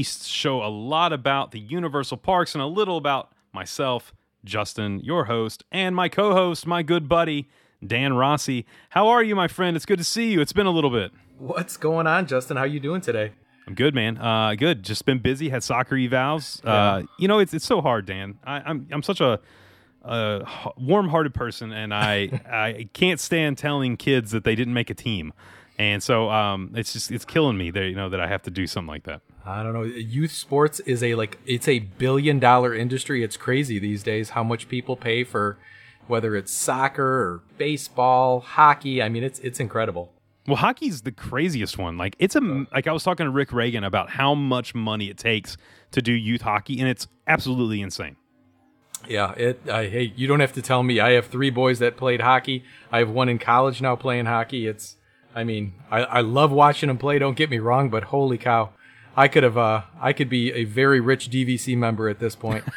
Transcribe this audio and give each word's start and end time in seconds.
Unleashed. 0.00 0.26
Show 0.26 0.62
a 0.62 0.68
lot 0.68 1.12
about 1.12 1.50
the 1.50 1.60
Universal 1.60 2.16
parks 2.18 2.54
and 2.54 2.62
a 2.62 2.66
little 2.66 2.96
about 2.96 3.32
myself, 3.52 4.14
Justin, 4.44 4.98
your 5.00 5.26
host, 5.26 5.62
and 5.70 5.94
my 5.94 6.08
co-host, 6.08 6.66
my 6.66 6.82
good 6.82 7.06
buddy 7.06 7.48
Dan 7.86 8.14
Rossi. 8.14 8.64
How 8.90 9.08
are 9.08 9.22
you, 9.22 9.34
my 9.34 9.46
friend? 9.48 9.76
It's 9.76 9.84
good 9.84 9.98
to 9.98 10.04
see 10.04 10.32
you. 10.32 10.40
It's 10.40 10.54
been 10.54 10.66
a 10.66 10.70
little 10.70 10.90
bit. 10.90 11.12
What's 11.38 11.76
going 11.76 12.06
on, 12.06 12.26
Justin? 12.26 12.56
How 12.56 12.62
are 12.62 12.66
you 12.66 12.80
doing 12.80 13.02
today? 13.02 13.32
I'm 13.66 13.74
good, 13.74 13.94
man. 13.94 14.16
Uh, 14.16 14.54
good. 14.54 14.82
Just 14.82 15.04
been 15.04 15.18
busy. 15.18 15.50
Had 15.50 15.62
soccer 15.62 15.96
evals. 15.96 16.64
Uh, 16.64 17.02
you 17.18 17.28
know, 17.28 17.38
it's 17.38 17.52
it's 17.52 17.66
so 17.66 17.82
hard, 17.82 18.06
Dan. 18.06 18.38
I, 18.44 18.60
I'm 18.60 18.86
I'm 18.90 19.02
such 19.02 19.20
a, 19.20 19.38
a 20.02 20.46
warm-hearted 20.78 21.34
person, 21.34 21.72
and 21.72 21.92
I 21.92 22.40
I 22.50 22.88
can't 22.94 23.20
stand 23.20 23.58
telling 23.58 23.96
kids 23.98 24.30
that 24.30 24.44
they 24.44 24.54
didn't 24.54 24.74
make 24.74 24.88
a 24.90 24.94
team, 24.94 25.32
and 25.78 26.02
so 26.02 26.30
um, 26.30 26.72
it's 26.74 26.92
just 26.92 27.10
it's 27.10 27.24
killing 27.24 27.56
me 27.58 27.70
that 27.70 27.84
you 27.84 27.94
know 27.94 28.08
that 28.08 28.20
I 28.20 28.26
have 28.26 28.42
to 28.42 28.50
do 28.50 28.66
something 28.66 28.88
like 28.88 29.04
that. 29.04 29.20
I 29.44 29.62
don't 29.62 29.72
know. 29.72 29.82
Youth 29.82 30.32
sports 30.32 30.80
is 30.80 31.02
a 31.02 31.14
like 31.14 31.38
it's 31.46 31.68
a 31.68 31.78
billion 31.78 32.38
dollar 32.38 32.74
industry. 32.74 33.24
It's 33.24 33.36
crazy 33.36 33.78
these 33.78 34.02
days 34.02 34.30
how 34.30 34.44
much 34.44 34.68
people 34.68 34.96
pay 34.96 35.24
for 35.24 35.58
whether 36.06 36.36
it's 36.36 36.52
soccer 36.52 37.04
or 37.04 37.42
baseball, 37.56 38.40
hockey. 38.40 39.02
I 39.02 39.08
mean, 39.08 39.24
it's 39.24 39.38
it's 39.40 39.60
incredible. 39.60 40.12
Well, 40.46 40.56
hockey's 40.56 41.02
the 41.02 41.12
craziest 41.12 41.78
one. 41.78 41.96
Like 41.96 42.16
it's 42.18 42.36
a 42.36 42.40
like 42.72 42.86
I 42.86 42.92
was 42.92 43.02
talking 43.02 43.24
to 43.24 43.30
Rick 43.30 43.52
Reagan 43.52 43.84
about 43.84 44.10
how 44.10 44.34
much 44.34 44.74
money 44.74 45.08
it 45.08 45.16
takes 45.16 45.56
to 45.92 46.02
do 46.02 46.12
youth 46.12 46.42
hockey, 46.42 46.80
and 46.80 46.88
it's 46.88 47.06
absolutely 47.26 47.80
insane. 47.80 48.16
Yeah, 49.08 49.32
it. 49.32 49.68
I, 49.68 49.86
hey, 49.86 50.12
you 50.14 50.26
don't 50.26 50.40
have 50.40 50.52
to 50.54 50.62
tell 50.62 50.82
me. 50.82 51.00
I 51.00 51.12
have 51.12 51.26
three 51.26 51.50
boys 51.50 51.78
that 51.78 51.96
played 51.96 52.20
hockey. 52.20 52.64
I 52.92 52.98
have 52.98 53.08
one 53.08 53.28
in 53.28 53.38
college 53.38 53.80
now 53.80 53.96
playing 53.96 54.26
hockey. 54.26 54.66
It's. 54.66 54.96
I 55.32 55.44
mean, 55.44 55.74
I, 55.90 56.02
I 56.02 56.20
love 56.22 56.50
watching 56.50 56.88
them 56.88 56.98
play. 56.98 57.20
Don't 57.20 57.36
get 57.36 57.50
me 57.50 57.60
wrong, 57.60 57.88
but 57.88 58.04
holy 58.04 58.36
cow, 58.36 58.70
I 59.16 59.28
could 59.28 59.42
have. 59.42 59.58
Uh, 59.58 59.82
I 60.00 60.12
could 60.12 60.28
be 60.28 60.52
a 60.52 60.64
very 60.64 61.00
rich 61.00 61.30
DVC 61.30 61.76
member 61.76 62.08
at 62.08 62.18
this 62.18 62.34
point. 62.34 62.64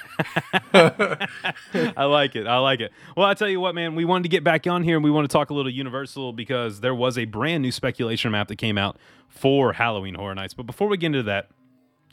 I 0.73 2.05
like 2.05 2.35
it. 2.35 2.47
I 2.47 2.57
like 2.57 2.79
it. 2.79 2.91
Well, 3.15 3.27
I 3.27 3.33
tell 3.33 3.49
you 3.49 3.59
what, 3.59 3.75
man, 3.75 3.95
we 3.95 4.05
wanted 4.05 4.23
to 4.23 4.29
get 4.29 4.43
back 4.43 4.65
on 4.67 4.83
here 4.83 4.95
and 4.95 5.03
we 5.03 5.11
want 5.11 5.29
to 5.29 5.31
talk 5.31 5.49
a 5.51 5.53
little 5.53 5.71
Universal 5.71 6.33
because 6.33 6.81
there 6.81 6.95
was 6.95 7.17
a 7.17 7.25
brand 7.25 7.61
new 7.61 7.71
speculation 7.71 8.31
map 8.31 8.47
that 8.47 8.57
came 8.57 8.77
out 8.77 8.97
for 9.27 9.73
Halloween 9.73 10.15
Horror 10.15 10.35
Nights. 10.35 10.53
But 10.53 10.65
before 10.65 10.87
we 10.87 10.97
get 10.97 11.07
into 11.07 11.23
that, 11.23 11.49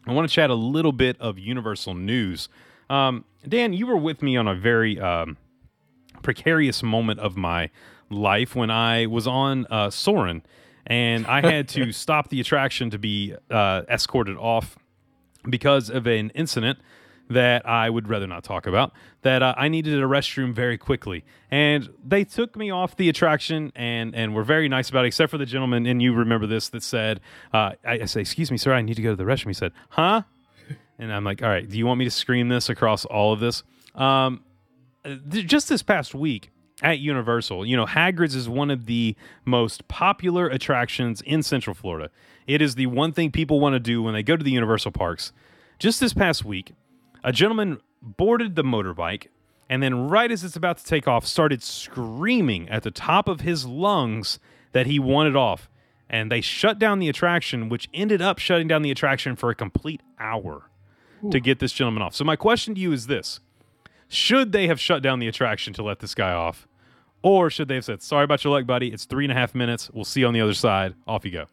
I 0.07 0.13
want 0.13 0.29
to 0.29 0.35
chat 0.35 0.51
a 0.51 0.55
little 0.55 0.93
bit 0.93 1.19
of 1.21 1.39
Universal 1.39 1.95
news. 1.95 2.49
Um, 2.89 3.25
Dan, 3.49 3.73
you 3.73 3.87
were 3.87 3.97
with 3.97 4.23
me 4.23 4.37
on 4.37 4.47
a 4.49 4.55
very 4.55 4.99
um, 5.01 5.37
precarious 6.23 6.83
moment 6.83 7.21
of 7.21 7.37
my 7.37 7.71
life 8.11 8.55
when 8.55 8.71
I 8.71 9.07
was 9.07 9.27
on 9.27 9.67
uh, 9.71 9.91
Soarin' 9.91 10.43
and 10.87 11.27
I 11.27 11.41
had 11.41 11.69
to 11.71 11.93
stop 12.05 12.29
the 12.29 12.41
attraction 12.41 12.91
to 12.91 12.99
be 12.99 13.35
uh, 13.51 13.83
escorted 13.89 14.37
off 14.37 14.77
because 15.49 15.91
of 15.91 16.07
an 16.07 16.31
incident 16.31 16.79
that 17.31 17.67
I 17.67 17.89
would 17.89 18.09
rather 18.09 18.27
not 18.27 18.43
talk 18.43 18.67
about. 18.67 18.93
That 19.23 19.43
uh, 19.43 19.55
I 19.57 19.69
needed 19.69 19.99
a 20.03 20.07
restroom 20.07 20.53
very 20.53 20.77
quickly, 20.77 21.25
and 21.51 21.89
they 22.05 22.25
took 22.25 22.57
me 22.57 22.71
off 22.71 22.97
the 22.97 23.09
attraction 23.09 23.73
and 23.77 24.15
and 24.15 24.35
were 24.35 24.45
very 24.45 24.69
nice 24.69 24.91
about 24.91 25.05
it, 25.05 25.09
except 25.09 25.31
for 25.31 25.39
the 25.39 25.47
gentleman. 25.47 25.87
And 25.87 26.03
you 26.03 26.13
remember 26.13 26.47
this 26.47 26.69
that 26.71 26.83
said, 26.83 27.21
uh, 27.55 27.73
I, 27.85 28.01
I 28.01 28.05
say, 28.07 28.21
"Excuse 28.21 28.51
me, 28.51 28.57
sir, 28.57 28.73
I 28.73 28.83
need 28.83 28.95
to 28.95 29.03
go 29.03 29.11
to 29.11 29.17
the 29.17 29.25
restroom." 29.25 29.49
He 29.49 29.55
said, 29.55 29.73
"Huh?" 29.91 30.23
And 30.99 31.13
I'm 31.13 31.25
like, 31.25 31.43
"All 31.43 31.49
right, 31.49 31.69
do 31.69 31.79
you 31.79 31.87
want 31.87 31.99
me 31.99 32.05
to 32.05 32.11
scream 32.11 32.49
this 32.49 32.69
across 32.69 33.05
all 33.05 33.33
of 33.33 33.41
this?" 33.41 33.63
Um, 33.95 34.43
th- 35.05 35.47
just 35.47 35.69
this 35.69 35.83
past 35.83 36.15
week 36.15 36.51
at 36.83 36.99
Universal, 36.99 37.67
you 37.67 37.77
know, 37.77 37.87
Hagrid's 37.87 38.35
is 38.35 38.49
one 38.49 38.71
of 38.71 38.87
the 38.87 39.17
most 39.45 39.87
popular 39.89 40.49
attractions 40.49 41.21
in 41.23 41.43
Central 41.43 41.75
Florida. 41.75 42.11
It 42.47 42.63
is 42.63 42.75
the 42.75 42.87
one 42.87 43.13
thing 43.13 43.31
people 43.31 43.61
want 43.61 43.75
to 43.75 43.81
do 43.81 44.03
when 44.03 44.15
they 44.15 44.23
go 44.23 44.37
to 44.37 44.45
the 44.45 44.51
Universal 44.51 44.93
parks. 44.93 45.33
Just 45.79 46.01
this 46.01 46.13
past 46.13 46.45
week, 46.45 46.73
a 47.23 47.33
gentleman 47.33 47.81
boarded 48.03 48.55
the 48.55 48.63
motorbike 48.63 49.29
and 49.69 49.83
then 49.83 50.09
right 50.09 50.31
as 50.33 50.43
it's 50.43 50.57
about 50.57 50.79
to 50.79 50.85
take 50.85 51.07
off 51.07 51.27
started 51.27 51.63
screaming 51.63 52.69
at 52.69 52.83
the 52.83 52.91
top 52.91 53.29
of 53.29 53.43
his 53.43 53.67
lungs 53.67 54.39
that 54.73 54.87
he 54.87 54.99
wanted 54.99 55.37
off. 55.37 55.69
And 56.09 56.31
they 56.31 56.41
shut 56.41 56.79
down 56.79 56.99
the 56.99 57.09
attraction 57.09 57.69
which 57.69 57.89
ended 57.95 58.21
up 58.21 58.39
shutting 58.39 58.67
down 58.67 58.83
the 58.83 58.91
attraction 58.91 59.37
for 59.37 59.51
a 59.51 59.55
complete 59.55 60.03
hour 60.19 60.71
to 61.31 61.39
get 61.39 61.59
this 61.59 61.73
gentleman 61.73 62.03
off. 62.03 62.15
So 62.15 62.25
my 62.25 62.35
question 62.35 62.75
to 62.75 62.81
you 62.81 62.93
is 62.93 63.07
this. 63.07 63.41
Should 64.09 64.53
they 64.53 64.67
have 64.67 64.81
shut 64.81 65.03
down 65.03 65.21
the 65.21 65.29
attraction 65.29 65.73
to 65.75 65.83
let 65.83 66.01
this 66.01 66.15
guy 66.15 66.33
off 66.33 66.67
or 67.23 67.51
should 67.51 67.69
they 67.69 67.75
have 67.77 67.85
said 67.85 68.03
sorry 68.03 68.25
about 68.25 68.43
your 68.45 68.53
luck 68.53 68.67
buddy 68.67 68.89
it's 68.89 69.05
three 69.05 69.25
and 69.25 69.33
a 69.33 69.35
half 69.35 69.55
minutes 69.55 69.91
we'll 69.93 70.05
see 70.05 70.21
you 70.21 70.27
on 70.27 70.35
the 70.35 70.41
other 70.41 70.55
side 70.55 70.95
off 71.07 71.25
you 71.25 71.31
go 71.31 71.47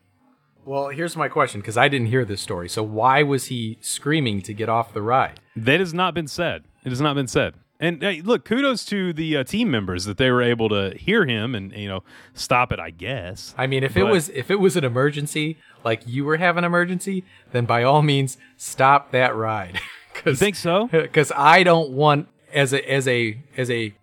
Well, 0.66 0.90
here's 0.90 1.16
my 1.16 1.30
question 1.30 1.62
because 1.62 1.78
I 1.78 1.88
didn't 1.88 2.08
hear 2.08 2.26
this 2.26 2.42
story. 2.42 2.68
So 2.68 2.84
why 2.84 3.24
was 3.24 3.46
he 3.46 3.78
screaming 3.80 4.42
to 4.42 4.54
get 4.54 4.68
off 4.68 4.94
the 4.94 5.02
ride? 5.02 5.40
That 5.56 5.80
has 5.80 5.94
not 5.94 6.14
been 6.14 6.28
said. 6.28 6.66
It 6.84 6.90
has 6.90 7.00
not 7.00 7.16
been 7.16 7.28
said. 7.28 7.54
And 7.80 8.02
hey, 8.02 8.22
look, 8.22 8.44
kudos 8.44 8.84
to 8.86 9.14
the 9.14 9.38
uh, 9.38 9.44
team 9.46 9.72
members 9.72 10.04
that 10.06 10.18
they 10.18 10.30
were 10.30 10.42
able 10.42 10.68
to 10.68 10.94
hear 10.98 11.26
him 11.26 11.56
and 11.56 11.72
you 11.72 11.88
know 11.88 12.04
stop 12.34 12.74
it. 12.74 12.80
I 12.82 12.90
guess. 12.90 13.56
I 13.58 13.66
mean, 13.68 13.84
if 13.84 13.96
it 13.96 14.04
was 14.04 14.28
if 14.30 14.52
it 14.52 14.60
was 14.60 14.76
an 14.76 14.84
emergency, 14.84 15.58
like 15.86 16.02
you 16.06 16.26
were 16.26 16.36
having 16.38 16.60
an 16.60 16.66
emergency, 16.66 17.24
then 17.54 17.66
by 17.66 17.84
all 17.84 18.02
means 18.02 18.38
stop 18.58 19.12
that 19.12 19.36
ride. 19.36 19.80
Cause, 20.16 20.26
You 20.34 20.36
think 20.36 20.56
so? 20.58 20.88
Because 20.92 21.32
I 21.34 21.64
don't 21.64 21.92
want 21.92 22.28
as 22.52 22.74
a 22.74 22.82
as 22.92 23.08
a 23.08 23.38
as 23.56 23.70
a 23.72 23.94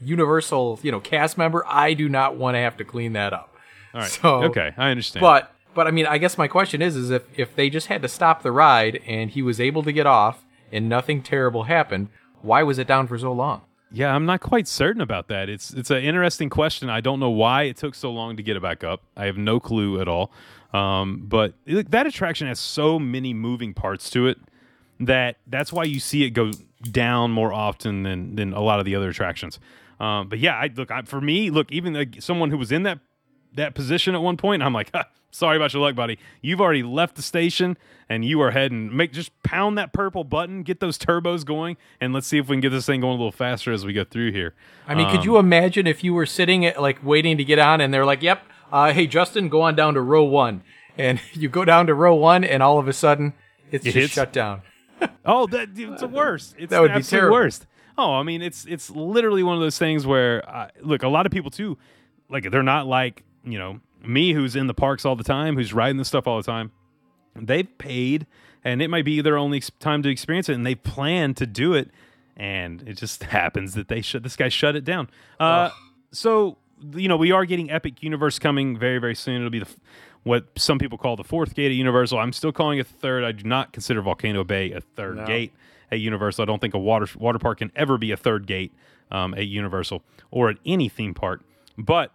universal 0.00 0.78
you 0.82 0.92
know 0.92 1.00
cast 1.00 1.38
member, 1.38 1.64
I 1.66 1.94
do 1.94 2.08
not 2.08 2.36
want 2.36 2.54
to 2.54 2.58
have 2.58 2.76
to 2.78 2.84
clean 2.84 3.12
that 3.14 3.32
up. 3.32 3.56
All 3.94 4.00
right. 4.00 4.10
So 4.10 4.44
okay, 4.44 4.72
I 4.76 4.90
understand. 4.90 5.22
But 5.22 5.52
but 5.74 5.86
I 5.86 5.90
mean, 5.90 6.06
I 6.06 6.18
guess 6.18 6.38
my 6.38 6.48
question 6.48 6.82
is 6.82 6.96
is 6.96 7.10
if 7.10 7.24
if 7.38 7.54
they 7.54 7.70
just 7.70 7.86
had 7.88 8.02
to 8.02 8.08
stop 8.08 8.42
the 8.42 8.52
ride 8.52 9.02
and 9.06 9.30
he 9.30 9.42
was 9.42 9.60
able 9.60 9.82
to 9.82 9.92
get 9.92 10.06
off 10.06 10.44
and 10.72 10.88
nothing 10.88 11.22
terrible 11.22 11.64
happened, 11.64 12.08
why 12.42 12.62
was 12.62 12.78
it 12.78 12.86
down 12.86 13.06
for 13.06 13.18
so 13.18 13.32
long? 13.32 13.62
yeah, 13.92 14.14
I'm 14.14 14.26
not 14.26 14.40
quite 14.40 14.66
certain 14.66 15.00
about 15.00 15.28
that. 15.28 15.48
It's 15.48 15.72
it's 15.72 15.90
an 15.90 16.02
interesting 16.02 16.50
question. 16.50 16.90
I 16.90 17.00
don't 17.00 17.20
know 17.20 17.30
why 17.30 17.64
it 17.64 17.76
took 17.76 17.94
so 17.94 18.10
long 18.10 18.36
to 18.36 18.42
get 18.42 18.56
it 18.56 18.62
back 18.62 18.84
up. 18.84 19.02
I 19.16 19.26
have 19.26 19.38
no 19.38 19.60
clue 19.60 20.00
at 20.00 20.08
all. 20.08 20.32
Um, 20.72 21.22
but 21.26 21.54
look, 21.66 21.90
that 21.90 22.06
attraction 22.06 22.48
has 22.48 22.58
so 22.58 22.98
many 22.98 23.32
moving 23.32 23.72
parts 23.72 24.10
to 24.10 24.26
it 24.26 24.38
that 25.00 25.36
that's 25.46 25.72
why 25.72 25.84
you 25.84 26.00
see 26.00 26.24
it 26.24 26.30
go 26.30 26.50
down 26.90 27.30
more 27.30 27.52
often 27.52 28.02
than 28.02 28.34
than 28.34 28.52
a 28.52 28.60
lot 28.60 28.80
of 28.80 28.84
the 28.84 28.94
other 28.94 29.08
attractions. 29.08 29.58
Um, 30.00 30.28
but 30.28 30.38
yeah, 30.38 30.54
I 30.56 30.70
look 30.74 30.90
I, 30.90 31.02
for 31.02 31.20
me. 31.20 31.50
Look, 31.50 31.72
even 31.72 31.94
like 31.94 32.20
someone 32.20 32.50
who 32.50 32.58
was 32.58 32.72
in 32.72 32.82
that 32.84 32.98
that 33.54 33.74
position 33.74 34.14
at 34.14 34.20
one 34.22 34.36
point, 34.36 34.62
I'm 34.62 34.72
like, 34.74 34.90
"Ha, 34.94 35.06
sorry 35.30 35.56
about 35.56 35.72
your 35.72 35.82
luck, 35.82 35.94
buddy. 35.94 36.18
You've 36.42 36.60
already 36.60 36.82
left 36.82 37.16
the 37.16 37.22
station 37.22 37.76
and 38.08 38.24
you 38.24 38.40
are 38.40 38.50
heading. 38.50 38.94
Make 38.94 39.12
just 39.12 39.30
pound 39.42 39.78
that 39.78 39.92
purple 39.92 40.24
button, 40.24 40.62
get 40.62 40.80
those 40.80 40.98
turbos 40.98 41.44
going, 41.44 41.76
and 42.00 42.12
let's 42.12 42.26
see 42.26 42.38
if 42.38 42.48
we 42.48 42.54
can 42.54 42.60
get 42.60 42.70
this 42.70 42.86
thing 42.86 43.00
going 43.00 43.14
a 43.14 43.16
little 43.16 43.32
faster 43.32 43.72
as 43.72 43.84
we 43.84 43.92
go 43.92 44.04
through 44.04 44.32
here. 44.32 44.54
I 44.86 44.94
mean, 44.94 45.10
could 45.10 45.24
you 45.24 45.38
imagine 45.38 45.86
if 45.86 46.04
you 46.04 46.14
were 46.14 46.26
sitting 46.26 46.64
at 46.66 46.80
like 46.80 47.04
waiting 47.04 47.36
to 47.38 47.44
get 47.44 47.58
on 47.58 47.80
and 47.80 47.92
they're 47.92 48.06
like, 48.06 48.22
"Yep, 48.22 48.42
uh, 48.72 48.92
hey 48.92 49.06
Justin, 49.06 49.48
go 49.48 49.62
on 49.62 49.74
down 49.74 49.94
to 49.94 50.00
row 50.00 50.24
one," 50.24 50.62
and 50.98 51.20
you 51.32 51.48
go 51.48 51.64
down 51.64 51.86
to 51.86 51.94
row 51.94 52.14
one, 52.14 52.44
and 52.44 52.62
all 52.62 52.78
of 52.78 52.88
a 52.88 52.92
sudden 52.92 53.32
it's 53.70 53.84
It 53.86 53.92
just 53.92 53.96
hits? 53.96 54.12
shut 54.12 54.32
down. 54.32 54.62
Oh, 55.24 55.46
that 55.48 55.70
it's 55.76 56.00
the 56.00 56.08
worst. 56.08 56.54
It's 56.58 56.70
That 56.70 56.80
would 56.80 56.94
be 56.94 57.02
terrible. 57.02 57.34
worst. 57.36 57.66
Oh, 57.98 58.14
I 58.14 58.22
mean, 58.22 58.42
it's 58.42 58.66
it's 58.66 58.90
literally 58.90 59.42
one 59.42 59.54
of 59.54 59.60
those 59.60 59.78
things 59.78 60.06
where 60.06 60.48
uh, 60.48 60.68
look, 60.80 61.02
a 61.02 61.08
lot 61.08 61.26
of 61.26 61.32
people 61.32 61.50
too, 61.50 61.78
like 62.28 62.50
they're 62.50 62.62
not 62.62 62.86
like 62.86 63.22
you 63.44 63.58
know 63.58 63.80
me, 64.04 64.32
who's 64.32 64.54
in 64.54 64.66
the 64.66 64.74
parks 64.74 65.04
all 65.04 65.16
the 65.16 65.24
time, 65.24 65.56
who's 65.56 65.72
riding 65.72 65.96
this 65.96 66.08
stuff 66.08 66.26
all 66.26 66.36
the 66.36 66.42
time. 66.42 66.72
They've 67.34 67.68
paid, 67.78 68.26
and 68.64 68.82
it 68.82 68.88
might 68.88 69.04
be 69.04 69.20
their 69.20 69.38
only 69.38 69.60
time 69.80 70.02
to 70.02 70.08
experience 70.08 70.48
it, 70.48 70.54
and 70.54 70.66
they 70.66 70.74
plan 70.74 71.34
to 71.34 71.46
do 71.46 71.74
it, 71.74 71.90
and 72.36 72.86
it 72.86 72.94
just 72.94 73.22
happens 73.24 73.74
that 73.74 73.88
they 73.88 74.02
shut 74.02 74.22
this 74.22 74.36
guy 74.36 74.48
shut 74.48 74.76
it 74.76 74.84
down. 74.84 75.08
Uh, 75.40 75.70
so 76.12 76.58
you 76.92 77.08
know 77.08 77.16
we 77.16 77.32
are 77.32 77.46
getting 77.46 77.70
Epic 77.70 78.02
Universe 78.02 78.38
coming 78.38 78.78
very 78.78 78.98
very 78.98 79.14
soon. 79.14 79.36
It'll 79.36 79.50
be 79.50 79.60
the 79.60 79.68
what 80.22 80.46
some 80.56 80.78
people 80.78 80.98
call 80.98 81.16
the 81.16 81.24
fourth 81.24 81.54
gate 81.54 81.70
at 81.70 81.76
Universal. 81.76 82.18
I'm 82.18 82.32
still 82.32 82.52
calling 82.52 82.78
it 82.78 82.88
the 82.88 82.94
third. 82.94 83.24
I 83.24 83.32
do 83.32 83.44
not 83.44 83.72
consider 83.72 84.02
Volcano 84.02 84.44
Bay 84.44 84.72
a 84.72 84.80
third 84.80 85.18
gate 85.26 85.52
at 85.90 86.00
Universal. 86.00 86.42
I 86.42 86.46
don't 86.46 86.60
think 86.60 86.74
a 86.74 86.78
water 86.78 87.06
water 87.16 87.38
park 87.38 87.58
can 87.58 87.70
ever 87.76 87.98
be 87.98 88.12
a 88.12 88.16
third 88.16 88.46
gate 88.46 88.72
um, 89.10 89.34
at 89.34 89.46
Universal 89.46 90.02
or 90.30 90.50
at 90.50 90.56
any 90.64 90.88
theme 90.88 91.14
park. 91.14 91.42
But 91.78 92.12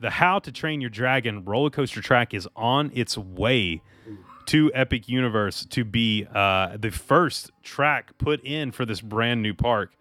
the 0.00 0.10
How 0.10 0.38
to 0.38 0.52
Train 0.52 0.80
Your 0.80 0.90
Dragon 0.90 1.44
roller 1.44 1.70
coaster 1.70 2.00
track 2.00 2.32
is 2.32 2.48
on 2.56 2.90
its 2.94 3.18
way 3.18 3.82
to 4.46 4.70
Epic 4.74 5.08
Universe 5.08 5.64
to 5.66 5.84
be 5.84 6.26
uh, 6.34 6.76
the 6.76 6.90
first 6.90 7.50
track 7.62 8.16
put 8.18 8.42
in 8.42 8.72
for 8.72 8.84
this 8.84 9.00
brand 9.00 9.42
new 9.42 9.54
park. 9.54 9.92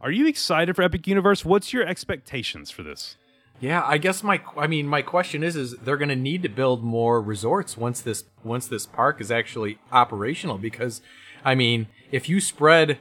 Are 0.00 0.10
you 0.10 0.26
excited 0.26 0.76
for 0.76 0.82
Epic 0.82 1.06
Universe? 1.06 1.44
What's 1.44 1.72
your 1.72 1.86
expectations 1.86 2.70
for 2.70 2.82
this? 2.82 3.16
Yeah, 3.60 3.82
I 3.84 3.98
guess 3.98 4.22
my 4.22 4.40
I 4.56 4.66
mean 4.66 4.86
my 4.86 5.02
question 5.02 5.42
is 5.42 5.54
is 5.54 5.76
they're 5.76 5.98
going 5.98 6.08
to 6.08 6.16
need 6.16 6.42
to 6.44 6.48
build 6.48 6.82
more 6.82 7.20
resorts 7.20 7.76
once 7.76 8.00
this 8.00 8.24
once 8.42 8.66
this 8.66 8.86
park 8.86 9.20
is 9.20 9.30
actually 9.30 9.78
operational 9.92 10.56
because 10.56 11.02
I 11.44 11.54
mean, 11.54 11.88
if 12.10 12.28
you 12.28 12.40
spread 12.40 12.98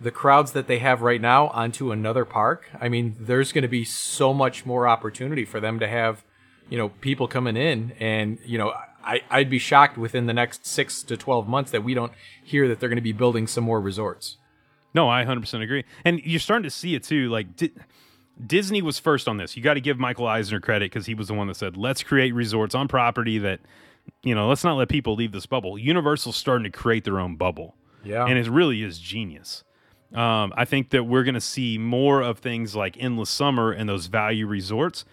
the 0.00 0.10
crowds 0.10 0.52
that 0.52 0.66
they 0.66 0.78
have 0.78 1.02
right 1.02 1.20
now 1.20 1.48
onto 1.48 1.92
another 1.92 2.24
park, 2.24 2.70
I 2.80 2.88
mean, 2.88 3.16
there's 3.18 3.52
going 3.52 3.62
to 3.62 3.68
be 3.68 3.84
so 3.84 4.32
much 4.32 4.64
more 4.64 4.88
opportunity 4.88 5.44
for 5.44 5.60
them 5.60 5.78
to 5.80 5.88
have, 5.88 6.24
you 6.68 6.78
know, 6.78 6.88
people 6.88 7.28
coming 7.28 7.56
in 7.56 7.92
and, 8.00 8.38
you 8.44 8.58
know, 8.58 8.72
I, 9.04 9.22
I'd 9.30 9.50
be 9.50 9.58
shocked 9.58 9.96
within 9.96 10.26
the 10.26 10.32
next 10.32 10.66
six 10.66 11.02
to 11.04 11.16
12 11.16 11.48
months 11.48 11.70
that 11.70 11.84
we 11.84 11.94
don't 11.94 12.12
hear 12.42 12.68
that 12.68 12.80
they're 12.80 12.88
going 12.88 12.96
to 12.96 13.02
be 13.02 13.12
building 13.12 13.46
some 13.46 13.64
more 13.64 13.80
resorts. 13.80 14.36
No, 14.94 15.08
I 15.08 15.24
100% 15.24 15.62
agree. 15.62 15.84
And 16.04 16.20
you're 16.24 16.40
starting 16.40 16.64
to 16.64 16.70
see 16.70 16.94
it 16.94 17.04
too. 17.04 17.28
Like, 17.30 17.56
di- 17.56 17.72
Disney 18.44 18.82
was 18.82 18.98
first 18.98 19.28
on 19.28 19.36
this. 19.36 19.56
You 19.56 19.62
got 19.62 19.74
to 19.74 19.80
give 19.80 19.98
Michael 19.98 20.26
Eisner 20.26 20.60
credit 20.60 20.90
because 20.90 21.06
he 21.06 21.14
was 21.14 21.28
the 21.28 21.34
one 21.34 21.46
that 21.48 21.56
said, 21.56 21.76
let's 21.76 22.02
create 22.02 22.34
resorts 22.34 22.74
on 22.74 22.88
property 22.88 23.38
that, 23.38 23.60
you 24.22 24.34
know, 24.34 24.48
let's 24.48 24.64
not 24.64 24.76
let 24.76 24.88
people 24.88 25.14
leave 25.14 25.32
this 25.32 25.46
bubble. 25.46 25.78
Universal's 25.78 26.36
starting 26.36 26.64
to 26.64 26.70
create 26.70 27.04
their 27.04 27.20
own 27.20 27.36
bubble. 27.36 27.74
Yeah. 28.04 28.26
And 28.26 28.38
it 28.38 28.48
really 28.48 28.82
is 28.82 28.98
genius. 28.98 29.64
Um, 30.14 30.52
I 30.56 30.64
think 30.64 30.90
that 30.90 31.04
we're 31.04 31.22
going 31.24 31.34
to 31.34 31.40
see 31.40 31.78
more 31.78 32.20
of 32.20 32.38
things 32.38 32.74
like 32.74 32.96
Endless 32.98 33.30
Summer 33.30 33.70
and 33.70 33.88
those 33.88 34.06
value 34.06 34.46
resorts 34.46 35.04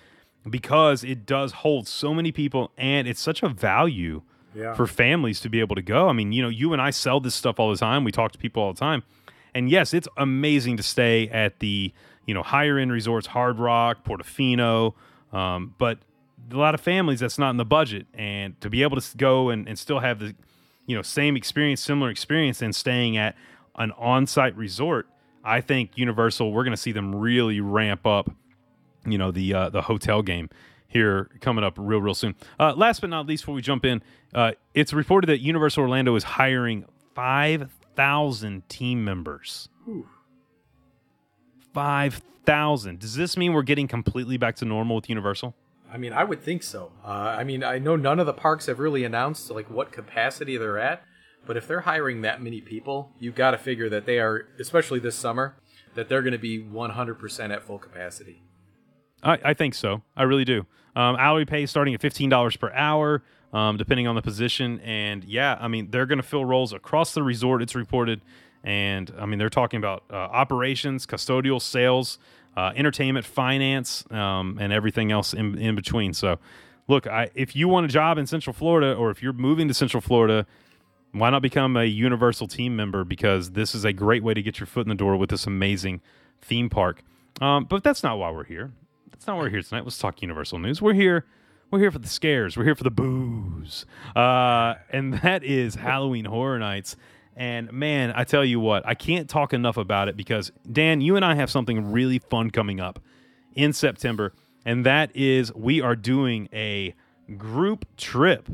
because 0.50 1.04
it 1.04 1.26
does 1.26 1.52
hold 1.52 1.88
so 1.88 2.14
many 2.14 2.32
people 2.32 2.72
and 2.78 3.08
it's 3.08 3.20
such 3.22 3.44
a 3.44 3.50
value 3.50 4.22
Yeah. 4.56 4.74
for 4.74 4.88
families 4.88 5.40
to 5.42 5.50
be 5.50 5.60
able 5.60 5.76
to 5.76 5.82
go. 5.84 6.08
I 6.10 6.14
mean, 6.14 6.32
you 6.32 6.42
know, 6.42 6.50
you 6.50 6.74
and 6.74 6.82
I 6.82 6.90
sell 6.90 7.20
this 7.20 7.36
stuff 7.36 7.60
all 7.60 7.70
the 7.70 7.78
time. 7.78 8.04
We 8.04 8.12
talk 8.12 8.32
to 8.32 8.38
people 8.40 8.64
all 8.64 8.74
the 8.74 8.80
time. 8.80 9.04
And 9.54 9.70
yes, 9.70 9.94
it's 9.94 10.08
amazing 10.18 10.78
to 10.78 10.84
stay 10.84 11.28
at 11.30 11.60
the, 11.60 11.92
you 12.26 12.34
know, 12.34 12.42
higher 12.44 12.78
end 12.78 12.92
resorts, 12.92 13.28
Hard 13.28 13.60
Rock, 13.60 14.04
Portofino. 14.04 14.94
Um, 15.32 15.76
but 15.78 16.00
a 16.52 16.56
lot 16.58 16.74
of 16.74 16.82
families, 16.82 17.20
that's 17.20 17.38
not 17.38 17.50
in 17.52 17.58
the 17.58 17.66
budget. 17.66 18.08
And 18.14 18.60
to 18.62 18.70
be 18.70 18.82
able 18.84 19.00
to 19.00 19.18
go 19.18 19.50
and, 19.50 19.68
and 19.68 19.78
still 19.78 20.00
have 20.00 20.20
the, 20.20 20.36
you 20.88 20.96
know, 20.96 21.04
same 21.04 21.38
experience, 21.38 21.80
similar 21.82 22.10
experience, 22.10 22.64
and 22.64 22.76
staying 22.76 23.18
at 23.18 23.36
an 23.76 23.92
on 23.92 24.26
site 24.26 24.58
resort, 24.58 25.08
I 25.44 25.62
think 25.62 25.92
Universal, 25.96 26.52
we're 26.52 26.64
going 26.64 26.72
to 26.72 26.82
see 26.82 26.92
them 26.92 27.14
really 27.14 27.62
ramp 27.62 28.08
up 28.08 28.32
you 29.08 29.18
know 29.18 29.32
the 29.32 29.54
uh, 29.54 29.70
the 29.70 29.82
hotel 29.82 30.22
game 30.22 30.50
here 30.88 31.30
coming 31.42 31.64
up 31.64 31.76
real 31.78 32.02
real 32.02 32.14
soon. 32.14 32.36
Uh, 32.60 32.74
last 32.74 33.02
but 33.02 33.10
not 33.10 33.26
least, 33.26 33.44
before 33.44 33.56
we 33.56 33.62
jump 33.62 33.86
in, 33.86 34.02
uh, 34.34 34.52
it's 34.74 34.94
reported 34.94 35.28
that 35.28 35.40
Universal 35.40 35.84
Orlando 35.84 36.16
is 36.16 36.24
hiring 36.24 36.86
five 37.16 37.72
thousand 37.96 38.68
team 38.70 39.04
members. 39.04 39.70
Five 41.74 42.22
thousand. 42.46 43.00
Does 43.00 43.16
this 43.16 43.38
mean 43.38 43.54
we're 43.54 43.64
getting 43.64 43.88
completely 43.88 44.38
back 44.38 44.56
to 44.58 44.66
normal 44.66 44.98
with 44.98 45.10
Universal? 45.10 45.56
I 45.92 45.98
mean, 45.98 46.14
I 46.14 46.24
would 46.24 46.42
think 46.42 46.64
so. 46.64 46.92
Uh, 47.04 47.10
I 47.10 47.44
mean, 47.44 47.64
I 47.64 47.80
know 47.80 47.96
none 47.96 48.20
of 48.20 48.26
the 48.26 48.34
parks 48.34 48.66
have 48.66 48.80
really 48.80 49.04
announced 49.04 49.50
like 49.50 49.70
what 49.70 49.92
capacity 49.92 50.58
they're 50.58 50.80
at, 50.80 51.04
but 51.46 51.56
if 51.58 51.68
they're 51.68 51.82
hiring 51.82 52.22
that 52.22 52.42
many 52.42 52.62
people, 52.62 53.14
you've 53.20 53.36
got 53.36 53.52
to 53.52 53.58
figure 53.58 53.90
that 53.90 54.06
they 54.06 54.20
are, 54.20 54.48
especially 54.60 55.00
this 55.00 55.16
summer, 55.16 55.58
that 55.96 56.10
they're 56.10 56.22
going 56.22 56.34
to 56.34 56.38
be 56.38 56.60
100% 56.60 57.54
at 57.54 57.64
full 57.64 57.80
capacity. 57.80 58.44
I, 59.24 59.40
I 59.44 59.54
think 59.54 59.74
so. 59.74 60.04
I 60.16 60.24
really 60.24 60.46
do. 60.46 60.66
Um, 60.96 61.16
hourly 61.18 61.46
pay 61.46 61.66
starting 61.68 61.94
at 61.94 62.02
fifteen 62.02 62.30
dollars 62.30 62.56
per 62.56 62.72
hour, 62.72 63.24
um, 63.54 63.78
depending 63.78 64.08
on 64.08 64.16
the 64.16 64.22
position. 64.22 64.80
And 64.82 65.24
yeah, 65.24 65.58
I 65.60 65.68
mean 65.68 65.92
they're 65.92 66.06
going 66.08 66.18
to 66.18 66.28
fill 66.28 66.44
roles 66.44 66.74
across 66.74 67.14
the 67.14 67.22
resort. 67.22 67.62
It's 67.62 67.76
reported, 67.76 68.22
and 68.64 69.14
I 69.20 69.28
mean 69.28 69.38
they're 69.38 69.50
talking 69.50 69.78
about 69.78 70.04
uh, 70.10 70.16
operations, 70.16 71.06
custodial, 71.06 71.62
sales, 71.62 72.18
uh, 72.58 72.74
entertainment, 72.76 73.24
finance, 73.24 74.04
um, 74.10 74.58
and 74.60 74.74
everything 74.74 75.12
else 75.12 75.34
in, 75.34 75.58
in 75.60 75.76
between. 75.76 76.12
So, 76.12 76.40
look, 76.88 77.06
I, 77.06 77.30
if 77.36 77.56
you 77.56 77.68
want 77.68 77.86
a 77.86 77.90
job 77.90 78.18
in 78.18 78.26
Central 78.26 78.52
Florida, 78.52 78.96
or 78.96 79.12
if 79.12 79.22
you're 79.22 79.32
moving 79.32 79.68
to 79.68 79.76
Central 79.76 80.02
Florida, 80.02 80.48
why 81.12 81.30
not 81.30 81.44
become 81.44 81.78
a 81.78 81.86
Universal 81.86 82.48
team 82.48 82.76
member? 82.76 83.04
Because 83.04 83.52
this 83.52 83.76
is 83.76 83.86
a 83.86 83.94
great 83.94 84.24
way 84.24 84.34
to 84.34 84.42
get 84.42 84.60
your 84.60 84.66
foot 84.66 84.82
in 84.82 84.90
the 84.90 84.96
door 84.96 85.16
with 85.18 85.30
this 85.30 85.46
amazing 85.46 86.02
theme 86.42 86.68
park. 86.68 87.04
Um, 87.40 87.66
but 87.66 87.84
that's 87.84 88.02
not 88.02 88.18
why 88.18 88.32
we're 88.32 88.44
here. 88.44 88.72
That's 89.12 89.28
not 89.28 89.38
why 89.38 89.44
we're 89.44 89.50
here 89.50 89.62
tonight. 89.62 89.84
Let's 89.84 90.00
talk 90.00 90.20
Universal 90.24 90.58
news. 90.58 90.82
We're 90.82 90.94
here. 90.94 91.26
We're 91.70 91.80
here 91.80 91.92
for 91.92 92.00
the 92.00 92.08
scares. 92.08 92.58
We're 92.58 92.64
here 92.64 92.76
for 92.76 92.86
the 92.86 92.92
booze. 92.92 93.86
Uh, 94.16 94.76
and 94.90 95.14
that 95.22 95.44
is 95.44 95.76
Halloween 95.76 96.26
Horror 96.26 96.58
Nights. 96.58 96.96
And 97.38 97.72
man, 97.72 98.12
I 98.16 98.24
tell 98.24 98.44
you 98.44 98.60
what, 98.60 98.84
I 98.88 98.96
can't 98.96 99.30
talk 99.30 99.54
enough 99.54 99.78
about 99.78 100.10
it 100.10 100.18
because 100.18 100.52
Dan, 100.70 101.02
you 101.02 101.16
and 101.16 101.24
I 101.24 101.36
have 101.36 101.52
something 101.52 101.92
really 101.92 102.18
fun 102.18 102.50
coming 102.50 102.80
up 102.80 103.00
in 103.54 103.74
September, 103.74 104.34
and 104.66 104.84
that 104.88 105.16
is 105.16 105.54
we 105.54 105.80
are 105.80 105.96
doing 105.96 106.50
a 106.52 106.96
group 107.38 107.86
trip 107.96 108.50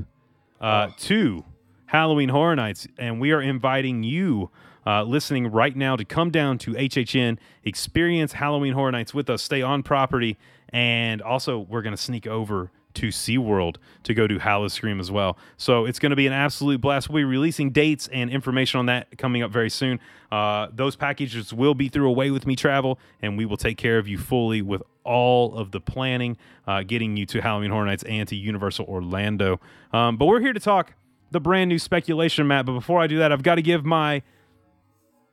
uh, 0.60 0.90
to 1.00 1.46
Halloween 1.86 2.28
Horror 2.28 2.58
Nights, 2.58 2.86
and 2.98 3.22
we 3.22 3.32
are 3.32 3.42
inviting 3.42 4.04
you. 4.04 4.52
Uh, 4.86 5.02
listening 5.02 5.48
right 5.48 5.78
now 5.78 5.96
to 5.96 6.04
come 6.04 6.30
down 6.30 6.58
to 6.58 6.74
HHN, 6.74 7.38
experience 7.64 8.34
Halloween 8.34 8.74
Horror 8.74 8.92
Nights 8.92 9.14
with 9.14 9.30
us, 9.30 9.42
stay 9.42 9.62
on 9.62 9.82
property, 9.82 10.38
and 10.74 11.22
also 11.22 11.58
we're 11.58 11.82
going 11.82 11.96
to 11.96 12.02
sneak 12.02 12.28
over 12.28 12.70
to 12.96 13.08
SeaWorld 13.08 13.78
to 14.04 14.14
go 14.14 14.28
to 14.28 14.40
Howl-O-Scream 14.40 15.00
as 15.00 15.12
well. 15.12 15.38
So 15.58 15.86
it's 15.86 16.00
going 16.00 16.12
to 16.12 16.16
be 16.16 16.28
an 16.28 16.34
absolute 16.34 16.82
blast. 16.82 17.10
We'll 17.10 17.22
be 17.22 17.26
releasing 17.26 17.72
dates 17.72 18.08
and 18.12 18.30
information 18.30 18.80
on 18.80 18.86
that 18.88 19.18
coming 19.18 19.42
up 19.42 19.52
very 19.52 19.70
soon. 19.70 20.00
Uh, 20.32 20.68
those 20.72 20.96
packages 20.96 21.54
will 21.54 21.74
be 21.74 21.90
through 21.90 22.08
Away 22.08 22.32
With 22.32 22.48
Me 22.48 22.56
Travel, 22.56 23.00
and 23.22 23.38
we 23.38 23.46
will 23.46 23.58
take 23.58 23.78
care 23.78 23.98
of 23.98 24.08
you 24.08 24.18
fully 24.18 24.62
with 24.62 24.82
all 25.04 25.56
of 25.56 25.72
the 25.72 25.82
planning, 25.82 26.38
uh, 26.66 26.84
getting 26.84 27.18
you 27.18 27.26
to 27.28 27.42
Halloween 27.42 27.72
Horror 27.72 27.86
Nights 27.86 28.04
and 28.04 28.28
to 28.30 28.36
Universal 28.36 28.86
Orlando. 28.86 29.60
Um, 29.92 30.18
but 30.18 30.26
we're 30.26 30.40
here 30.40 30.54
to 30.54 30.60
talk 30.60 30.94
the 31.32 31.40
brand 31.40 31.68
new 31.70 31.80
speculation 31.80 32.48
map. 32.48 32.66
But 32.66 32.74
before 32.74 33.02
I 33.02 33.08
do 33.08 33.18
that, 33.18 33.32
I've 33.32 33.44
got 33.44 33.56
to 33.56 33.62
give 33.62 33.84
my 33.84 34.22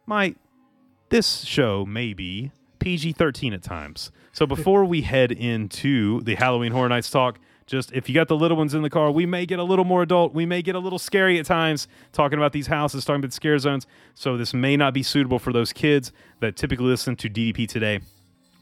my 0.07 0.35
this 1.11 1.45
show 1.45 1.85
maybe 1.87 2.51
PG 2.81 3.13
13 3.13 3.53
at 3.53 3.63
times. 3.63 4.11
So 4.33 4.47
before 4.47 4.85
we 4.85 5.03
head 5.03 5.31
into 5.31 6.21
the 6.23 6.35
Halloween 6.35 6.73
Horror 6.73 6.89
Nights 6.89 7.11
talk, 7.11 7.39
just 7.71 7.93
if 7.93 8.09
you 8.09 8.15
got 8.15 8.27
the 8.27 8.37
little 8.37 8.57
ones 8.57 8.75
in 8.75 8.83
the 8.83 8.91
car, 8.91 9.13
we 9.13 9.27
may 9.27 9.47
get 9.47 9.61
a 9.61 9.63
little 9.63 9.85
more 9.85 10.03
adult. 10.03 10.35
We 10.35 10.45
may 10.45 10.61
get 10.61 10.75
a 10.75 10.81
little 10.81 10.99
scary 10.99 11.39
at 11.39 11.47
times 11.47 11.87
talking 12.13 12.37
about 12.37 12.53
these 12.53 12.67
houses, 12.67 13.05
talking 13.05 13.21
about 13.21 13.33
scare 13.33 13.59
zones. 13.59 13.87
So 14.15 14.37
this 14.37 14.53
may 14.53 14.77
not 14.77 14.93
be 14.93 15.05
suitable 15.05 15.39
for 15.39 15.53
those 15.53 15.73
kids 15.73 16.13
that 16.41 16.57
typically 16.57 16.87
listen 16.87 17.15
to 17.17 17.31
DDP 17.31 17.69
today 17.69 18.01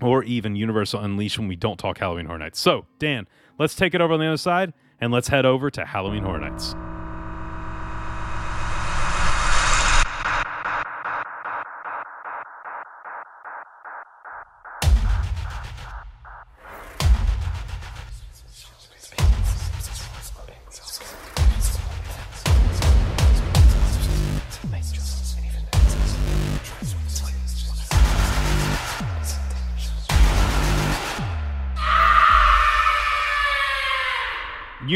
or 0.02 0.22
even 0.24 0.54
Universal 0.54 1.00
Unleashed 1.00 1.38
when 1.38 1.48
we 1.48 1.56
don't 1.56 1.78
talk 1.78 1.98
Halloween 1.98 2.26
Horror 2.26 2.38
Nights. 2.38 2.60
So, 2.60 2.84
Dan, 2.98 3.26
let's 3.58 3.74
take 3.74 3.94
it 3.94 4.02
over 4.02 4.12
on 4.12 4.20
the 4.20 4.26
other 4.26 4.36
side 4.36 4.74
and 5.00 5.10
let's 5.10 5.28
head 5.28 5.46
over 5.46 5.70
to 5.70 5.86
Halloween 5.86 6.22
Horror 6.22 6.40
Nights. 6.40 6.74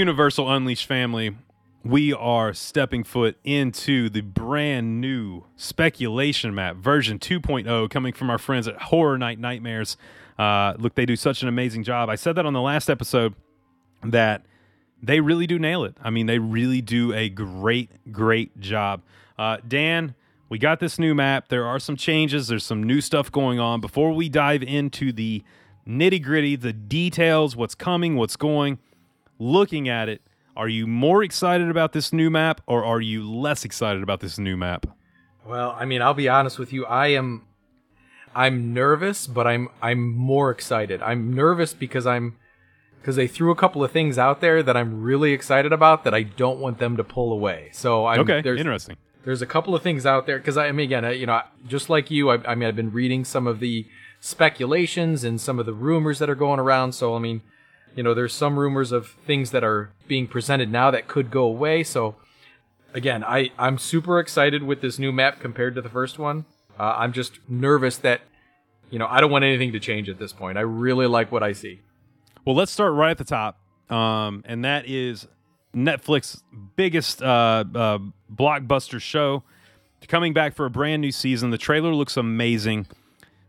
Universal 0.03 0.51
Unleashed 0.51 0.87
family, 0.87 1.37
we 1.85 2.13
are 2.13 2.53
stepping 2.53 3.05
foot 3.05 3.37
into 3.45 4.09
the 4.09 4.21
brand 4.21 5.01
new 5.01 5.45
speculation 5.55 6.53
map 6.53 6.75
version 6.75 7.21
2.0 7.21 7.89
coming 7.89 8.13
from 8.13 8.29
our 8.29 8.37
friends 8.37 8.67
at 8.67 8.75
Horror 8.83 9.17
Night 9.17 9.39
Nightmares. 9.39 9.97
Uh, 10.37 10.75
look, 10.77 10.97
they 10.97 11.07
do 11.07 11.15
such 11.15 11.43
an 11.43 11.49
amazing 11.49 11.85
job. 11.85 12.09
I 12.09 12.17
said 12.17 12.35
that 12.35 12.45
on 12.45 12.53
the 12.53 12.61
last 12.61 12.91
episode 12.91 13.37
that 14.03 14.45
they 15.01 15.21
really 15.21 15.47
do 15.47 15.57
nail 15.57 15.85
it. 15.85 15.97
I 16.03 16.11
mean, 16.11 16.27
they 16.27 16.41
really 16.41 16.81
do 16.81 17.13
a 17.13 17.29
great, 17.29 18.11
great 18.11 18.59
job. 18.59 19.03
Uh, 19.39 19.59
Dan, 19.69 20.17
we 20.49 20.59
got 20.59 20.81
this 20.81 20.99
new 20.99 21.15
map. 21.15 21.47
There 21.47 21.65
are 21.65 21.79
some 21.79 21.95
changes, 21.95 22.49
there's 22.49 22.65
some 22.67 22.83
new 22.83 23.01
stuff 23.01 23.31
going 23.31 23.61
on. 23.61 23.81
Before 23.81 24.11
we 24.11 24.29
dive 24.29 24.65
into 24.65 25.13
the 25.13 25.45
nitty 25.87 26.21
gritty, 26.25 26.57
the 26.57 26.73
details, 26.73 27.55
what's 27.55 27.77
coming, 27.77 28.17
what's 28.17 28.35
going, 28.35 28.81
looking 29.43 29.89
at 29.89 30.09
it, 30.09 30.23
are 30.57 30.69
you 30.69 30.87
more 30.87 31.23
excited 31.23 31.69
about 31.69 31.93
this 31.93 32.13
new 32.13 32.31
map 32.31 32.61
or 32.67 32.85
are 32.85 33.01
you 33.01 33.29
less 33.31 33.65
excited 33.65 34.03
about 34.03 34.21
this 34.21 34.39
new 34.39 34.57
map? 34.57 34.87
Well, 35.47 35.75
I 35.79 35.85
mean, 35.85 36.03
I'll 36.03 36.15
be 36.15 36.29
honest 36.29 36.59
with 36.59 36.73
you. 36.73 36.87
I 36.87 37.09
am 37.09 37.43
I'm 38.35 38.73
nervous, 38.73 39.27
but 39.27 39.47
I'm 39.47 39.69
I'm 39.83 40.15
more 40.15 40.51
excited. 40.51 41.03
I'm 41.03 41.33
nervous 41.33 41.75
because 41.75 42.07
I'm 42.07 42.37
because 43.01 43.17
they 43.17 43.27
threw 43.27 43.51
a 43.51 43.57
couple 43.57 43.83
of 43.83 43.91
things 43.91 44.17
out 44.19 44.41
there 44.41 44.63
that 44.63 44.77
I'm 44.77 45.03
really 45.03 45.33
excited 45.33 45.73
about 45.73 46.05
that 46.05 46.15
I 46.15 46.23
don't 46.23 46.61
want 46.61 46.79
them 46.79 46.97
to 46.97 47.03
pull 47.05 47.33
away. 47.33 47.71
So 47.73 48.07
I'm, 48.07 48.21
Okay, 48.21 48.41
there's, 48.43 48.61
interesting. 48.61 48.97
there's 49.25 49.43
a 49.43 49.47
couple 49.47 49.75
of 49.75 49.83
things 49.83 50.07
out 50.07 50.27
there 50.27 50.39
because 50.39 50.57
I, 50.57 50.69
I 50.69 50.73
mean 50.73 50.85
again 50.87 51.05
I- 51.05 51.13
you 51.13 51.27
know 51.27 51.43
just 51.67 51.91
like 51.91 52.11
you 52.13 52.31
I, 52.31 52.39
I 52.47 52.55
mean 52.55 52.69
I've 52.69 52.77
been 52.77 52.93
reading 52.93 53.25
some 53.25 53.47
of 53.49 53.59
the 53.59 53.87
speculations 54.21 55.25
and 55.25 55.41
some 55.41 55.59
of 55.59 55.67
the 55.67 55.73
rumors 55.75 56.19
that 56.21 56.31
are 56.31 56.35
going 56.37 56.61
around 56.61 56.93
so 56.93 57.15
I 57.15 57.19
mean 57.19 57.43
you 57.95 58.03
know 58.03 58.15
there's 58.15 58.33
some 58.33 58.59
rumors 58.59 58.93
of 58.93 59.09
things 59.27 59.51
that 59.51 59.65
are 59.65 59.91
being 60.09 60.27
presented 60.27 60.71
now 60.71 60.91
that 60.91 61.09
could 61.09 61.31
go 61.31 61.45
away 61.45 61.83
so 61.83 62.17
again 62.95 63.25
I 63.25 63.51
I'm 63.59 63.79
super 63.79 64.19
excited 64.19 64.63
with 64.63 64.81
this 64.81 64.99
new 64.99 65.13
map 65.13 65.41
compared 65.41 65.75
to 65.75 65.83
the 65.83 65.89
first 65.89 66.19
one. 66.19 66.45
Uh, 66.79 66.95
I'm 66.97 67.13
just 67.13 67.39
nervous 67.49 67.97
that 67.99 68.23
you 68.91 68.99
know 68.99 69.07
I 69.09 69.21
don't 69.21 69.31
want 69.31 69.45
anything 69.45 69.73
to 69.73 69.81
change 69.81 70.09
at 70.09 70.19
this 70.19 70.33
point. 70.33 70.59
I 70.59 70.63
really 70.63 71.07
like 71.07 71.31
what 71.31 71.43
I 71.43 71.53
see. 71.53 71.81
Well, 72.45 72.57
let's 72.57 72.73
start 72.73 72.93
right 72.95 73.11
at 73.11 73.19
the 73.19 73.25
top, 73.25 73.61
um, 73.89 74.43
and 74.47 74.65
that 74.65 74.87
is 74.87 75.29
Netflix' 75.75 76.43
biggest 76.77 77.23
uh, 77.23 77.65
uh, 77.75 77.99
blockbuster 78.33 79.01
show. 79.01 79.45
Coming 80.09 80.33
back 80.33 80.55
for 80.55 80.67
a 80.67 80.71
brand 80.71 81.01
new 81.01 81.13
season. 81.13 81.51
The 81.51 81.59
trailer 81.59 81.95
looks 81.95 82.17
amazing. 82.17 82.89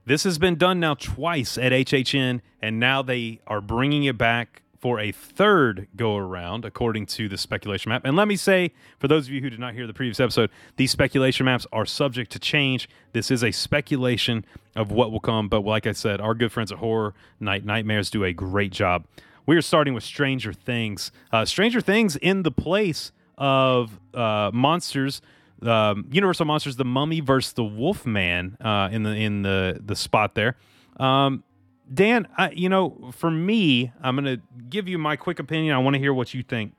This 0.06 0.26
has 0.26 0.38
been 0.38 0.56
done 0.56 0.82
now 0.82 0.96
twice 0.96 1.58
at 1.58 1.72
HHN, 1.72 2.42
and 2.62 2.80
now 2.80 3.02
they 3.02 3.40
are 3.48 3.62
bringing 3.62 4.04
it 4.04 4.18
back 4.18 4.62
for 4.78 5.00
a 5.00 5.14
third 5.14 5.88
go 5.96 6.18
around, 6.18 6.66
according 6.66 7.06
to 7.06 7.30
the 7.30 7.38
speculation 7.38 7.88
map. 7.88 8.02
And 8.04 8.18
let 8.18 8.28
me 8.28 8.36
say, 8.36 8.74
for 9.00 9.08
those 9.08 9.28
of 9.28 9.34
you 9.34 9.40
who 9.40 9.50
did 9.50 9.62
not 9.62 9.76
hear 9.76 9.88
the 9.88 9.94
previous 9.94 10.20
episode, 10.20 10.50
these 10.76 10.92
speculation 10.92 11.46
maps 11.46 11.66
are 11.72 11.86
subject 11.86 12.34
to 12.34 12.40
change. 12.40 12.90
This 13.14 13.32
is 13.32 13.46
a 13.46 13.52
speculation 13.52 14.44
of 14.76 14.92
what 14.92 15.10
will 15.10 15.22
come, 15.22 15.48
but 15.48 15.64
like 15.64 15.88
I 15.88 15.94
said, 15.94 16.20
our 16.20 16.34
good 16.34 16.52
friends 16.52 16.70
at 16.70 16.80
Horror 16.80 17.14
Night 17.40 17.64
Nightmares 17.64 18.10
do 18.10 18.26
a 18.26 18.34
great 18.34 18.74
job. 18.74 19.06
We 19.46 19.56
are 19.56 19.62
starting 19.62 19.94
with 19.94 20.04
Stranger 20.04 20.52
Things. 20.52 21.14
Uh, 21.32 21.46
Stranger 21.46 21.80
Things 21.80 22.18
in 22.18 22.44
the 22.44 22.52
place 22.52 23.14
of 23.38 24.02
uh, 24.14 24.52
monsters 24.54 25.22
um, 25.68 26.08
Universal 26.12 26.46
Monsters: 26.46 26.76
The 26.76 26.86
Mummy 26.86 27.20
versus 27.20 27.54
the 27.54 27.64
Wolfman 27.64 28.58
uh, 28.62 28.90
in 28.92 29.04
the 29.04 29.12
in 29.12 29.42
the 29.42 29.80
the 29.84 29.96
spot 29.96 30.36
there. 30.36 30.58
Um, 30.98 31.44
Dan, 31.92 32.28
I, 32.38 32.52
you 32.52 32.70
know, 32.70 33.12
for 33.12 33.30
me, 33.30 33.92
I'm 34.02 34.16
going 34.16 34.38
to 34.38 34.42
give 34.70 34.88
you 34.88 34.98
my 34.98 35.16
quick 35.16 35.40
opinion. 35.40 35.76
I 35.76 35.80
want 35.80 35.96
to 35.96 36.00
hear 36.00 36.14
what 36.14 36.34
you 36.34 36.42
think. 36.42 36.74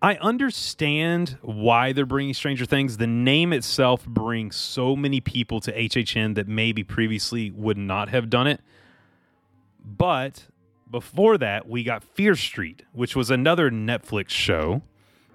I 0.00 0.16
understand 0.16 1.38
why 1.42 1.92
they're 1.92 2.06
bringing 2.06 2.34
Stranger 2.34 2.64
Things. 2.64 2.98
The 2.98 3.06
name 3.06 3.52
itself 3.52 4.06
brings 4.06 4.56
so 4.56 4.94
many 4.94 5.20
people 5.20 5.60
to 5.60 5.72
HHN 5.72 6.34
that 6.34 6.46
maybe 6.46 6.84
previously 6.84 7.50
would 7.50 7.78
not 7.78 8.08
have 8.10 8.28
done 8.30 8.46
it. 8.46 8.60
But 9.84 10.46
before 10.90 11.38
that, 11.38 11.68
we 11.68 11.82
got 11.82 12.04
Fear 12.04 12.36
Street, 12.36 12.82
which 12.92 13.16
was 13.16 13.30
another 13.30 13.70
Netflix 13.70 14.30
show. 14.30 14.82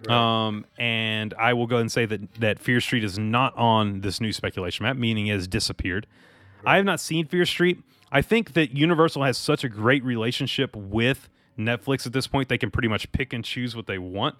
Um, 0.09 0.65
and 0.77 1.33
I 1.35 1.53
will 1.53 1.67
go 1.67 1.77
and 1.77 1.91
say 1.91 2.05
that 2.05 2.33
that 2.35 2.59
Fear 2.59 2.81
Street 2.81 3.03
is 3.03 3.19
not 3.19 3.55
on 3.55 4.01
this 4.01 4.19
new 4.19 4.31
speculation 4.31 4.83
map, 4.83 4.97
meaning 4.97 5.27
it 5.27 5.33
has 5.33 5.47
disappeared. 5.47 6.07
I 6.65 6.77
have 6.77 6.85
not 6.85 6.99
seen 6.99 7.27
Fear 7.27 7.45
Street. 7.45 7.83
I 8.11 8.21
think 8.21 8.53
that 8.53 8.75
Universal 8.75 9.23
has 9.23 9.37
such 9.37 9.63
a 9.63 9.69
great 9.69 10.03
relationship 10.03 10.75
with 10.75 11.29
Netflix 11.57 12.05
at 12.05 12.13
this 12.13 12.27
point; 12.27 12.49
they 12.49 12.57
can 12.57 12.71
pretty 12.71 12.87
much 12.87 13.11
pick 13.11 13.33
and 13.33 13.43
choose 13.43 13.75
what 13.75 13.87
they 13.87 13.97
want. 13.97 14.35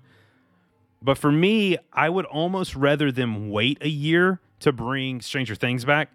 But 1.01 1.17
for 1.17 1.31
me, 1.31 1.77
I 1.93 2.09
would 2.09 2.25
almost 2.25 2.75
rather 2.75 3.11
them 3.11 3.49
wait 3.49 3.79
a 3.81 3.89
year 3.89 4.39
to 4.59 4.71
bring 4.71 5.21
Stranger 5.21 5.55
Things 5.55 5.83
back 5.83 6.11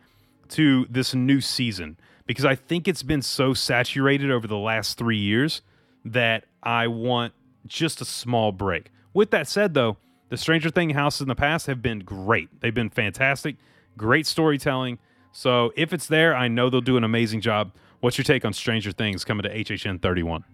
to 0.51 0.87
this 0.89 1.15
new 1.15 1.41
season 1.41 1.97
because 2.27 2.45
I 2.45 2.55
think 2.55 2.87
it's 2.87 3.03
been 3.03 3.23
so 3.23 3.55
saturated 3.55 4.31
over 4.31 4.47
the 4.47 4.57
last 4.57 4.99
three 4.99 5.19
years 5.19 5.63
that 6.05 6.45
I 6.63 6.87
want 6.87 7.33
just 7.67 8.01
a 8.01 8.05
small 8.05 8.53
break. 8.53 8.91
With 9.17 9.31
that 9.31 9.49
said, 9.49 9.73
though, 9.73 9.97
the 10.29 10.37
Stranger 10.37 10.69
Thing 10.69 10.91
houses 10.91 11.23
in 11.23 11.29
the 11.29 11.35
past 11.35 11.69
have 11.69 11.81
been 11.81 12.01
great. 12.01 12.51
They've 12.61 12.75
been 12.75 12.91
fantastic, 12.91 13.57
great 13.97 14.27
storytelling. 14.27 14.99
So 15.33 15.73
if 15.75 15.95
it's 15.95 16.07
there, 16.07 16.37
I 16.37 16.49
know 16.49 16.69
they'll 16.69 16.83
do 16.83 16.99
an 16.99 17.03
amazing 17.03 17.41
job. 17.41 17.73
What's 18.01 18.19
your 18.19 18.27
take 18.27 18.45
on 18.45 18.53
Stranger 18.53 18.93
Things 18.93 19.25
coming 19.25 19.45
to 19.45 19.49
HHN 19.49 20.03
31? 20.03 20.45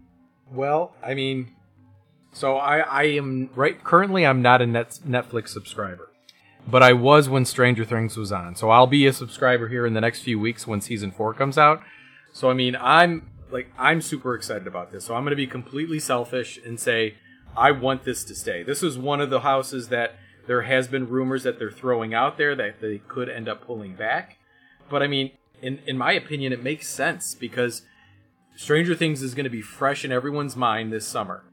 Well, 0.53 0.95
I 1.03 1.15
mean, 1.15 1.57
so 2.33 2.57
I 2.57 2.79
I 2.79 3.03
am 3.03 3.51
right 3.57 3.83
currently 3.83 4.25
I'm 4.25 4.43
not 4.43 4.63
a 4.63 4.67
net, 4.69 5.01
Netflix 5.05 5.49
subscriber, 5.49 6.11
but 6.69 6.85
I 6.85 6.93
was 6.93 7.29
when 7.29 7.45
Stranger 7.45 7.85
Things 7.85 8.17
was 8.17 8.31
on. 8.31 8.55
So 8.55 8.71
I'll 8.71 8.87
be 8.87 9.09
a 9.09 9.13
subscriber 9.13 9.67
here 9.67 9.87
in 9.87 9.95
the 9.95 10.01
next 10.01 10.23
few 10.23 10.39
weeks 10.39 10.69
when 10.69 10.81
season 10.81 11.11
four 11.11 11.35
comes 11.35 11.59
out. 11.59 11.83
So 12.33 12.49
I 12.49 12.55
mean, 12.55 12.77
I'm 12.77 13.29
like 13.51 13.73
I'm 13.77 14.01
super 14.01 14.37
excited 14.37 14.69
about 14.69 14.93
this. 14.93 15.05
So 15.07 15.17
I'm 15.17 15.25
going 15.25 15.33
to 15.33 15.37
be 15.37 15.49
completely 15.49 15.99
selfish 15.99 16.61
and 16.65 16.79
say 16.79 17.17
I 17.57 17.71
want 17.71 18.05
this 18.05 18.25
to 18.25 18.35
stay. 18.35 18.63
This 18.63 18.83
is 18.83 18.99
one 18.99 19.21
of 19.21 19.31
the 19.31 19.41
houses 19.41 19.89
that 19.89 20.17
there 20.47 20.63
has 20.63 20.89
been 20.89 21.09
rumors 21.09 21.43
that 21.45 21.59
they're 21.59 21.71
throwing 21.71 22.15
out 22.15 22.37
there 22.37 22.55
that 22.55 22.81
they 22.81 22.99
could 22.99 23.29
end 23.29 23.49
up 23.49 23.65
pulling 23.65 23.95
back. 23.95 24.39
But 24.89 25.03
I 25.03 25.07
mean, 25.07 25.33
in 25.61 25.81
in 25.87 25.97
my 25.97 26.13
opinion, 26.13 26.53
it 26.53 26.63
makes 26.63 26.89
sense 26.89 27.35
because 27.35 27.83
Stranger 28.57 28.95
Things 28.95 29.23
is 29.23 29.35
going 29.35 29.45
to 29.45 29.51
be 29.51 29.63
fresh 29.63 30.05
in 30.05 30.13
everyone's 30.13 30.57
mind 30.57 30.93
this 30.93 31.07
summer 31.07 31.45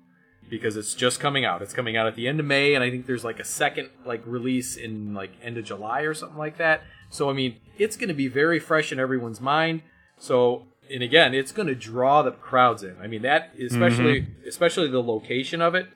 because 0.49 0.75
it's 0.75 0.95
just 0.95 1.19
coming 1.19 1.45
out. 1.45 1.61
It's 1.61 1.73
coming 1.73 1.95
out 1.95 2.07
at 2.07 2.15
the 2.15 2.27
end 2.27 2.39
of 2.39 2.45
May, 2.45 2.73
and 2.73 2.83
I 2.83 2.89
think 2.89 3.05
there's 3.05 3.23
like 3.23 3.39
a 3.39 3.45
second 3.45 3.89
like 4.05 4.21
release 4.25 4.75
in 4.75 5.13
like 5.13 5.31
end 5.43 5.57
of 5.57 5.65
July 5.65 6.01
or 6.01 6.13
something 6.13 6.37
like 6.37 6.57
that. 6.57 6.81
So 7.09 7.29
I 7.29 7.33
mean, 7.33 7.57
it's 7.77 7.95
going 7.95 8.09
to 8.09 8.15
be 8.15 8.27
very 8.27 8.59
fresh 8.59 8.91
in 8.91 8.99
everyone's 8.99 9.41
mind. 9.41 9.81
So 10.17 10.67
and 10.91 11.03
again, 11.03 11.33
it's 11.33 11.51
going 11.51 11.67
to 11.67 11.75
draw 11.75 12.21
the 12.21 12.31
crowds 12.31 12.83
in. 12.83 12.95
I 13.01 13.07
mean, 13.07 13.21
that 13.23 13.53
especially 13.59 14.21
mm-hmm. 14.21 14.47
especially 14.47 14.89
the 14.89 15.03
location 15.03 15.61
of 15.61 15.75
it, 15.75 15.87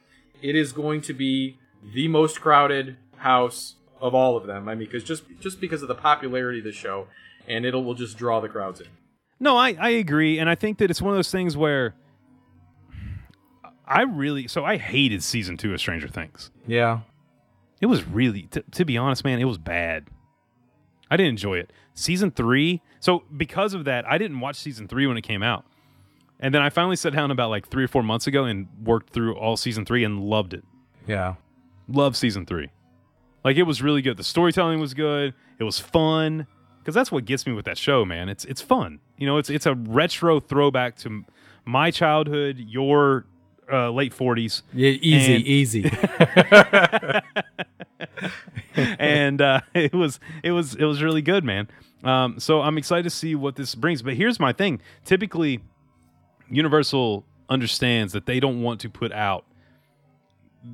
it 0.42 0.56
is 0.56 0.72
going 0.72 1.02
to 1.02 1.14
be 1.14 1.58
the 1.94 2.08
most 2.08 2.42
crowded 2.42 2.98
house 3.18 3.76
of 4.00 4.14
all 4.14 4.36
of 4.38 4.46
them. 4.46 4.68
I 4.68 4.76
mean, 4.76 4.88
because 4.88 5.04
just 5.04 5.24
just 5.40 5.60
because 5.60 5.82
of 5.82 5.88
the 5.88 5.96
popularity 5.96 6.60
of 6.60 6.66
the 6.66 6.72
show, 6.72 7.08
and 7.48 7.66
it'll 7.66 7.84
will 7.84 7.96
just 7.96 8.18
draw 8.18 8.40
the 8.40 8.50
crowds 8.50 8.82
in. 8.82 8.88
No, 9.40 9.58
I, 9.58 9.76
I 9.80 9.90
agree. 9.90 10.40
And 10.40 10.50
I 10.50 10.56
think 10.56 10.78
that 10.78 10.90
it's 10.90 11.02
one 11.02 11.12
of 11.12 11.18
those 11.18 11.32
things 11.32 11.58
where 11.58 11.96
I 13.86 14.04
really, 14.04 14.48
so 14.48 14.64
I 14.64 14.78
hated 14.78 15.22
season 15.24 15.58
two 15.58 15.74
of 15.74 15.80
Stranger 15.80 16.08
Things. 16.08 16.50
Yeah, 16.66 17.02
It 17.82 17.88
was 17.88 18.08
really, 18.08 18.44
t- 18.44 18.64
to 18.72 18.86
be 18.86 18.98
honest, 18.98 19.26
man, 19.26 19.40
it 19.40 19.46
was 19.46 19.58
bad. 19.58 20.08
I 21.14 21.18
didn't 21.18 21.30
enjoy 21.32 21.60
it. 21.60 21.72
Season 21.94 22.32
three, 22.32 22.82
so 23.00 23.24
because 23.38 23.74
of 23.74 23.86
that, 23.86 24.04
I 24.10 24.18
didn't 24.18 24.40
watch 24.40 24.56
season 24.56 24.88
three 24.88 25.06
when 25.06 25.16
it 25.18 25.22
came 25.22 25.44
out. 25.44 25.64
And 26.40 26.54
then 26.54 26.62
I 26.62 26.70
finally 26.70 26.96
sat 26.96 27.14
down 27.14 27.30
about 27.32 27.50
like 27.52 27.68
three 27.70 27.84
or 27.84 27.88
four 27.88 28.02
months 28.04 28.26
ago 28.28 28.46
and 28.46 28.68
worked 28.84 29.12
through 29.12 29.36
all 29.36 29.56
season 29.56 29.86
three 29.86 30.04
and 30.04 30.20
loved 30.20 30.54
it. 30.54 30.64
yeah. 31.08 31.36
Love 31.88 32.16
season 32.18 32.46
three. 32.46 32.70
Like 33.44 33.58
it 33.58 33.64
was 33.64 33.82
really 33.82 34.02
good. 34.02 34.16
The 34.18 34.24
storytelling 34.24 34.80
was 34.80 34.94
good. 34.94 35.34
It 35.60 35.64
was 35.66 35.78
fun 35.80 36.48
because 36.80 36.96
that's 36.96 37.12
what 37.12 37.26
gets 37.26 37.46
me 37.46 37.52
with 37.54 37.66
that 37.66 37.78
show, 37.78 38.06
man. 38.06 38.30
It's 38.30 38.46
it's 38.46 38.62
fun. 38.62 39.00
You 39.18 39.28
know, 39.28 39.38
it's 39.38 39.50
it's 39.50 39.66
a 39.66 39.76
retro 39.76 40.40
throwback 40.40 40.96
to 41.00 41.26
my 41.66 41.92
childhood, 41.92 42.58
your 42.58 43.26
uh, 43.72 43.90
late 43.92 44.14
forties, 44.14 44.64
Yeah, 44.74 44.90
easy, 44.92 45.36
And- 45.36 45.46
easy. 45.46 45.84
and 49.00 49.42
uh, 49.42 49.62
it 49.74 49.94
was 49.94 50.20
it 50.44 50.52
was 50.52 50.76
it 50.76 50.86
was 50.86 51.02
really 51.02 51.22
good, 51.22 51.44
man. 51.44 51.68
Um, 52.04 52.40
so 52.40 52.62
I'm 52.62 52.78
excited 52.78 53.04
to 53.04 53.10
see 53.10 53.34
what 53.36 53.56
this 53.56 53.76
brings. 53.76 54.02
But 54.02 54.14
here's 54.16 54.40
my 54.40 54.54
thing: 54.54 54.82
typically, 55.06 55.62
Universal 56.50 57.26
understands 57.50 58.14
that 58.14 58.26
they 58.26 58.40
don't 58.40 58.62
want 58.62 58.80
to 58.82 58.90
put 58.90 59.12
out. 59.12 59.46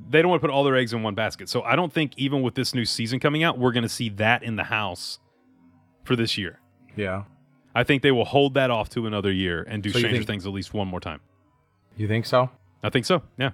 They 0.08 0.22
don't 0.22 0.30
want 0.30 0.40
to 0.40 0.46
put 0.48 0.52
all 0.54 0.62
their 0.64 0.76
eggs 0.76 0.92
in 0.92 1.02
one 1.02 1.14
basket. 1.14 1.48
So 1.48 1.62
I 1.62 1.74
don't 1.74 1.92
think 1.92 2.12
even 2.16 2.42
with 2.42 2.54
this 2.54 2.74
new 2.74 2.84
season 2.84 3.18
coming 3.18 3.42
out, 3.42 3.58
we're 3.58 3.72
going 3.72 3.82
to 3.82 3.88
see 3.88 4.08
that 4.10 4.42
in 4.44 4.54
the 4.56 4.64
house 4.64 5.18
for 6.04 6.14
this 6.16 6.38
year. 6.38 6.60
yeah. 6.96 7.24
I 7.72 7.84
think 7.84 8.02
they 8.02 8.10
will 8.10 8.24
hold 8.24 8.54
that 8.54 8.68
off 8.72 8.88
to 8.90 9.06
another 9.06 9.30
year 9.30 9.62
and 9.68 9.80
do 9.80 9.90
So 9.90 10.00
Stranger 10.00 10.16
think- 10.18 10.26
Things 10.26 10.44
at 10.46 10.52
least 10.52 10.74
one 10.74 10.88
more 10.88 10.98
time. 10.98 11.20
You 11.96 12.08
think 12.08 12.26
so? 12.26 12.50
I 12.82 12.90
think 12.90 13.06
so. 13.06 13.22
Yeah. 13.38 13.50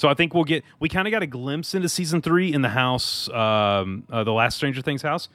So 0.00 0.08
I 0.08 0.14
think 0.14 0.32
we'll 0.32 0.44
get. 0.44 0.64
We 0.78 0.88
kind 0.88 1.06
of 1.06 1.12
got 1.12 1.22
a 1.22 1.26
glimpse 1.26 1.74
into 1.74 1.86
season 1.90 2.22
three 2.22 2.54
in 2.54 2.62
the 2.62 2.70
house, 2.70 3.28
um, 3.28 4.04
uh, 4.10 4.24
the 4.24 4.32
last 4.32 4.56
Stranger 4.56 4.80
Things 4.80 5.02
house. 5.02 5.28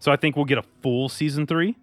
So 0.00 0.10
I 0.10 0.16
think 0.16 0.34
we'll 0.34 0.44
get 0.44 0.58
a 0.58 0.64
full 0.82 1.08
season 1.08 1.46
three 1.46 1.76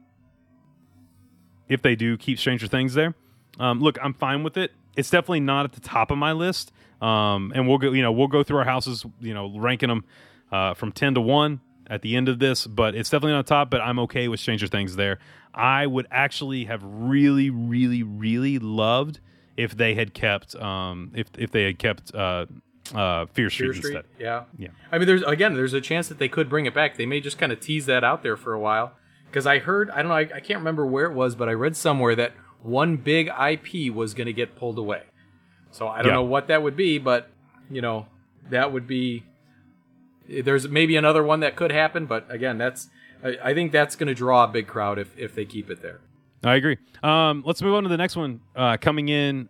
if 1.70 1.82
they 1.82 1.96
do 1.96 2.18
keep 2.18 2.38
Stranger 2.38 2.68
Things 2.68 2.94
there. 2.94 3.16
Um, 3.58 3.80
look, 3.80 3.98
I'm 4.04 4.14
fine 4.14 4.44
with 4.44 4.58
it. 4.58 4.74
It's 4.98 5.10
definitely 5.10 5.40
not 5.40 5.64
at 5.64 5.72
the 5.72 5.80
top 5.80 6.12
of 6.12 6.18
my 6.18 6.34
list. 6.34 6.74
Um, 7.02 7.54
and 7.56 7.70
we'll 7.70 7.78
go. 7.78 7.94
You 7.94 8.02
know, 8.02 8.12
we'll 8.12 8.28
go 8.28 8.44
through 8.44 8.58
our 8.58 8.66
houses. 8.66 9.06
You 9.22 9.34
know, 9.34 9.58
ranking 9.58 9.88
them 9.88 10.04
uh, 10.52 10.74
from 10.74 10.92
ten 10.92 11.14
to 11.14 11.22
one 11.22 11.62
at 11.88 12.02
the 12.02 12.18
end 12.18 12.28
of 12.28 12.40
this. 12.40 12.68
But 12.68 12.96
it's 12.96 13.10
definitely 13.10 13.32
not 13.32 13.48
top. 13.48 13.70
But 13.70 13.80
I'm 13.80 13.98
okay 14.00 14.28
with 14.28 14.42
Stranger 14.42 14.68
Things 14.68 14.98
there. 14.98 15.20
I 15.54 15.88
would 15.88 16.08
actually 16.12 16.66
have 16.66 16.82
really, 16.84 17.50
really, 17.50 18.04
really 18.04 18.60
loved 18.60 19.22
if 19.58 19.76
they 19.78 19.96
had 19.96 20.14
kept 20.14 20.56
um, 20.56 21.12
if 21.16 21.28
if 21.38 21.52
they 21.52 21.64
had 21.64 21.80
kept 21.80 22.14
uh, 22.16 22.46
uh, 22.94 23.26
Fear 23.28 23.50
Street, 23.50 23.68
Fear 23.68 23.74
Street? 23.74 23.96
instead. 23.96 24.06
Yeah. 24.20 24.44
Yeah. 24.58 24.68
I 24.92 24.98
mean, 24.98 25.08
there's 25.08 25.24
again, 25.24 25.54
there's 25.56 25.74
a 25.74 25.82
chance 25.82 26.08
that 26.10 26.20
they 26.20 26.28
could 26.30 26.50
bring 26.50 26.66
it 26.66 26.74
back. 26.74 26.98
They 26.98 27.06
may 27.06 27.20
just 27.22 27.38
kind 27.38 27.52
of 27.52 27.60
tease 27.60 27.86
that 27.88 28.04
out 28.04 28.22
there 28.24 28.38
for 28.38 28.54
a 28.54 28.60
while. 28.60 28.94
Because 29.28 29.48
I 29.48 29.60
heard, 29.60 29.90
I 29.90 29.98
don't 29.98 30.08
know, 30.10 30.16
I, 30.16 30.22
I 30.36 30.40
can't 30.40 30.60
remember 30.60 30.86
where 30.86 31.06
it 31.06 31.14
was, 31.14 31.36
but 31.36 31.50
I 31.50 31.54
read 31.54 31.76
somewhere 31.76 32.16
that 32.16 32.32
one 32.62 32.96
big 32.96 33.28
IP 33.28 33.94
was 33.94 34.14
going 34.14 34.28
to 34.28 34.34
get 34.34 34.56
pulled 34.56 34.78
away. 34.78 35.02
So 35.72 35.90
I 35.90 35.98
don't 35.98 36.08
Yeah. 36.08 36.14
know 36.16 36.24
what 36.24 36.48
that 36.48 36.64
would 36.64 36.78
be, 36.78 37.00
but 37.00 37.30
you 37.70 37.82
know, 37.82 38.06
that 38.50 38.72
would 38.72 38.88
be. 38.88 39.24
There's 40.28 40.68
maybe 40.68 40.96
another 40.96 41.24
one 41.24 41.42
that 41.42 41.56
could 41.56 41.72
happen, 41.72 42.06
but 42.06 42.26
again, 42.32 42.58
that's. 42.58 42.90
I, 43.24 43.38
I 43.44 43.54
think 43.54 43.72
that's 43.72 43.96
going 43.96 44.08
to 44.08 44.14
draw 44.16 44.44
a 44.44 44.48
big 44.48 44.68
crowd 44.68 44.98
if 45.00 45.18
if 45.18 45.36
they 45.36 45.46
keep 45.46 45.70
it 45.70 45.82
there. 45.82 46.02
I 46.44 46.56
agree. 46.56 46.78
Um, 47.02 47.44
let's 47.46 47.62
move 47.62 47.74
on 47.76 47.84
to 47.84 47.90
the 47.90 47.98
next 47.98 48.16
one. 48.16 48.42
Uh, 48.56 48.78
coming 48.78 49.10
in, 49.10 49.50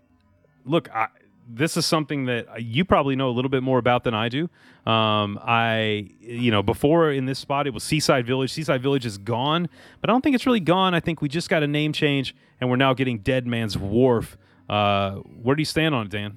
look, 0.65 0.89
I, 0.93 1.07
this 1.47 1.77
is 1.77 1.85
something 1.85 2.25
that 2.25 2.61
you 2.61 2.85
probably 2.85 3.15
know 3.15 3.29
a 3.29 3.31
little 3.31 3.49
bit 3.49 3.63
more 3.63 3.77
about 3.77 4.03
than 4.03 4.13
I 4.13 4.29
do. 4.29 4.49
Um, 4.85 5.39
I, 5.41 6.09
you 6.19 6.51
know, 6.51 6.63
before 6.63 7.11
in 7.11 7.25
this 7.25 7.39
spot 7.39 7.67
it 7.67 7.73
was 7.73 7.83
Seaside 7.83 8.25
Village. 8.25 8.51
Seaside 8.51 8.81
Village 8.81 9.05
is 9.05 9.17
gone, 9.17 9.69
but 10.01 10.09
I 10.09 10.13
don't 10.13 10.21
think 10.21 10.35
it's 10.35 10.45
really 10.45 10.59
gone. 10.59 10.93
I 10.93 10.99
think 10.99 11.21
we 11.21 11.29
just 11.29 11.49
got 11.49 11.63
a 11.63 11.67
name 11.67 11.93
change, 11.93 12.35
and 12.59 12.69
we're 12.69 12.75
now 12.77 12.93
getting 12.93 13.19
Dead 13.19 13.45
Man's 13.45 13.77
Wharf. 13.77 14.37
Uh, 14.69 15.15
where 15.41 15.55
do 15.55 15.61
you 15.61 15.65
stand 15.65 15.93
on 15.93 16.07
it, 16.07 16.09
Dan? 16.11 16.35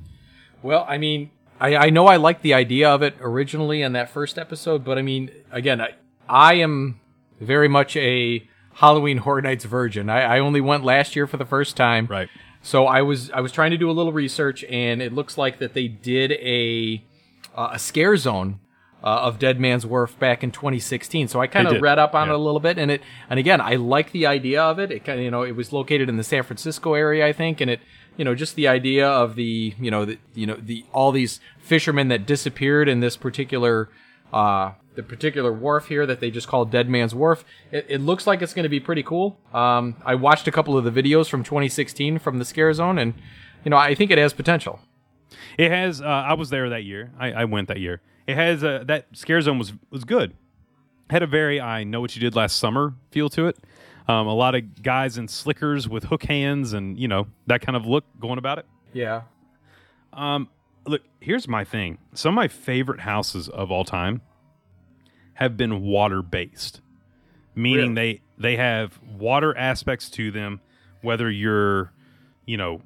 Well, 0.62 0.84
I 0.88 0.98
mean, 0.98 1.30
I, 1.60 1.76
I 1.76 1.90
know 1.90 2.06
I 2.06 2.16
liked 2.16 2.42
the 2.42 2.54
idea 2.54 2.90
of 2.90 3.02
it 3.02 3.16
originally 3.20 3.82
in 3.82 3.92
that 3.92 4.10
first 4.10 4.38
episode, 4.38 4.84
but 4.84 4.98
I 4.98 5.02
mean, 5.02 5.30
again, 5.50 5.80
I, 5.80 5.94
I 6.28 6.54
am 6.54 7.00
very 7.40 7.68
much 7.68 7.96
a 7.96 8.46
Halloween 8.78 9.18
Horror 9.18 9.42
Nights 9.42 9.64
virgin. 9.64 10.08
I, 10.08 10.36
I 10.36 10.38
only 10.38 10.60
went 10.60 10.84
last 10.84 11.16
year 11.16 11.26
for 11.26 11.36
the 11.36 11.44
first 11.44 11.76
time, 11.76 12.06
Right. 12.06 12.28
So 12.60 12.86
I 12.86 13.02
was 13.02 13.30
I 13.30 13.40
was 13.40 13.52
trying 13.52 13.70
to 13.70 13.76
do 13.76 13.90
a 13.90 13.92
little 13.92 14.12
research, 14.12 14.64
and 14.64 15.00
it 15.00 15.12
looks 15.12 15.38
like 15.38 15.58
that 15.58 15.74
they 15.74 15.88
did 15.88 16.32
a 16.32 17.02
uh, 17.56 17.70
a 17.72 17.78
scare 17.78 18.16
zone 18.16 18.60
uh, 19.02 19.06
of 19.06 19.38
Dead 19.38 19.60
Man's 19.60 19.86
Wharf 19.86 20.18
back 20.18 20.42
in 20.42 20.50
2016. 20.50 21.28
So 21.28 21.40
I 21.40 21.46
kind 21.46 21.68
of 21.68 21.80
read 21.80 21.98
up 21.98 22.14
on 22.14 22.26
yeah. 22.26 22.34
it 22.34 22.36
a 22.36 22.42
little 22.42 22.60
bit, 22.60 22.78
and 22.78 22.90
it 22.90 23.02
and 23.30 23.38
again 23.38 23.60
I 23.60 23.76
like 23.76 24.12
the 24.12 24.26
idea 24.26 24.62
of 24.62 24.78
it. 24.78 24.90
It 24.90 25.04
kind 25.04 25.18
of 25.18 25.24
you 25.24 25.30
know 25.30 25.42
it 25.42 25.52
was 25.52 25.72
located 25.72 26.08
in 26.08 26.16
the 26.16 26.24
San 26.24 26.42
Francisco 26.42 26.94
area, 26.94 27.26
I 27.26 27.32
think, 27.32 27.60
and 27.60 27.70
it 27.70 27.80
you 28.16 28.24
know 28.24 28.34
just 28.34 28.56
the 28.56 28.68
idea 28.68 29.08
of 29.08 29.36
the 29.36 29.74
you 29.78 29.90
know 29.90 30.04
the 30.04 30.18
you 30.34 30.46
know 30.46 30.56
the 30.56 30.84
all 30.92 31.12
these 31.12 31.40
fishermen 31.60 32.08
that 32.08 32.26
disappeared 32.26 32.88
in 32.88 33.00
this 33.00 33.16
particular. 33.16 33.88
Uh, 34.32 34.72
the 34.98 35.02
particular 35.04 35.52
wharf 35.52 35.86
here 35.86 36.04
that 36.06 36.18
they 36.18 36.28
just 36.28 36.48
call 36.48 36.64
Dead 36.64 36.88
Man's 36.88 37.14
Wharf. 37.14 37.44
It, 37.70 37.86
it 37.88 38.00
looks 38.00 38.26
like 38.26 38.42
it's 38.42 38.52
going 38.52 38.64
to 38.64 38.68
be 38.68 38.80
pretty 38.80 39.04
cool. 39.04 39.38
Um, 39.54 39.94
I 40.04 40.16
watched 40.16 40.48
a 40.48 40.50
couple 40.50 40.76
of 40.76 40.82
the 40.82 40.90
videos 40.90 41.28
from 41.28 41.44
2016 41.44 42.18
from 42.18 42.40
the 42.40 42.44
Scare 42.44 42.72
Zone, 42.72 42.98
and 42.98 43.14
you 43.64 43.70
know 43.70 43.76
I 43.76 43.94
think 43.94 44.10
it 44.10 44.18
has 44.18 44.32
potential. 44.32 44.80
It 45.56 45.70
has. 45.70 46.02
Uh, 46.02 46.04
I 46.04 46.34
was 46.34 46.50
there 46.50 46.68
that 46.70 46.82
year. 46.82 47.12
I, 47.16 47.30
I 47.30 47.44
went 47.44 47.68
that 47.68 47.78
year. 47.78 48.00
It 48.26 48.34
has. 48.34 48.64
Uh, 48.64 48.82
that 48.88 49.06
scare 49.12 49.40
zone 49.40 49.56
was 49.56 49.72
was 49.88 50.02
good. 50.02 50.34
Had 51.10 51.22
a 51.22 51.28
very 51.28 51.60
I 51.60 51.84
know 51.84 52.00
what 52.00 52.16
you 52.16 52.20
did 52.20 52.34
last 52.34 52.58
summer 52.58 52.94
feel 53.12 53.28
to 53.30 53.46
it. 53.46 53.56
Um, 54.08 54.26
a 54.26 54.34
lot 54.34 54.56
of 54.56 54.82
guys 54.82 55.16
in 55.16 55.28
slickers 55.28 55.88
with 55.88 56.04
hook 56.04 56.24
hands 56.24 56.72
and 56.72 56.98
you 56.98 57.06
know 57.06 57.28
that 57.46 57.60
kind 57.60 57.76
of 57.76 57.86
look 57.86 58.04
going 58.18 58.38
about 58.38 58.58
it. 58.58 58.66
Yeah. 58.92 59.22
Um, 60.12 60.48
look, 60.88 61.02
here's 61.20 61.46
my 61.46 61.62
thing. 61.62 61.98
Some 62.14 62.30
of 62.30 62.34
my 62.34 62.48
favorite 62.48 63.00
houses 63.00 63.48
of 63.48 63.70
all 63.70 63.84
time 63.84 64.22
have 65.38 65.56
been 65.56 65.82
water 65.82 66.20
based, 66.20 66.80
meaning 67.54 67.94
they 67.94 68.20
they 68.38 68.56
have 68.56 68.98
water 69.16 69.56
aspects 69.56 70.10
to 70.10 70.32
them. 70.32 70.60
Whether 71.02 71.30
you're, 71.30 71.92
you 72.44 72.56
know, 72.56 72.82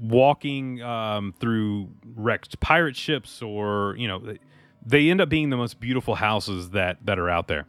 walking 0.00 0.80
um, 0.80 1.34
through 1.40 1.88
wrecked 2.14 2.60
pirate 2.60 2.94
ships, 2.94 3.42
or 3.42 3.96
you 3.98 4.06
know, 4.06 4.20
they, 4.20 4.38
they 4.86 5.10
end 5.10 5.20
up 5.20 5.28
being 5.28 5.50
the 5.50 5.56
most 5.56 5.80
beautiful 5.80 6.14
houses 6.14 6.70
that 6.70 7.04
that 7.04 7.18
are 7.18 7.28
out 7.28 7.48
there. 7.48 7.66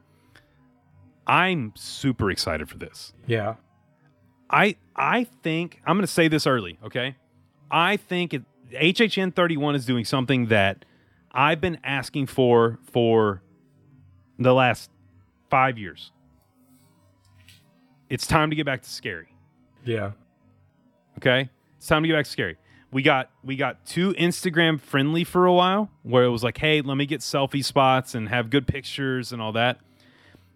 I'm 1.26 1.74
super 1.76 2.30
excited 2.30 2.70
for 2.70 2.78
this. 2.78 3.14
Yeah. 3.26 3.56
I 4.48 4.76
I 4.96 5.24
think 5.42 5.82
I'm 5.88 5.98
going 5.98 6.06
to 6.06 6.14
say 6.14 6.28
this 6.28 6.46
early, 6.46 6.78
okay? 6.86 7.16
I 7.72 7.98
think 7.98 8.36
it, 8.36 8.44
HHN 8.74 9.34
31 9.34 9.74
is 9.74 9.88
doing 9.88 10.06
something 10.06 10.50
that 10.50 10.86
I've 11.32 11.60
been 11.60 11.80
asking 11.84 12.28
for 12.28 12.78
for 12.92 13.42
the 14.40 14.54
last 14.54 14.90
5 15.50 15.78
years. 15.78 16.12
It's 18.10 18.28
time 18.28 18.50
to 18.50 18.56
get 18.56 18.66
back 18.66 18.82
to 18.84 18.90
scary, 18.90 19.30
Yeah. 19.84 20.12
okay? 21.18 21.50
It's 21.78 21.88
time 21.88 22.04
to 22.04 22.08
get 22.08 22.16
back 22.16 22.26
to 22.26 22.32
scary. 22.32 22.58
We 22.92 23.02
got 23.02 23.30
we 23.44 23.56
got 23.58 23.86
too 23.86 24.14
Instagram 24.14 24.80
friendly 24.80 25.24
for 25.26 25.46
a 25.46 25.54
while 25.54 25.90
where 26.04 26.24
it 26.24 26.30
was 26.30 26.44
like, 26.44 26.58
"Hey, 26.58 26.80
let 26.82 26.96
me 26.96 27.06
get 27.06 27.20
selfie 27.20 27.64
spots 27.64 28.16
and 28.16 28.30
have 28.30 28.50
good 28.50 28.68
pictures 28.68 29.34
and 29.34 29.42
all 29.42 29.52
that." 29.54 29.80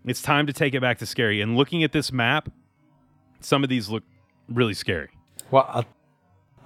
It's 0.05 0.21
time 0.21 0.47
to 0.47 0.53
take 0.53 0.73
it 0.73 0.79
back 0.79 0.99
to 0.99 1.05
scary. 1.05 1.41
And 1.41 1.57
looking 1.57 1.83
at 1.83 1.91
this 1.91 2.13
map, 2.13 2.49
some 3.41 3.61
of 3.63 3.69
these 3.69 3.89
look 3.89 4.03
really 4.47 4.73
scary. 4.73 5.09
Well, 5.51 5.65
I'll, 5.67 5.85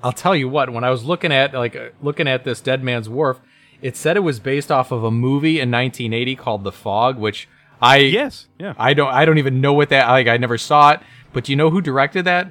I'll 0.04 0.12
tell 0.12 0.36
you 0.36 0.47
what. 0.47 0.69
When 0.69 0.84
I 0.84 0.91
was 0.91 1.04
looking 1.04 1.32
at 1.32 1.54
like 1.56 1.76
uh, 1.76 1.89
looking 2.02 2.28
at 2.28 2.43
this 2.43 2.62
Dead 2.62 2.84
Man's 2.84 3.10
Wharf, 3.10 3.41
it 3.84 3.96
said 3.96 4.17
it 4.17 4.22
was 4.22 4.39
based 4.39 4.72
off 4.72 4.91
of 4.91 5.04
a 5.04 5.12
movie 5.12 5.60
in 5.60 5.69
1980 5.69 6.36
called 6.38 6.63
The 6.63 6.72
Fog, 6.72 7.17
which 7.19 7.48
I 7.82 7.98
Yes, 7.98 8.48
yeah. 8.58 8.74
I 8.78 8.93
don't 8.93 9.13
I 9.13 9.26
don't 9.26 9.38
even 9.38 9.62
know 9.62 9.74
what 9.74 9.89
that 9.89 10.10
like 10.10 10.28
I 10.28 10.38
never 10.38 10.58
saw 10.58 10.91
it. 10.91 11.02
But 11.34 11.43
do 11.46 11.52
you 11.52 11.56
know 11.56 11.69
who 11.69 11.82
directed 11.82 12.26
that? 12.26 12.48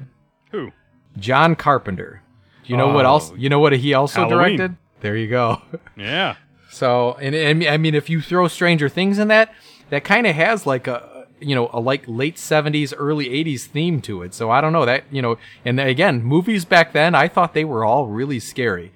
Who? 0.51 0.71
John 1.19 1.57
Carpenter. 1.57 2.23
Do 2.65 2.71
you 2.73 2.77
know 2.77 2.89
what 2.89 3.05
Oh. 3.07 3.09
else? 3.11 3.33
You 3.37 3.49
know 3.49 3.59
what 3.59 3.73
he 3.73 3.95
also 3.95 4.29
Halloween. 4.29 4.57
directed? 4.59 4.77
There 5.01 5.17
you 5.17 5.29
go. 5.29 5.63
Yeah. 5.97 6.37
So, 6.71 7.17
and, 7.21 7.35
and 7.35 7.65
I 7.65 7.77
mean, 7.77 7.95
if 7.95 8.09
you 8.09 8.21
throw 8.23 8.49
Stranger 8.49 8.89
Things 8.89 9.19
in 9.19 9.29
that, 9.29 9.53
that 9.91 10.05
kind 10.05 10.27
of 10.27 10.35
has 10.35 10.65
like 10.67 10.87
a, 10.87 11.27
you 11.39 11.55
know, 11.55 11.69
a 11.73 11.81
like 11.81 12.05
late 12.07 12.37
70s, 12.37 12.95
early 12.97 13.27
80s 13.29 13.67
theme 13.67 14.01
to 14.03 14.23
it. 14.23 14.33
So 14.33 14.51
I 14.51 14.61
don't 14.63 14.73
know 14.73 14.87
that, 14.87 15.05
you 15.11 15.21
know, 15.21 15.37
and 15.67 15.79
again, 15.79 16.23
movies 16.23 16.65
back 16.65 16.93
then, 16.95 17.15
I 17.15 17.29
thought 17.29 17.53
they 17.53 17.65
were 17.67 17.85
all 17.85 18.07
really 18.07 18.41
scary. 18.41 18.91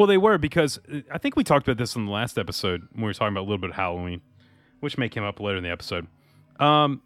Well, 0.00 0.06
they 0.06 0.16
were 0.16 0.38
because 0.38 0.80
uh, 0.90 1.00
I 1.12 1.18
think 1.18 1.36
we 1.36 1.44
talked 1.44 1.68
about 1.68 1.76
this 1.76 1.94
in 1.94 2.06
the 2.06 2.10
last 2.10 2.38
episode 2.38 2.88
when 2.92 3.02
we 3.02 3.08
were 3.08 3.12
talking 3.12 3.34
about 3.34 3.42
a 3.42 3.48
little 3.50 3.58
bit 3.58 3.68
of 3.68 3.76
Halloween, 3.76 4.22
which 4.80 4.96
may 4.96 5.10
come 5.10 5.24
up 5.24 5.38
later 5.40 5.58
in 5.58 5.62
the 5.62 5.68
episode. 5.68 6.06
Um, 6.58 7.02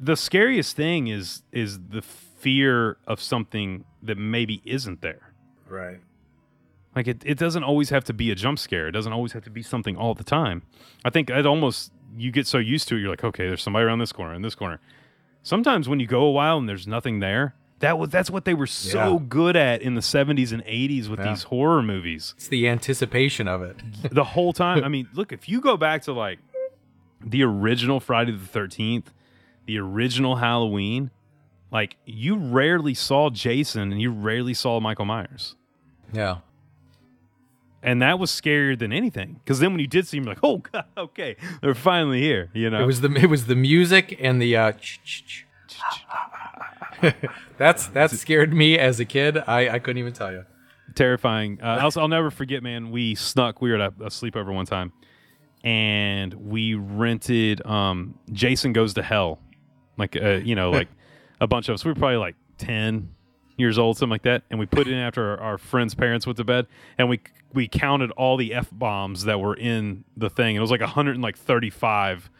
the 0.00 0.16
scariest 0.16 0.74
thing 0.74 1.06
is 1.06 1.44
is 1.52 1.78
the 1.78 2.02
fear 2.02 2.96
of 3.06 3.22
something 3.22 3.84
that 4.02 4.18
maybe 4.18 4.62
isn't 4.64 5.00
there. 5.00 5.32
Right. 5.68 6.00
Like 6.96 7.06
it, 7.06 7.22
it 7.24 7.38
doesn't 7.38 7.62
always 7.62 7.90
have 7.90 8.02
to 8.06 8.12
be 8.12 8.32
a 8.32 8.34
jump 8.34 8.58
scare. 8.58 8.88
It 8.88 8.92
doesn't 8.92 9.12
always 9.12 9.30
have 9.30 9.44
to 9.44 9.50
be 9.50 9.62
something 9.62 9.96
all 9.96 10.14
the 10.14 10.24
time. 10.24 10.64
I 11.04 11.10
think 11.10 11.30
it 11.30 11.46
almost 11.46 11.92
you 12.16 12.32
get 12.32 12.48
so 12.48 12.58
used 12.58 12.88
to 12.88 12.96
it, 12.96 12.98
you're 12.98 13.10
like, 13.10 13.22
okay, 13.22 13.46
there's 13.46 13.62
somebody 13.62 13.84
around 13.84 14.00
this 14.00 14.10
corner 14.10 14.34
and 14.34 14.44
this 14.44 14.56
corner. 14.56 14.80
Sometimes 15.44 15.88
when 15.88 16.00
you 16.00 16.08
go 16.08 16.22
a 16.22 16.32
while 16.32 16.58
and 16.58 16.68
there's 16.68 16.88
nothing 16.88 17.20
there, 17.20 17.54
that 17.80 17.98
was 17.98 18.08
that's 18.10 18.30
what 18.30 18.44
they 18.44 18.54
were 18.54 18.66
so 18.66 19.14
Yeah. 19.18 19.24
good 19.28 19.56
at 19.56 19.82
in 19.82 19.94
the 19.94 20.00
70s 20.00 20.52
and 20.52 20.62
80s 20.64 21.08
with 21.08 21.18
Yeah. 21.20 21.30
these 21.30 21.42
horror 21.44 21.82
movies. 21.82 22.34
It's 22.36 22.48
the 22.48 22.68
anticipation 22.68 23.48
of 23.48 23.62
it. 23.62 23.76
The 24.10 24.24
whole 24.24 24.52
time. 24.52 24.84
I 24.84 24.88
mean, 24.88 25.08
look, 25.14 25.32
if 25.32 25.48
you 25.48 25.60
go 25.60 25.76
back 25.76 26.02
to 26.02 26.12
like 26.12 26.38
the 27.22 27.42
original 27.42 28.00
Friday 28.00 28.32
the 28.32 28.46
13th, 28.58 29.06
the 29.66 29.78
original 29.78 30.36
Halloween, 30.36 31.10
like 31.70 31.96
you 32.06 32.36
rarely 32.36 32.94
saw 32.94 33.30
Jason 33.30 33.92
and 33.92 34.00
you 34.00 34.10
rarely 34.10 34.54
saw 34.54 34.80
Michael 34.80 35.04
Myers. 35.04 35.54
Yeah. 36.12 36.38
and 37.82 38.02
that 38.02 38.18
was 38.18 38.30
scarier 38.30 38.78
than 38.78 38.92
anything. 38.92 39.40
Because 39.42 39.58
then 39.60 39.70
when 39.72 39.80
you 39.80 39.86
did 39.86 40.06
see 40.06 40.18
him, 40.18 40.24
like, 40.24 40.40
oh 40.42 40.58
god, 40.58 40.84
okay, 40.98 41.36
they're 41.62 41.74
finally 41.74 42.20
here. 42.20 42.50
You 42.52 42.68
know, 42.68 42.82
It 42.82 42.86
was 42.86 43.00
the 43.00 43.10
it 43.14 43.26
was 43.30 43.46
the 43.46 43.54
music 43.56 44.16
and 44.20 44.40
the 44.42 44.54
uh 44.56 44.72
ch- 44.72 45.00
ch- 45.04 45.24
ch- 45.26 45.44
that's 47.58 47.86
that 47.88 48.10
scared 48.10 48.52
me 48.52 48.78
as 48.78 49.00
a 49.00 49.04
kid. 49.04 49.38
I, 49.38 49.68
I 49.68 49.78
couldn't 49.78 49.98
even 49.98 50.12
tell 50.12 50.32
you. 50.32 50.44
Terrifying. 50.94 51.60
Uh, 51.62 51.78
also, 51.82 52.00
I'll 52.00 52.08
never 52.08 52.30
forget, 52.30 52.62
man. 52.62 52.90
We 52.90 53.14
snuck. 53.14 53.62
We 53.62 53.70
were 53.70 53.80
at 53.80 53.92
a, 54.00 54.04
a 54.04 54.08
sleepover 54.08 54.52
one 54.52 54.66
time, 54.66 54.92
and 55.62 56.34
we 56.34 56.74
rented 56.74 57.64
um, 57.64 58.18
"Jason 58.32 58.72
Goes 58.72 58.94
to 58.94 59.02
Hell," 59.02 59.38
like 59.96 60.16
uh, 60.16 60.40
you 60.42 60.54
know, 60.54 60.70
like 60.70 60.88
a 61.40 61.46
bunch 61.46 61.68
of 61.68 61.74
us. 61.74 61.84
We 61.84 61.92
were 61.92 61.96
probably 61.96 62.16
like 62.16 62.36
ten 62.58 63.10
years 63.60 63.78
old, 63.78 63.96
something 63.96 64.10
like 64.10 64.22
that. 64.22 64.42
And 64.50 64.58
we 64.58 64.66
put 64.66 64.88
it 64.88 64.92
in 64.92 64.98
after 64.98 65.30
our, 65.30 65.40
our 65.40 65.58
friends' 65.58 65.94
parents 65.94 66.26
went 66.26 66.38
to 66.38 66.44
bed, 66.44 66.66
and 66.98 67.08
we 67.08 67.20
we 67.52 67.68
counted 67.68 68.10
all 68.12 68.36
the 68.36 68.54
f 68.54 68.68
bombs 68.72 69.24
that 69.24 69.38
were 69.38 69.54
in 69.54 70.04
the 70.16 70.30
thing. 70.30 70.56
It 70.56 70.60
was 70.60 70.70
like 70.70 70.80
135 70.80 72.30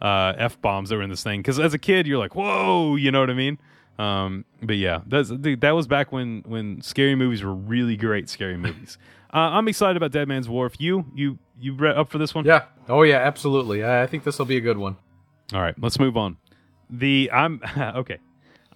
uh, 0.00 0.34
f 0.36 0.60
bombs 0.60 0.90
that 0.90 0.96
were 0.96 1.02
in 1.02 1.10
this 1.10 1.22
thing. 1.22 1.40
Because 1.40 1.58
as 1.58 1.74
a 1.74 1.78
kid, 1.78 2.06
you're 2.06 2.18
like, 2.18 2.34
whoa, 2.34 2.96
you 2.96 3.10
know 3.10 3.20
what 3.20 3.30
I 3.30 3.34
mean? 3.34 3.58
Um, 3.98 4.44
but 4.62 4.76
yeah, 4.76 5.00
that's 5.06 5.30
dude, 5.30 5.60
that 5.60 5.72
was 5.72 5.86
back 5.86 6.12
when 6.12 6.42
when 6.46 6.80
scary 6.82 7.14
movies 7.14 7.42
were 7.42 7.54
really 7.54 7.96
great 7.96 8.28
scary 8.28 8.56
movies. 8.56 8.98
uh, 9.32 9.36
I'm 9.36 9.68
excited 9.68 9.96
about 9.96 10.10
Dead 10.10 10.26
Man's 10.26 10.48
Wharf. 10.48 10.80
You 10.80 11.06
you 11.14 11.38
you 11.60 11.74
re- 11.74 11.94
up 11.94 12.10
for 12.10 12.18
this 12.18 12.34
one? 12.34 12.44
Yeah. 12.44 12.64
Oh 12.88 13.02
yeah, 13.02 13.18
absolutely. 13.18 13.84
I, 13.84 14.02
I 14.02 14.06
think 14.06 14.24
this 14.24 14.38
will 14.38 14.46
be 14.46 14.56
a 14.56 14.60
good 14.60 14.78
one. 14.78 14.96
All 15.52 15.60
right, 15.60 15.74
let's 15.80 15.98
move 15.98 16.16
on. 16.16 16.38
The 16.90 17.30
I'm 17.32 17.60
okay. 17.78 18.18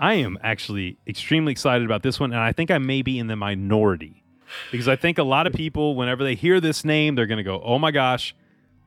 I 0.00 0.14
am 0.14 0.38
actually 0.44 0.96
extremely 1.09 1.50
excited 1.50 1.85
about 1.85 2.04
this 2.04 2.20
one, 2.20 2.33
and 2.33 2.40
I 2.40 2.52
think 2.52 2.70
I 2.70 2.78
may 2.78 3.02
be 3.02 3.18
in 3.18 3.26
the 3.26 3.35
minority 3.35 4.22
because 4.70 4.87
I 4.87 4.94
think 4.94 5.18
a 5.18 5.24
lot 5.24 5.48
of 5.48 5.52
people, 5.52 5.96
whenever 5.96 6.22
they 6.22 6.37
hear 6.37 6.61
this 6.61 6.85
name, 6.85 7.16
they're 7.16 7.26
going 7.26 7.38
to 7.38 7.44
go, 7.44 7.61
"Oh 7.64 7.81
my 7.81 7.90
gosh, 7.90 8.35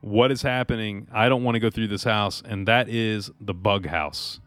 what 0.02 0.30
is 0.30 0.42
happening? 0.42 1.08
I 1.10 1.30
don't 1.30 1.42
want 1.42 1.54
to 1.54 1.60
go 1.60 1.70
through 1.70 1.88
this 1.88 2.04
house." 2.04 2.42
And 2.44 2.68
that 2.68 2.90
is 2.90 3.30
the 3.40 3.54
Bug 3.54 3.86
House. 3.86 4.40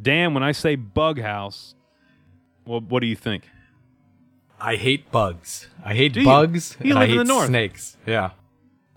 Dan, 0.00 0.34
when 0.34 0.42
I 0.42 0.52
say 0.52 0.74
bug 0.74 1.20
house, 1.20 1.74
well, 2.66 2.80
what 2.80 3.00
do 3.00 3.06
you 3.06 3.16
think? 3.16 3.48
I 4.60 4.76
hate 4.76 5.10
bugs. 5.10 5.68
I 5.84 5.94
hate 5.94 6.12
Do 6.12 6.24
bugs. 6.24 6.76
You 6.80 6.94
live 6.94 7.02
I 7.02 7.04
in 7.04 7.10
the 7.10 7.16
hate 7.18 7.26
north. 7.26 7.46
Snakes. 7.48 7.96
Yeah. 8.06 8.30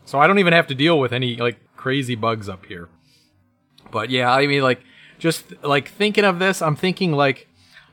So 0.05 0.19
I 0.19 0.27
don't 0.27 0.39
even 0.39 0.53
have 0.53 0.67
to 0.67 0.75
deal 0.75 0.99
with 0.99 1.11
any 1.11 1.35
like 1.35 1.59
crazy 1.75 2.15
bugs 2.15 2.47
up 2.47 2.65
here. 2.65 2.89
But 3.91 4.09
yeah, 4.09 4.31
I 4.31 4.47
mean, 4.47 4.61
like, 4.61 4.81
just 5.17 5.63
like 5.63 5.89
thinking 5.89 6.23
of 6.23 6.39
this, 6.39 6.61
I'm 6.61 6.75
thinking 6.75 7.11
like 7.13 7.47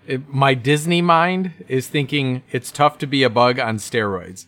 it, 0.06 0.28
my 0.28 0.54
Disney 0.54 1.00
mind 1.00 1.52
is 1.68 1.88
thinking 1.88 2.42
it's 2.50 2.70
tough 2.70 2.98
to 2.98 3.06
be 3.06 3.22
a 3.22 3.30
bug 3.30 3.58
on 3.58 3.76
steroids. 3.76 4.46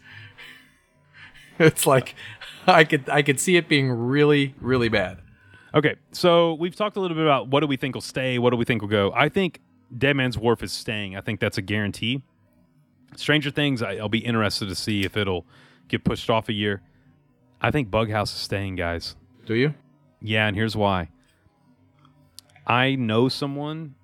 it's 1.58 1.86
like 1.86 2.14
I 2.66 2.84
could 2.84 3.08
I 3.08 3.22
could 3.22 3.40
see 3.40 3.56
it 3.56 3.68
being 3.68 3.90
really 3.90 4.54
really 4.60 4.88
bad. 4.88 5.18
Okay, 5.74 5.96
so 6.12 6.54
we've 6.54 6.76
talked 6.76 6.96
a 6.96 7.00
little 7.00 7.16
bit 7.16 7.24
about 7.24 7.48
what 7.48 7.60
do 7.60 7.66
we 7.66 7.76
think 7.76 7.94
will 7.96 8.02
stay, 8.02 8.38
what 8.38 8.50
do 8.50 8.56
we 8.56 8.64
think 8.64 8.80
will 8.80 8.88
go. 8.88 9.12
I 9.14 9.28
think 9.28 9.60
Dead 9.96 10.14
Man's 10.14 10.38
Wharf 10.38 10.62
is 10.62 10.72
staying. 10.72 11.16
I 11.16 11.20
think 11.20 11.40
that's 11.40 11.58
a 11.58 11.62
guarantee. 11.62 12.22
Stranger 13.16 13.50
Things, 13.50 13.82
I, 13.82 13.94
I'll 13.94 14.08
be 14.08 14.24
interested 14.24 14.68
to 14.68 14.74
see 14.74 15.04
if 15.04 15.16
it'll 15.16 15.46
get 15.88 16.04
pushed 16.04 16.30
off 16.30 16.48
a 16.48 16.52
year. 16.52 16.82
I 17.60 17.70
think 17.70 17.90
Bug 17.90 18.10
House 18.10 18.32
is 18.32 18.40
staying, 18.40 18.76
guys. 18.76 19.16
Do 19.46 19.54
you? 19.54 19.74
Yeah, 20.20 20.46
and 20.46 20.56
here's 20.56 20.76
why. 20.76 21.10
I 22.66 22.94
know 22.94 23.28
someone 23.28 23.94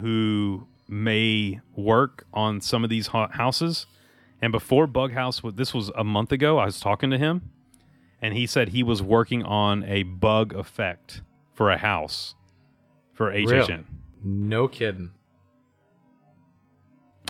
who 0.00 0.66
may 0.88 1.60
work 1.76 2.26
on 2.32 2.60
some 2.60 2.84
of 2.84 2.90
these 2.90 3.08
hou- 3.08 3.28
houses, 3.30 3.86
and 4.40 4.52
before 4.52 4.86
Bug 4.86 5.12
House, 5.12 5.40
this 5.54 5.74
was 5.74 5.90
a 5.96 6.04
month 6.04 6.32
ago. 6.32 6.58
I 6.58 6.66
was 6.66 6.80
talking 6.80 7.10
to 7.10 7.18
him, 7.18 7.50
and 8.24 8.32
he 8.32 8.46
said 8.46 8.70
he 8.70 8.82
was 8.82 9.02
working 9.02 9.42
on 9.42 9.84
a 9.84 10.02
bug 10.02 10.54
effect 10.54 11.20
for 11.52 11.70
a 11.70 11.76
house 11.76 12.34
for 13.12 13.30
HHN. 13.30 13.50
Really? 13.50 13.84
No 14.24 14.66
kidding. 14.66 15.10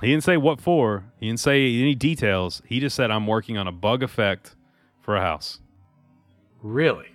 He 0.00 0.06
didn't 0.06 0.22
say 0.22 0.36
what 0.36 0.60
for. 0.60 1.12
He 1.18 1.26
didn't 1.26 1.40
say 1.40 1.66
any 1.80 1.96
details. 1.96 2.62
He 2.64 2.78
just 2.78 2.94
said 2.94 3.10
I'm 3.10 3.26
working 3.26 3.58
on 3.58 3.66
a 3.66 3.72
bug 3.72 4.04
effect 4.04 4.54
for 5.00 5.16
a 5.16 5.20
house. 5.20 5.58
Really? 6.62 7.08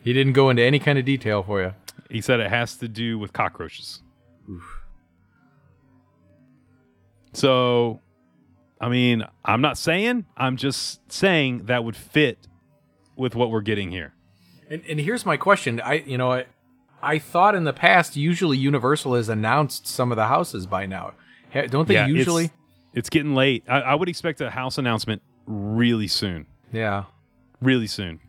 He 0.00 0.14
didn't 0.14 0.32
go 0.32 0.48
into 0.48 0.62
any 0.62 0.78
kind 0.78 0.98
of 0.98 1.04
detail 1.04 1.42
for 1.42 1.60
you. 1.60 1.74
He 2.08 2.22
said 2.22 2.40
it 2.40 2.48
has 2.48 2.78
to 2.78 2.88
do 2.88 3.18
with 3.18 3.34
cockroaches. 3.34 4.00
So, 7.34 8.00
I 8.80 8.88
mean, 8.88 9.22
I'm 9.44 9.60
not 9.60 9.76
saying, 9.76 10.24
I'm 10.34 10.56
just 10.56 11.12
saying 11.12 11.66
that 11.66 11.84
would 11.84 11.96
fit 11.96 12.48
with 13.22 13.34
what 13.34 13.50
we're 13.50 13.62
getting 13.62 13.90
here. 13.90 14.12
And, 14.68 14.82
and 14.88 15.00
here's 15.00 15.24
my 15.24 15.36
question. 15.36 15.80
I 15.80 15.94
you 16.06 16.18
know 16.18 16.32
I, 16.32 16.46
I 17.02 17.18
thought 17.18 17.54
in 17.54 17.64
the 17.64 17.72
past 17.72 18.16
usually 18.16 18.58
Universal 18.58 19.14
has 19.14 19.28
announced 19.28 19.86
some 19.86 20.12
of 20.12 20.16
the 20.16 20.26
houses 20.26 20.66
by 20.66 20.86
now. 20.86 21.12
Don't 21.70 21.86
they 21.88 21.94
Yeah, 21.94 22.04
it's- 22.04 22.16
usually? 22.18 22.50
It's, 22.94 23.08
getting 23.08 23.34
late. 23.34 23.64
I, 23.68 23.80
I 23.80 23.94
would 23.94 24.08
expect 24.10 24.40
a 24.42 24.50
house 24.50 24.76
announcement 24.76 25.22
really 25.46 26.06
soon. 26.08 26.46
Yeah. 26.72 27.04
Really 27.62 27.86
soon. 27.86 28.20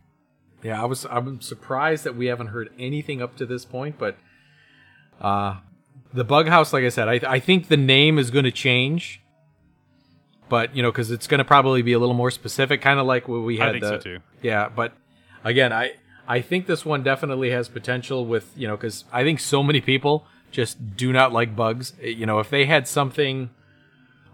Yeah, 0.64 0.82
I 0.82 0.86
was 0.86 1.06
I'm 1.10 1.42
surprised 1.42 2.06
that 2.06 2.16
we 2.16 2.28
haven't 2.28 2.48
heard 2.48 2.70
anything 2.80 3.22
up 3.22 3.36
to 3.38 3.46
this 3.46 3.66
point, 3.66 3.98
but 3.98 4.16
uh 5.20 5.58
the 6.14 6.24
bug 6.24 6.48
house 6.48 6.72
like 6.72 6.84
I 6.84 6.90
said, 6.90 7.08
I 7.10 7.20
I 7.36 7.40
think 7.40 7.68
the 7.68 7.78
name 7.78 8.18
is 8.20 8.30
going 8.32 8.46
to 8.46 8.52
change. 8.52 9.22
But, 10.50 10.76
you 10.76 10.84
know, 10.84 10.92
cuz 10.92 11.10
it's 11.12 11.26
going 11.28 11.40
to 11.40 11.44
probably 11.46 11.82
be 11.82 11.94
a 11.94 12.00
little 12.00 12.16
more 12.16 12.30
specific 12.32 12.82
kind 12.82 13.00
of 13.00 13.06
like 13.08 13.28
what 13.28 13.40
we 13.42 13.58
had. 13.58 13.64
I 13.64 13.66
had 13.66 13.74
think 13.74 13.84
the 13.84 13.90
so 13.90 13.98
too. 14.00 14.20
Yeah, 14.42 14.70
but 14.70 14.94
again, 15.44 15.72
I 15.74 15.94
I 16.28 16.42
think 16.42 16.68
this 16.68 16.86
one 16.86 17.04
definitely 17.04 17.50
has 17.52 17.68
potential 17.70 18.26
with, 18.26 18.52
you 18.56 18.68
know, 18.68 18.78
cuz 18.78 19.06
I 19.12 19.24
think 19.24 19.40
so 19.40 19.64
many 19.64 19.82
people 19.82 20.26
just 20.52 20.96
do 20.96 21.12
not 21.12 21.34
like 21.34 21.56
bugs. 21.56 21.94
Eh, 22.02 22.10
You 22.10 22.26
know, 22.26 22.40
if 22.40 22.50
they 22.50 22.66
had 22.66 22.88
something 22.88 23.50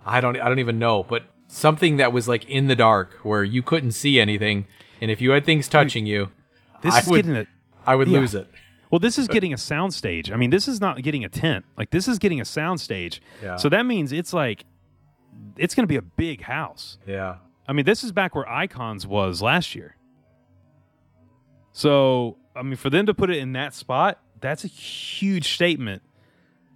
I 0.06 0.22
don't 0.22 0.40
I 0.40 0.48
don't 0.50 0.60
even 0.60 0.80
know, 0.80 1.04
but 1.04 1.24
something 1.48 1.98
that 1.98 2.12
was 2.14 2.28
like 2.28 2.46
in 2.46 2.68
the 2.68 2.76
dark 2.76 3.14
where 3.24 3.44
you 3.44 3.62
couldn't 3.62 3.92
see 3.92 4.20
anything 4.20 4.66
and 5.02 5.10
if 5.10 5.22
you 5.22 5.32
had 5.32 5.46
things 5.46 5.68
touching 5.68 6.06
you, 6.06 6.30
This 6.82 6.96
I 6.96 7.00
is 7.00 7.08
would- 7.08 7.26
getting 7.26 7.38
a. 7.38 7.46
I 7.88 7.96
would 7.96 8.08
Yeah. 8.08 8.20
lose 8.20 8.36
it. 8.36 8.48
Well, 8.92 9.00
this 9.00 9.18
is 9.20 9.28
getting 9.28 9.54
a 9.54 9.58
sound 9.58 9.94
stage. 9.94 10.32
I 10.32 10.36
mean, 10.36 10.50
this 10.50 10.68
is 10.68 10.82
not 10.82 11.02
getting 11.04 11.24
a 11.24 11.30
tent. 11.30 11.64
Like 11.78 11.92
this 11.92 12.08
is 12.08 12.18
getting 12.20 12.42
a 12.42 12.46
sound 12.46 12.82
stage. 12.82 13.22
Yeah. 13.42 13.56
So 13.56 13.70
that 13.70 13.86
means 13.86 14.12
it's 14.12 14.34
like 14.34 14.66
it's 15.58 15.76
going 15.76 15.84
to 15.84 15.88
be 15.88 15.96
a 15.98 16.02
big 16.02 16.42
house. 16.44 16.98
Yeah. 17.08 17.38
I 17.68 17.74
mean, 17.74 17.86
this 17.86 18.04
is 18.04 18.12
back 18.12 18.36
where 18.36 18.48
Icons 18.50 19.06
was 19.06 19.42
last 19.42 19.76
year. 19.76 19.96
So, 21.72 22.38
I 22.56 22.62
mean, 22.64 22.76
for 22.76 22.90
them 22.90 23.06
to 23.06 23.14
put 23.14 23.30
it 23.30 23.38
in 23.38 23.54
that 23.54 23.74
spot, 23.74 24.20
that's 24.42 24.64
a 24.64 24.68
huge 24.68 25.54
statement 25.54 26.02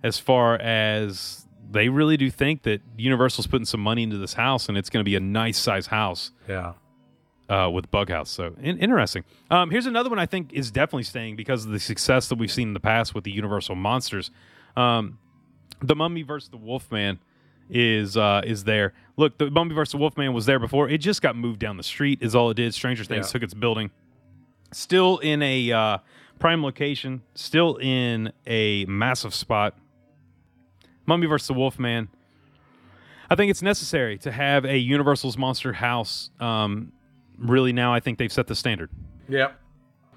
as 0.04 0.20
far 0.20 0.56
as 0.56 1.48
they 1.72 1.90
really 1.90 2.18
do 2.18 2.30
think 2.30 2.64
that 2.64 2.82
Universal's 2.98 3.48
putting 3.48 3.66
some 3.66 3.80
money 3.80 4.04
into 4.04 4.18
this 4.18 4.34
house 4.34 4.70
and 4.70 4.78
it's 4.78 4.90
going 4.90 5.02
to 5.04 5.10
be 5.10 5.16
a 5.16 5.20
nice 5.20 5.58
size 5.58 5.88
house 5.88 6.32
Yeah. 6.48 6.74
uh, 7.50 7.70
with 7.74 7.90
Bug 7.90 8.10
House. 8.10 8.30
So 8.30 8.54
in- 8.62 8.78
interesting. 8.78 9.24
Um, 9.50 9.72
here's 9.72 9.86
another 9.86 10.10
one 10.10 10.20
I 10.20 10.26
think 10.26 10.54
is 10.54 10.72
definitely 10.72 11.04
staying 11.04 11.36
because 11.38 11.66
of 11.66 11.72
the 11.72 11.80
success 11.80 12.28
that 12.30 12.38
we've 12.38 12.52
seen 12.52 12.70
in 12.70 12.74
the 12.74 12.80
past 12.80 13.16
with 13.16 13.24
the 13.24 13.32
Universal 13.32 13.76
monsters. 13.76 14.30
Um, 14.76 15.18
the 15.82 15.96
Mummy 15.96 16.22
versus 16.22 16.50
the 16.50 16.58
Wolfman 16.58 17.20
is 17.74 18.16
uh, 18.16 18.42
is 18.46 18.64
there. 18.64 18.94
Look, 19.18 19.38
the 19.38 19.50
Mummy 19.52 19.74
versus 19.76 19.92
the 19.92 19.98
Wolfman 19.98 20.34
was 20.34 20.46
there 20.46 20.60
before. 20.60 20.90
It 20.90 21.00
just 21.00 21.22
got 21.22 21.36
moved 21.36 21.60
down 21.60 21.78
the 21.78 21.84
street. 21.84 22.20
Is 22.22 22.36
all 22.36 22.50
it 22.50 22.56
did. 22.56 22.74
Stranger 22.74 23.04
Things 23.04 23.28
Yeah. 23.28 23.32
took 23.32 23.44
its 23.44 23.54
building. 23.54 23.92
Still 24.72 25.18
in 25.20 25.42
a 25.42 25.72
uh, 25.72 25.98
prime 26.40 26.64
location. 26.64 27.22
Still 27.36 27.76
in 27.78 28.32
a 28.48 28.86
massive 28.86 29.34
spot. 29.34 29.76
Mummy 31.06 31.28
versus 31.28 31.48
the 31.48 31.54
Wolfman. 31.54 32.10
I 33.30 33.36
think 33.36 33.50
it's 33.50 33.62
necessary 33.62 34.18
to 34.20 34.32
have 34.32 34.66
a 34.66 34.78
Universal's 34.78 35.38
Monster 35.38 35.74
House. 35.74 36.30
Um, 36.40 36.92
really, 37.38 37.74
now 37.74 37.94
I 37.94 38.00
think 38.00 38.18
they've 38.18 38.32
set 38.32 38.48
the 38.48 38.56
standard. 38.56 38.90
Yep. 39.28 39.60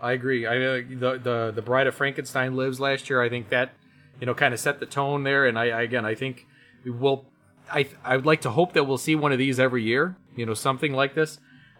I 0.00 0.12
agree. 0.12 0.46
I 0.46 0.56
uh, 0.56 0.82
the 0.90 1.20
the 1.22 1.52
the 1.56 1.62
Bride 1.62 1.86
of 1.86 1.94
Frankenstein 1.94 2.54
lives 2.56 2.78
last 2.80 3.08
year. 3.08 3.22
I 3.22 3.28
think 3.30 3.48
that 3.48 3.72
you 4.20 4.26
know 4.26 4.34
kind 4.34 4.52
of 4.52 4.60
set 4.60 4.78
the 4.78 4.86
tone 4.86 5.22
there. 5.24 5.46
And 5.46 5.58
I, 5.58 5.70
I 5.70 5.82
again, 5.82 6.04
I 6.04 6.14
think 6.14 6.46
we 6.84 6.90
will. 6.90 7.24
I 7.70 7.88
I 8.04 8.16
would 8.16 8.26
like 8.26 8.42
to 8.42 8.50
hope 8.50 8.72
that 8.74 8.84
we'll 8.84 8.98
see 8.98 9.14
one 9.14 9.32
of 9.32 9.38
these 9.38 9.58
every 9.58 9.82
year. 9.82 10.16
You 10.34 10.46
know, 10.46 10.54
something 10.54 10.92
like 10.92 11.14
this. 11.14 11.38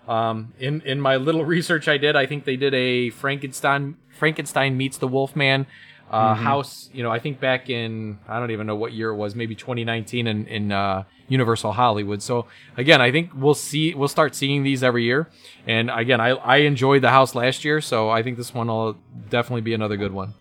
Um, 0.09 0.53
in 0.59 0.81
in 0.83 1.01
my 1.01 1.17
little 1.17 1.45
research 1.57 1.89
I 1.89 1.99
did, 1.99 2.17
I 2.17 2.27
think 2.27 2.45
they 2.45 2.57
did 2.57 2.75
a 2.75 3.11
Frankenstein 3.11 3.97
Frankenstein 4.11 4.77
meets 4.77 4.99
the 4.99 5.09
Wolfman 5.09 5.67
uh, 6.11 6.35
house. 6.35 6.89
You 6.93 7.03
know, 7.03 7.11
I 7.11 7.19
think 7.19 7.41
back 7.41 7.69
in 7.69 8.19
I 8.29 8.39
don't 8.39 8.51
even 8.51 8.67
know 8.67 8.77
what 8.77 8.93
year 8.93 9.11
it 9.11 9.17
was, 9.17 9.35
maybe 9.35 9.55
2019 9.55 10.27
in 10.27 10.47
in 10.47 10.73
uh, 10.73 11.05
Universal 11.29 11.73
Hollywood. 11.73 12.23
So 12.23 12.47
again, 12.77 13.01
I 13.01 13.11
think 13.11 13.31
we'll 13.35 13.55
see 13.55 13.95
we'll 13.95 14.09
start 14.09 14.35
seeing 14.35 14.63
these 14.63 14.83
every 14.83 15.05
year. 15.05 15.29
And 15.67 15.91
again, 15.91 16.21
I 16.21 16.31
I 16.31 16.57
enjoyed 16.59 17.03
the 17.03 17.11
house 17.11 17.35
last 17.35 17.65
year, 17.65 17.81
so 17.81 18.11
I 18.11 18.23
think 18.23 18.37
this 18.37 18.55
one 18.55 18.69
will 18.69 18.97
definitely 19.29 19.63
be 19.63 19.75
another 19.75 19.97
good 19.97 20.13
one. 20.13 20.35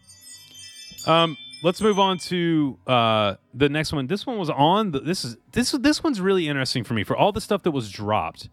Um, 1.07 1.37
let's 1.63 1.81
move 1.81 1.99
on 1.99 2.17
to 2.19 2.77
uh, 2.87 3.35
the 3.53 3.69
next 3.69 3.93
one. 3.93 4.07
This 4.07 4.25
one 4.25 4.37
was 4.37 4.49
on. 4.49 4.91
The, 4.91 4.99
this 4.99 5.23
is 5.25 5.37
this 5.51 5.71
this 5.71 6.03
one's 6.03 6.19
really 6.21 6.47
interesting 6.47 6.83
for 6.83 6.93
me 6.93 7.03
for 7.03 7.15
all 7.15 7.31
the 7.31 7.41
stuff 7.41 7.63
that 7.63 7.71
was 7.71 7.89
dropped. 7.91 8.49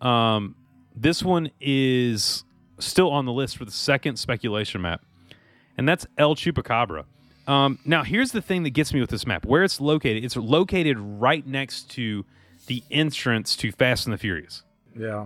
Um, 0.00 0.54
this 0.94 1.22
one 1.22 1.50
is 1.60 2.44
still 2.78 3.10
on 3.10 3.24
the 3.24 3.32
list 3.32 3.56
for 3.56 3.64
the 3.64 3.70
second 3.72 4.16
speculation 4.16 4.80
map, 4.82 5.02
and 5.76 5.88
that's 5.88 6.06
El 6.16 6.34
Chupacabra. 6.34 7.04
Um, 7.46 7.78
now, 7.86 8.04
here's 8.04 8.32
the 8.32 8.42
thing 8.42 8.62
that 8.64 8.70
gets 8.70 8.92
me 8.92 9.00
with 9.00 9.10
this 9.10 9.26
map: 9.26 9.46
where 9.46 9.64
it's 9.64 9.80
located. 9.80 10.24
It's 10.24 10.36
located 10.36 10.98
right 10.98 11.46
next 11.46 11.90
to 11.92 12.24
the 12.66 12.82
entrance 12.90 13.56
to 13.56 13.72
Fast 13.72 14.06
and 14.06 14.12
the 14.12 14.18
Furious 14.18 14.62
Yeah. 14.94 15.24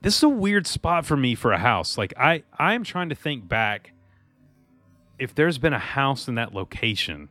this 0.00 0.16
is 0.16 0.22
a 0.22 0.28
weird 0.30 0.66
spot 0.66 1.04
for 1.04 1.14
me 1.14 1.34
for 1.34 1.52
a 1.52 1.58
house. 1.58 1.98
Like 1.98 2.14
I 2.16 2.42
I'm 2.58 2.84
trying 2.84 3.10
to 3.10 3.14
think 3.14 3.46
back 3.46 3.92
if 5.20 5.34
there's 5.34 5.58
been 5.58 5.72
a 5.72 5.78
house 5.78 6.28
in 6.28 6.34
that 6.36 6.54
location. 6.54 7.28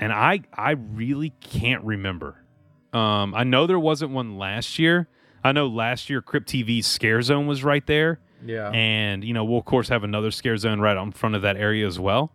And 0.00 0.12
I 0.12 0.42
I 0.54 0.72
really 0.72 1.30
can't 1.40 1.84
remember. 1.84 2.44
Um 2.92 3.34
I 3.34 3.44
know 3.44 3.66
there 3.66 3.78
wasn't 3.78 4.12
one 4.12 4.38
last 4.38 4.78
year. 4.78 5.08
I 5.42 5.52
know 5.52 5.66
last 5.66 6.08
year 6.08 6.22
Crypt 6.22 6.48
TV's 6.48 6.86
scare 6.86 7.20
zone 7.22 7.46
was 7.46 7.64
right 7.64 7.86
there. 7.86 8.20
Yeah. 8.44 8.70
And 8.70 9.24
you 9.24 9.34
know, 9.34 9.44
we'll 9.44 9.58
of 9.58 9.64
course 9.64 9.88
have 9.88 10.04
another 10.04 10.30
scare 10.30 10.56
zone 10.56 10.80
right 10.80 10.96
in 10.96 11.12
front 11.12 11.34
of 11.34 11.42
that 11.42 11.56
area 11.56 11.86
as 11.86 11.98
well. 11.98 12.32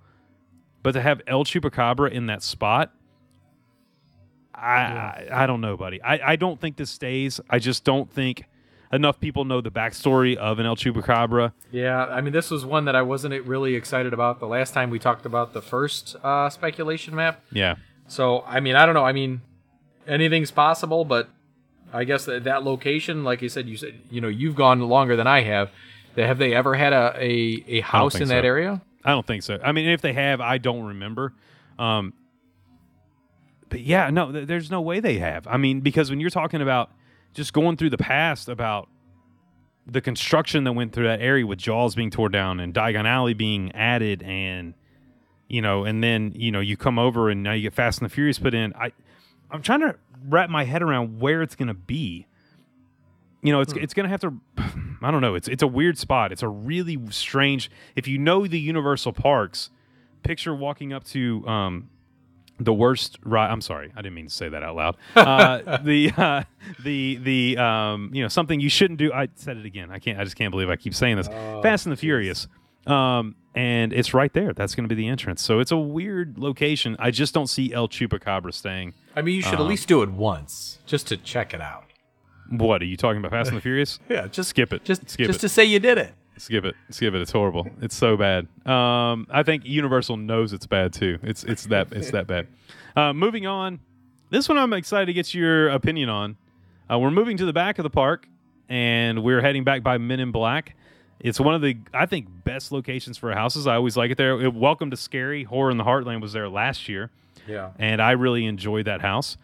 But 0.83 0.91
to 0.91 1.01
have 1.01 1.21
El 1.27 1.45
Chupacabra 1.45 2.11
in 2.11 2.25
that 2.25 2.43
spot, 2.43 2.93
I, 4.53 4.61
I 4.61 5.27
I 5.31 5.47
don't 5.47 5.61
know, 5.61 5.77
buddy. 5.77 6.01
I, 6.01 6.33
I 6.33 6.35
don't 6.35 6.59
think 6.59 6.75
this 6.75 6.91
stays. 6.91 7.39
I 7.49 7.59
just 7.59 7.83
don't 7.83 8.11
think 8.11 8.43
enough 8.93 9.19
people 9.19 9.43
know 9.43 9.59
the 9.59 9.71
backstory 9.71 10.35
of 10.37 10.59
an 10.59 10.65
El 10.65 10.75
Chupacabra. 10.75 11.51
Yeah, 11.71 12.05
I 12.05 12.21
mean, 12.21 12.31
this 12.31 12.51
was 12.51 12.65
one 12.65 12.85
that 12.85 12.95
I 12.95 13.01
wasn't 13.01 13.33
really 13.45 13.75
excited 13.75 14.13
about 14.13 14.39
the 14.39 14.47
last 14.47 14.73
time 14.73 14.89
we 14.89 14.99
talked 14.99 15.25
about 15.25 15.53
the 15.53 15.61
first 15.61 16.15
uh, 16.23 16.49
speculation 16.49 17.15
map. 17.15 17.43
Yeah. 17.51 17.75
So, 18.07 18.43
I 18.47 18.59
mean, 18.59 18.75
I 18.75 18.85
don't 18.85 18.93
know. 18.93 19.05
I 19.05 19.11
mean, 19.11 19.41
anything's 20.07 20.51
possible, 20.51 21.03
but 21.03 21.29
I 21.91 22.03
guess 22.03 22.25
that, 22.25 22.43
that 22.43 22.63
location, 22.63 23.23
like 23.23 23.41
you 23.41 23.49
said, 23.49 23.67
you 23.67 23.77
said, 23.77 23.99
you 24.11 24.21
know, 24.21 24.27
you've 24.27 24.55
gone 24.55 24.79
longer 24.81 25.15
than 25.15 25.27
I 25.27 25.41
have. 25.41 25.71
Have 26.15 26.37
they 26.37 26.53
ever 26.53 26.75
had 26.75 26.93
a, 26.93 27.15
a, 27.17 27.65
a 27.67 27.81
house 27.81 28.15
in 28.15 28.27
that 28.27 28.45
area? 28.45 28.81
I 29.03 29.11
don't 29.11 29.25
think 29.25 29.43
so. 29.43 29.59
I 29.63 29.71
mean, 29.71 29.89
if 29.89 30.01
they 30.01 30.13
have, 30.13 30.39
I 30.39 30.59
don't 30.59 30.83
remember. 30.83 31.33
Um, 31.79 32.13
but 33.69 33.81
yeah, 33.81 34.11
no, 34.11 34.31
th- 34.31 34.47
there's 34.47 34.69
no 34.69 34.81
way 34.81 34.99
they 34.99 35.17
have. 35.17 35.47
I 35.47 35.57
mean, 35.57 35.81
because 35.81 36.11
when 36.11 36.19
you're 36.19 36.29
talking 36.29 36.61
about 36.61 36.91
just 37.33 37.53
going 37.53 37.77
through 37.77 37.89
the 37.89 37.97
past 37.97 38.49
about 38.49 38.89
the 39.85 40.01
construction 40.01 40.63
that 40.63 40.73
went 40.73 40.93
through 40.93 41.07
that 41.07 41.21
area 41.21 41.45
with 41.45 41.59
Jaws 41.59 41.95
being 41.95 42.09
torn 42.09 42.31
down 42.31 42.59
and 42.59 42.73
Diagon 42.73 43.05
Alley 43.05 43.33
being 43.33 43.71
added, 43.73 44.23
and 44.23 44.73
you 45.47 45.61
know, 45.61 45.83
and 45.83 46.03
then 46.03 46.33
you 46.35 46.51
know 46.51 46.59
you 46.59 46.77
come 46.77 46.97
over 46.97 47.29
and 47.29 47.43
now 47.43 47.53
you 47.53 47.63
get 47.63 47.73
Fast 47.73 47.99
and 47.99 48.09
the 48.09 48.13
Furious 48.13 48.39
put 48.39 48.53
in. 48.53 48.73
I 48.73 48.91
I'm 49.51 49.61
trying 49.61 49.81
to 49.81 49.95
wrap 50.27 50.49
my 50.49 50.63
head 50.63 50.81
around 50.81 51.19
where 51.19 51.41
it's 51.41 51.55
going 51.55 51.67
to 51.67 51.73
be. 51.73 52.27
You 53.41 53.51
know, 53.51 53.61
it's 53.61 53.73
it's 53.73 53.93
going 53.93 54.05
to 54.05 54.09
have 54.09 54.21
to. 54.21 54.33
I 55.01 55.11
don't 55.11 55.21
know. 55.21 55.35
It's 55.35 55.47
it's 55.47 55.63
a 55.63 55.67
weird 55.67 55.97
spot. 55.97 56.31
It's 56.31 56.43
a 56.43 56.47
really 56.47 56.97
strange. 57.09 57.69
If 57.95 58.07
you 58.07 58.17
know 58.17 58.47
the 58.47 58.59
Universal 58.59 59.13
parks, 59.13 59.69
picture 60.23 60.55
walking 60.55 60.93
up 60.93 61.03
to 61.05 61.45
um, 61.45 61.89
the 62.63 62.73
worst 62.73 63.17
ride. 63.23 63.51
I'm 63.51 63.61
sorry, 63.61 63.91
I 63.95 64.01
didn't 64.01 64.15
mean 64.15 64.27
to 64.27 64.33
say 64.33 64.49
that 64.49 64.63
out 64.63 64.75
loud. 64.75 64.97
Uh, 65.15 65.77
the 65.83 66.11
uh, 66.17 66.43
the 66.83 67.15
the 67.17 67.57
um, 67.57 68.09
you 68.13 68.21
know 68.21 68.27
something 68.27 68.59
you 68.59 68.69
shouldn't 68.69 68.99
do. 68.99 69.11
I 69.13 69.29
said 69.35 69.57
it 69.57 69.65
again. 69.65 69.89
I 69.91 69.99
can't. 69.99 70.19
I 70.19 70.23
just 70.23 70.35
can't 70.35 70.51
believe 70.51 70.69
I 70.69 70.75
keep 70.75 70.93
saying 70.95 71.17
this. 71.17 71.27
Fast 71.27 71.85
and 71.85 71.91
the 71.93 71.97
Furious. 71.97 72.47
Um, 72.85 73.35
and 73.55 73.93
it's 73.93 74.13
right 74.13 74.33
there. 74.33 74.51
That's 74.53 74.75
going 74.75 74.87
to 74.87 74.93
be 74.93 74.99
the 75.01 75.07
entrance. 75.07 75.41
So 75.41 75.59
it's 75.59 75.71
a 75.71 75.77
weird 75.77 76.37
location. 76.37 76.95
I 76.99 77.11
just 77.11 77.33
don't 77.33 77.47
see 77.47 77.71
El 77.73 77.87
Chupacabra 77.87 78.53
staying. 78.53 78.93
I 79.15 79.21
mean, 79.21 79.35
you 79.35 79.41
should 79.41 79.53
at 79.59 79.61
least 79.61 79.87
do 79.87 80.01
it 80.01 80.09
once 80.11 80.79
just 80.85 81.07
to 81.07 81.17
check 81.17 81.53
it 81.53 81.61
out. 81.61 81.85
What 82.49 82.81
are 82.81 82.85
you 82.85 82.97
talking 82.97 83.19
about? 83.19 83.31
Fast 83.31 83.49
and 83.49 83.57
the 83.57 83.61
Furious? 83.61 83.99
Yeah, 84.09 84.27
just 84.27 84.49
Skip 84.49 84.73
it. 84.73 84.83
Just 84.83 85.09
Skip 85.09 85.27
just 85.27 85.39
it. 85.39 85.41
to 85.41 85.49
say 85.49 85.63
you 85.65 85.79
did 85.79 85.97
it. 85.97 86.13
Skip 86.37 86.65
it. 86.65 86.75
Skip 86.89 87.13
it. 87.13 87.21
It's 87.21 87.31
horrible. 87.31 87.67
It's 87.81 87.95
so 87.95 88.17
bad. 88.17 88.47
Um, 88.65 89.27
I 89.29 89.43
think 89.43 89.65
Universal 89.65 90.17
knows 90.17 90.51
it's 90.53 90.65
bad 90.65 90.91
too. 90.93 91.19
It's 91.23 91.43
it's 91.43 91.65
that 91.67 91.91
it's 91.93 92.11
that 92.11 92.27
bad. 92.27 92.47
Uh, 92.95 93.13
moving 93.13 93.45
on. 93.47 93.79
This 94.29 94.49
one 94.49 94.57
I'm 94.57 94.73
excited 94.73 95.05
to 95.07 95.13
get 95.13 95.33
your 95.33 95.69
opinion 95.69 96.09
on. 96.09 96.37
Uh, 96.91 96.97
we're 96.99 97.11
moving 97.11 97.37
to 97.37 97.45
the 97.45 97.53
back 97.53 97.77
of 97.77 97.83
the 97.83 97.89
park, 97.89 98.27
and 98.67 99.23
we're 99.23 99.41
heading 99.41 99.63
back 99.63 99.83
by 99.83 99.97
Men 99.99 100.19
in 100.19 100.31
Black. 100.31 100.75
It's 101.19 101.39
one 101.39 101.53
of 101.55 101.61
the 101.61 101.77
I 101.93 102.07
think 102.07 102.27
best 102.43 102.71
locations 102.71 103.17
for 103.17 103.31
houses. 103.31 103.67
I 103.67 103.75
always 103.75 103.95
like 103.95 104.11
it 104.11 104.17
there. 104.17 104.41
It, 104.41 104.53
Welcome 104.53 104.89
to 104.91 104.97
Scary 104.97 105.43
Horror 105.43 105.71
in 105.71 105.77
the 105.77 105.83
Heartland 105.85 106.21
was 106.21 106.33
there 106.33 106.49
last 106.49 106.89
year 106.89 107.11
Yeah. 107.47 107.69
and 107.79 108.01
I 108.01 108.11
really 108.11 108.45
enjoyed 108.45 108.85
that 108.85 109.01
house. 109.01 109.37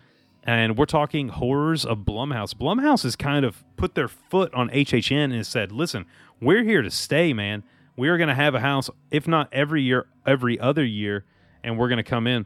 And 0.44 0.78
we're 0.78 0.86
talking 0.86 1.28
horrors 1.30 1.86
of 1.86 2.00
Blumhouse. 2.00 2.56
Blumhouse 2.56 3.04
has 3.04 3.16
kind 3.16 3.46
of 3.46 3.64
put 3.78 3.94
their 3.94 4.08
foot 4.08 4.54
on 4.54 4.70
HHN 4.70 5.32
and 5.34 5.46
said, 5.46 5.72
"Listen, 5.72 6.06
we're 6.42 6.64
here 6.64 6.82
to 6.82 6.92
stay, 6.92 7.34
man. 7.34 7.64
We 7.96 8.08
are 8.10 8.18
going 8.18 8.30
to 8.30 8.36
have 8.36 8.56
a 8.56 8.60
house, 8.60 8.90
if 9.12 9.28
not 9.28 9.50
every 9.52 9.82
year, 9.84 10.08
every 10.26 10.60
other 10.60 10.84
year, 10.86 11.26
and 11.64 11.78
we're 11.78 11.90
going 11.90 11.98
to 11.98 12.04
come 12.04 12.28
in." 12.28 12.46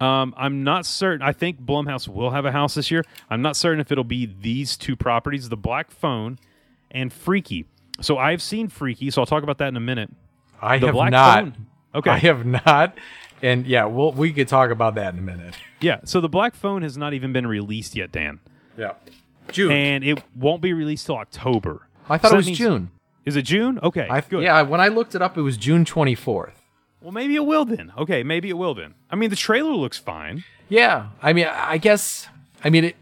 Um, 0.00 0.34
I'm 0.36 0.64
not 0.64 0.84
certain. 0.84 1.22
I 1.26 1.32
think 1.32 1.60
Blumhouse 1.62 2.08
will 2.08 2.30
have 2.30 2.44
a 2.44 2.50
house 2.52 2.74
this 2.74 2.90
year. 2.90 3.04
I'm 3.30 3.40
not 3.40 3.56
certain 3.56 3.78
if 3.80 3.92
it'll 3.92 4.02
be 4.04 4.26
these 4.26 4.76
two 4.76 4.96
properties, 4.96 5.48
the 5.48 5.56
Black 5.56 5.90
Phone 5.92 6.38
and 6.90 7.12
Freaky. 7.12 7.66
So 8.00 8.18
I've 8.18 8.42
seen 8.42 8.68
Freaky, 8.68 9.10
so 9.10 9.22
I'll 9.22 9.26
talk 9.26 9.44
about 9.44 9.58
that 9.58 9.68
in 9.68 9.76
a 9.76 9.80
minute. 9.80 10.10
I 10.60 10.78
The 10.78 10.86
have 10.86 10.94
Black 10.94 11.10
not. 11.12 11.44
Phone? 11.44 11.66
Okay. 11.94 12.10
I 12.10 12.18
have 12.18 12.44
not. 12.44 12.96
And 13.42 13.66
yeah, 13.66 13.84
we'll, 13.84 14.12
we 14.12 14.32
could 14.32 14.48
talk 14.48 14.70
about 14.70 14.94
that 14.96 15.12
in 15.14 15.18
a 15.20 15.22
minute. 15.22 15.54
Yeah. 15.80 16.00
So 16.04 16.20
the 16.20 16.28
Black 16.28 16.54
Phone 16.54 16.82
has 16.82 16.96
not 16.96 17.12
even 17.14 17.32
been 17.32 17.46
released 17.46 17.94
yet, 17.94 18.10
Dan. 18.12 18.40
Yeah. 18.76 18.94
June. 19.52 19.70
and 19.72 20.02
it 20.04 20.22
won't 20.34 20.62
be 20.62 20.72
released 20.72 21.06
till 21.06 21.16
October. 21.16 21.86
I 22.08 22.18
thought 22.18 22.28
So 22.30 22.34
it 22.34 22.38
was 22.38 22.46
means- 22.46 22.58
June. 22.58 22.90
Is 23.24 23.36
it 23.36 23.42
June? 23.42 23.78
Okay, 23.82 24.08
I 24.08 24.20
good. 24.20 24.42
Yeah, 24.42 24.62
when 24.62 24.80
I 24.80 24.88
looked 24.88 25.14
it 25.14 25.22
up, 25.22 25.36
it 25.36 25.42
was 25.42 25.56
June 25.56 25.84
24th. 25.84 26.54
Well, 27.00 27.12
maybe 27.12 27.34
it 27.34 27.44
will 27.44 27.64
then. 27.64 27.92
Okay, 27.98 28.22
maybe 28.22 28.48
it 28.48 28.56
will 28.56 28.74
then. 28.74 28.94
I 29.10 29.16
mean, 29.16 29.30
the 29.30 29.36
trailer 29.36 29.72
looks 29.72 29.98
fine. 29.98 30.44
Yeah, 30.68 31.08
I 31.20 31.32
mean, 31.32 31.46
I 31.46 31.78
guess, 31.78 32.28
I 32.64 32.70
mean, 32.70 32.84
it 32.84 32.96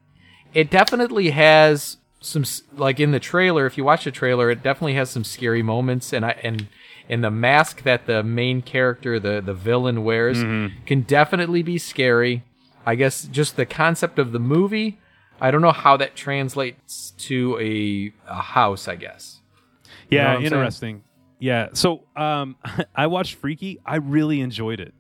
it 0.53 0.71
definitely 0.71 1.31
has 1.31 1.99
some 2.21 2.45
like 2.77 3.01
in 3.01 3.13
the 3.13 3.21
trailer. 3.21 3.67
If 3.67 3.79
you 3.79 3.85
watch 3.85 4.05
the 4.05 4.11
trailer, 4.11 4.51
it 4.51 4.63
definitely 4.63 4.95
has 4.95 5.11
some 5.11 5.25
scary 5.25 5.63
moments, 5.63 6.13
and 6.13 6.25
I 6.25 6.31
and 6.43 6.69
and 7.09 7.25
the 7.25 7.31
mask 7.31 7.83
that 7.83 8.07
the 8.07 8.23
main 8.23 8.63
character, 8.63 9.19
the 9.19 9.41
the 9.41 9.55
villain 9.55 10.05
wears, 10.05 10.39
mm-hmm. 10.39 10.85
can 10.87 11.03
definitely 11.03 11.63
be 11.63 11.79
scary. 11.79 12.43
I 12.87 12.95
guess 12.95 13.25
just 13.25 13.57
the 13.57 13.67
concept 13.67 14.19
of 14.19 14.33
the 14.33 14.39
movie. 14.39 14.99
I 15.41 15.51
don't 15.51 15.63
know 15.63 15.73
how 15.73 15.97
that 15.97 16.17
translates 16.17 17.13
to 17.19 17.59
a 17.61 18.13
a 18.27 18.43
house. 18.43 18.89
I 18.89 18.97
guess. 18.97 19.40
Yeah, 20.11 20.23
know 20.23 20.29
what 20.29 20.35
I'm 20.35 20.41
saying? 20.41 20.53
interesting. 20.53 21.03
Yeah. 21.39 21.69
So, 21.73 22.05
um, 22.17 22.57
I 22.95 23.07
watched 23.07 23.35
Freaky. 23.37 23.81
I 23.85 23.97
really 23.97 24.41
enjoyed 24.41 24.81
it. 24.81 24.93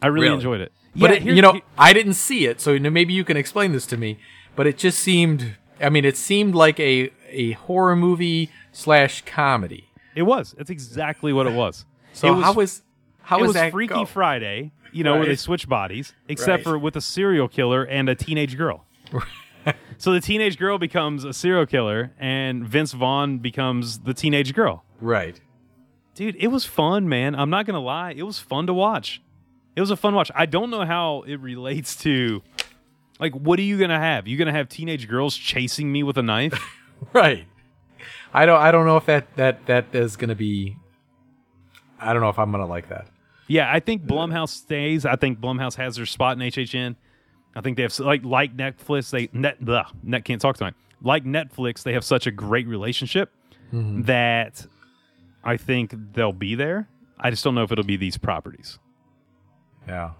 I 0.00 0.08
really, 0.08 0.24
Really? 0.26 0.34
enjoyed 0.36 0.60
it. 0.60 0.72
But 0.96 1.10
yeah, 1.10 1.16
it, 1.16 1.22
here- 1.22 1.34
you 1.34 1.42
know, 1.42 1.60
I 1.78 1.92
didn't 1.92 2.14
see 2.14 2.46
it, 2.46 2.60
so 2.60 2.78
maybe 2.78 3.12
you 3.12 3.24
can 3.24 3.36
explain 3.36 3.72
this 3.72 3.86
to 3.86 3.96
me. 3.96 4.18
But 4.56 4.66
it 4.66 4.76
just 4.78 4.98
seemed. 4.98 5.56
I 5.80 5.88
mean, 5.88 6.04
it 6.04 6.16
seemed 6.16 6.54
like 6.54 6.78
a 6.80 7.10
a 7.30 7.52
horror 7.52 7.96
movie 7.96 8.50
slash 8.72 9.22
comedy. 9.24 9.88
it 10.14 10.22
was. 10.22 10.54
It's 10.58 10.68
exactly 10.70 11.32
what 11.32 11.46
it 11.46 11.54
was. 11.54 11.86
So 12.12 12.28
it 12.28 12.36
was, 12.36 12.44
how 12.44 12.52
was 12.52 12.82
how 13.22 13.38
it 13.38 13.40
was 13.42 13.48
was 13.48 13.54
that 13.54 13.72
Freaky 13.72 13.94
go? 13.94 14.04
Friday? 14.04 14.72
You 14.92 15.04
know, 15.04 15.16
where 15.16 15.24
they 15.26 15.36
switch 15.36 15.66
bodies, 15.68 16.12
except 16.28 16.66
Right. 16.66 16.72
for 16.72 16.78
with 16.78 16.96
a 16.96 17.00
serial 17.00 17.48
killer 17.48 17.82
and 17.84 18.08
a 18.10 18.14
teenage 18.14 18.58
girl. 18.58 18.84
so 20.02 20.12
the 20.12 20.20
teenage 20.20 20.58
girl 20.58 20.78
becomes 20.78 21.22
a 21.22 21.32
serial 21.32 21.64
killer, 21.64 22.10
and 22.18 22.66
Vince 22.66 22.92
Vaughn 22.92 23.38
becomes 23.38 24.00
the 24.00 24.12
teenage 24.12 24.52
girl. 24.52 24.84
right. 25.00 25.40
dude 26.16 26.34
it 26.40 26.48
was 26.48 26.64
fun 26.64 27.08
man 27.08 27.34
i'm 27.36 27.48
not 27.50 27.66
gonna 27.66 27.80
lie 27.80 28.10
it 28.16 28.24
was 28.24 28.38
fun 28.38 28.66
to 28.66 28.74
watch 28.74 29.22
it 29.76 29.80
was 29.80 29.90
a 29.90 29.96
fun 29.96 30.12
watch 30.14 30.30
i 30.34 30.44
don't 30.44 30.70
know 30.70 30.84
how 30.84 31.22
it 31.22 31.36
relates 31.40 31.94
to 31.96 32.42
like 33.20 33.32
what 33.32 33.58
are 33.58 33.62
you 33.70 33.78
gonna 33.78 33.98
have 33.98 34.26
you 34.28 34.36
gonna 34.36 34.52
have 34.52 34.68
teenage 34.68 35.08
girls 35.08 35.36
chasing 35.36 35.90
me 35.92 36.02
with 36.02 36.18
a 36.18 36.22
knife 36.22 36.52
Right. 37.12 37.46
I 38.34 38.44
don't 38.46 38.60
I 38.60 38.70
don't 38.72 38.86
know 38.86 38.96
if 38.96 39.06
that 39.06 39.34
that 39.36 39.66
that 39.66 39.94
is 39.94 40.16
going 40.16 40.28
to 40.30 40.34
be 40.36 40.76
I 41.98 42.12
don't 42.12 42.22
know 42.22 42.28
if 42.28 42.38
I'm 42.38 42.50
going 42.50 42.62
to 42.62 42.66
like 42.76 42.88
that. 42.90 43.06
yeah 43.48 43.66
i 43.72 43.80
think 43.80 44.02
blumhouse 44.04 44.50
stays 44.50 45.04
i 45.04 45.16
think 45.16 45.40
blumhouse 45.40 45.74
has 45.76 45.96
their 45.96 46.06
spot 46.06 46.32
in 46.40 46.42
hhn 46.50 46.96
i 47.54 47.60
think 47.60 47.76
they 47.76 47.82
have 47.82 47.98
like 48.00 48.24
like 48.24 48.56
netflix 48.56 49.10
they 49.10 49.28
net 49.32 49.56
the 49.60 49.84
net 50.02 50.24
can't 50.24 50.40
talk 50.40 50.56
tonight 50.56 50.74
like 51.02 51.24
netflix 51.24 51.82
they 51.82 51.92
have 51.92 52.04
such 52.04 52.26
a 52.26 52.30
great 52.30 52.66
relationship 52.66 53.30
that 53.72 54.66
i 55.44 55.56
think 55.56 55.94
they'll 56.12 56.32
be 56.32 56.54
there 56.54 56.88
i 57.18 57.30
just 57.30 57.42
don't 57.42 57.54
know 57.54 57.62
if 57.62 57.72
it'll 57.72 57.84
be 57.84 57.96
these 57.96 58.18
properties 58.18 58.78
Yeah. 59.88 60.10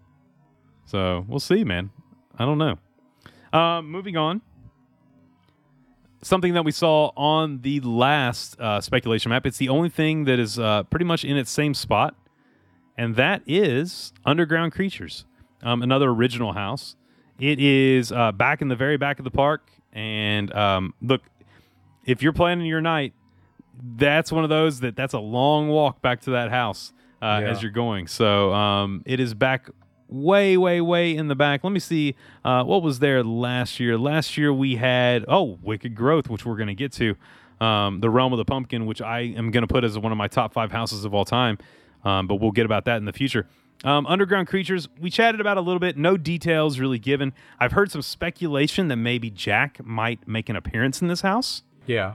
So 0.87 1.25
we'll 1.29 1.39
see, 1.41 1.63
man. 1.65 1.91
I 2.39 2.45
don't 2.45 2.59
know. 2.59 2.77
Um, 3.59 3.91
moving 3.91 4.17
on. 4.17 4.43
Something 6.23 6.55
that 6.55 6.65
we 6.65 6.71
saw 6.73 7.11
on 7.17 7.63
the 7.63 7.81
last 7.81 8.59
uh, 8.61 8.81
speculation 8.81 9.31
map. 9.31 9.45
It's 9.47 9.59
the 9.59 9.69
only 9.69 9.89
thing 9.89 10.25
that 10.25 10.39
is 10.39 10.59
uh, 10.59 10.85
pretty 10.85 11.05
much 11.05 11.25
in 11.25 11.37
its 11.37 11.51
same 11.51 11.75
spot, 11.75 12.15
and 12.97 13.17
that 13.17 13.43
is 13.47 14.13
Underground 14.25 14.73
Creatures, 14.73 15.25
um, 15.63 15.83
another 15.83 16.11
original 16.11 16.53
house. 16.53 16.95
It 17.43 17.59
is 17.59 18.13
uh, 18.13 18.31
back 18.31 18.63
in 18.63 18.69
the 18.69 18.77
very 18.77 18.97
back 18.97 19.19
of 19.19 19.25
the 19.25 19.31
park, 19.33 19.69
and 19.93 20.55
um, 20.55 20.95
look, 21.03 21.23
if 22.05 22.23
you're 22.23 22.33
planning 22.33 22.67
your 22.67 22.81
night, 22.81 23.15
that's 23.97 24.31
one 24.31 24.45
of 24.45 24.49
those 24.51 24.79
that 24.79 24.95
that's 24.95 25.13
a 25.13 25.19
long 25.19 25.69
walk 25.69 26.01
back 26.01 26.21
to 26.21 26.31
that 26.31 26.51
house 26.51 26.93
uh, 27.21 27.41
Yeah. 27.43 27.51
as 27.51 27.61
you're 27.61 27.73
going. 27.73 28.07
So 28.07 28.53
um, 28.53 29.03
it 29.07 29.19
is 29.19 29.35
back 29.35 29.71
way, 30.07 30.57
way, 30.57 30.81
way 30.81 31.17
in 31.17 31.27
the 31.27 31.35
back. 31.35 31.65
Let 31.65 31.73
me 31.73 31.81
see 31.81 32.15
uh, 32.45 32.63
what 32.63 32.81
was 32.81 33.01
there 33.01 33.25
last 33.25 33.81
year. 33.81 33.99
Last 33.99 34.39
year 34.39 34.53
we 34.53 34.77
had 34.77 35.25
oh 35.27 35.59
Wicked 35.63 35.97
Growth, 35.97 36.31
which 36.31 36.47
we're 36.47 36.57
going 36.57 36.69
to 36.69 36.75
get 36.77 36.93
to. 36.93 37.17
Um, 37.61 37.99
the 37.99 38.09
Realm 38.11 38.33
of 38.33 38.37
the 38.37 38.45
Pumpkin, 38.45 38.87
which 38.87 39.03
I 39.03 39.21
am 39.21 39.51
going 39.51 39.63
to 39.63 39.67
put 39.67 39.83
as 39.83 39.99
one 39.99 40.13
of 40.13 40.19
my 40.19 40.29
top 40.29 40.53
five 40.53 40.71
houses 40.71 41.05
of 41.05 41.13
all 41.13 41.25
time, 41.25 41.59
um, 42.05 42.29
but 42.29 42.37
we'll 42.37 42.53
get 42.53 42.67
about 42.67 42.85
that 42.85 42.99
in 42.99 43.05
the 43.05 43.13
future. 43.13 43.49
Um, 43.85 44.07
underground 44.07 44.47
creatures, 44.49 44.89
we 45.01 45.11
chatted 45.11 45.41
about 45.41 45.57
a 45.57 45.61
little 45.61 45.81
bit. 45.81 45.97
No 45.97 46.17
details 46.17 46.79
really 46.79 46.99
given. 47.01 47.33
I've 47.59 47.73
heard 47.73 47.91
some 47.91 48.03
speculation 48.03 48.89
that 48.89 48.97
maybe 48.97 49.29
Jack 49.31 49.85
might 49.85 50.27
make 50.29 50.49
an 50.49 50.55
appearance 50.57 51.03
in 51.03 51.09
this 51.09 51.23
house 51.23 51.63
Yeah. 51.87 52.15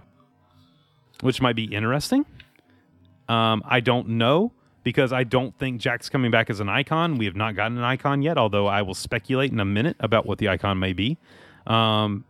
which 1.21 1.41
might 1.41 1.55
be 1.57 1.65
interesting. 1.65 2.25
Um, 3.27 3.61
I 3.65 3.81
don't 3.81 4.07
know 4.09 4.53
because 4.83 5.11
I 5.11 5.25
don't 5.25 5.57
think 5.59 5.81
Jack's 5.81 6.07
coming 6.07 6.31
back 6.31 6.49
as 6.49 6.61
an 6.61 6.69
icon. 6.69 7.17
We 7.17 7.25
have 7.25 7.35
not 7.35 7.55
gotten 7.55 7.77
an 7.77 7.83
icon 7.83 8.21
yet, 8.21 8.37
although 8.37 8.67
I 8.67 8.81
will 8.83 8.93
speculate 8.95 9.51
in 9.51 9.59
a 9.59 9.65
minute 9.65 9.97
about 9.99 10.25
what 10.25 10.37
the 10.37 10.47
icon 10.47 10.79
may 10.79 10.93
be. 10.93 11.17
Um, 11.65 12.23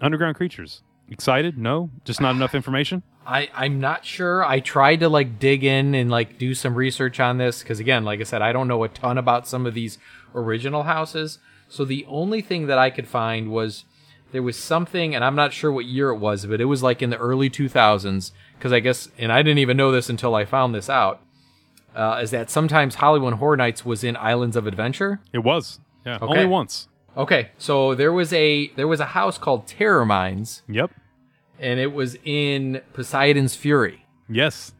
underground 0.00 0.36
creatures. 0.36 0.82
Excited? 1.10 1.58
No, 1.58 1.90
just 2.04 2.20
not 2.20 2.36
enough 2.36 2.54
information. 2.54 3.02
I 3.28 3.48
I'm 3.54 3.78
not 3.78 4.04
sure. 4.06 4.42
I 4.44 4.60
tried 4.60 5.00
to 5.00 5.08
like 5.08 5.38
dig 5.38 5.62
in 5.62 5.94
and 5.94 6.10
like 6.10 6.38
do 6.38 6.54
some 6.54 6.74
research 6.74 7.20
on 7.20 7.36
this 7.38 7.62
cuz 7.62 7.78
again, 7.78 8.04
like 8.04 8.20
I 8.20 8.24
said, 8.24 8.40
I 8.42 8.52
don't 8.52 8.66
know 8.68 8.82
a 8.84 8.88
ton 8.88 9.18
about 9.18 9.46
some 9.46 9.66
of 9.66 9.74
these 9.74 9.98
original 10.34 10.84
houses. 10.84 11.38
So 11.68 11.84
the 11.84 12.06
only 12.08 12.40
thing 12.40 12.66
that 12.68 12.78
I 12.78 12.88
could 12.90 13.06
find 13.06 13.50
was 13.50 13.84
there 14.32 14.42
was 14.42 14.56
something 14.56 15.14
and 15.14 15.22
I'm 15.22 15.34
not 15.36 15.52
sure 15.52 15.70
what 15.70 15.84
year 15.84 16.08
it 16.10 16.16
was, 16.18 16.46
but 16.46 16.60
it 16.60 16.64
was 16.64 16.82
like 16.82 17.02
in 17.02 17.10
the 17.10 17.18
early 17.18 17.50
2000s 17.50 18.32
cuz 18.60 18.72
I 18.72 18.80
guess 18.80 19.10
and 19.18 19.30
I 19.30 19.42
didn't 19.42 19.58
even 19.58 19.76
know 19.76 19.92
this 19.92 20.08
until 20.08 20.34
I 20.34 20.44
found 20.46 20.74
this 20.74 20.88
out. 20.88 21.20
uh, 21.96 22.20
is 22.22 22.30
that 22.30 22.48
sometimes 22.48 22.94
Halloween 22.96 23.32
Horror 23.34 23.56
Nights 23.56 23.84
was 23.84 24.04
in 24.04 24.16
Islands 24.16 24.56
of 24.56 24.66
Adventure. 24.66 25.20
It 25.32 25.40
was. 25.40 25.80
Yeah. 26.06 26.16
Okay. 26.16 26.26
Only 26.26 26.46
once. 26.46 26.86
Okay, 27.16 27.48
so 27.58 27.94
there 27.96 28.12
was 28.12 28.32
a 28.32 28.68
there 28.76 28.86
was 28.86 29.00
a 29.00 29.06
house 29.06 29.36
called 29.38 29.66
Terror 29.66 30.06
Mines, 30.06 30.62
Yep. 30.68 30.92
And 31.60 31.80
it 31.80 31.92
was 31.92 32.16
in 32.24 32.80
Poseidon's 32.92 33.54
Fury. 33.54 34.04
Yes. 34.28 34.72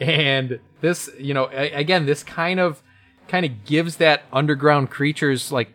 and 0.00 0.58
this 0.80 1.08
you 1.18 1.32
know 1.32 1.44
again 1.52 2.04
this 2.06 2.22
kind 2.24 2.58
of 2.58 2.82
kind 3.28 3.46
of 3.46 3.64
gives 3.64 3.96
that 3.96 4.22
underground 4.32 4.90
creatures 4.90 5.52
like 5.52 5.72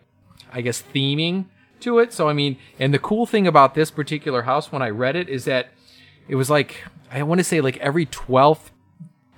i 0.52 0.60
guess 0.60 0.82
theming 0.94 1.46
to 1.80 1.98
it 1.98 2.12
so 2.12 2.28
i 2.28 2.32
mean 2.34 2.56
and 2.78 2.92
the 2.92 2.98
cool 2.98 3.24
thing 3.24 3.46
about 3.46 3.74
this 3.74 3.90
particular 3.90 4.42
house 4.42 4.70
when 4.70 4.82
i 4.82 4.90
read 4.90 5.16
it 5.16 5.26
is 5.28 5.46
that 5.46 5.70
it 6.28 6.34
was 6.34 6.50
like 6.50 6.84
i 7.10 7.22
want 7.22 7.38
to 7.38 7.44
say 7.44 7.62
like 7.62 7.78
every 7.78 8.04
12th 8.04 8.70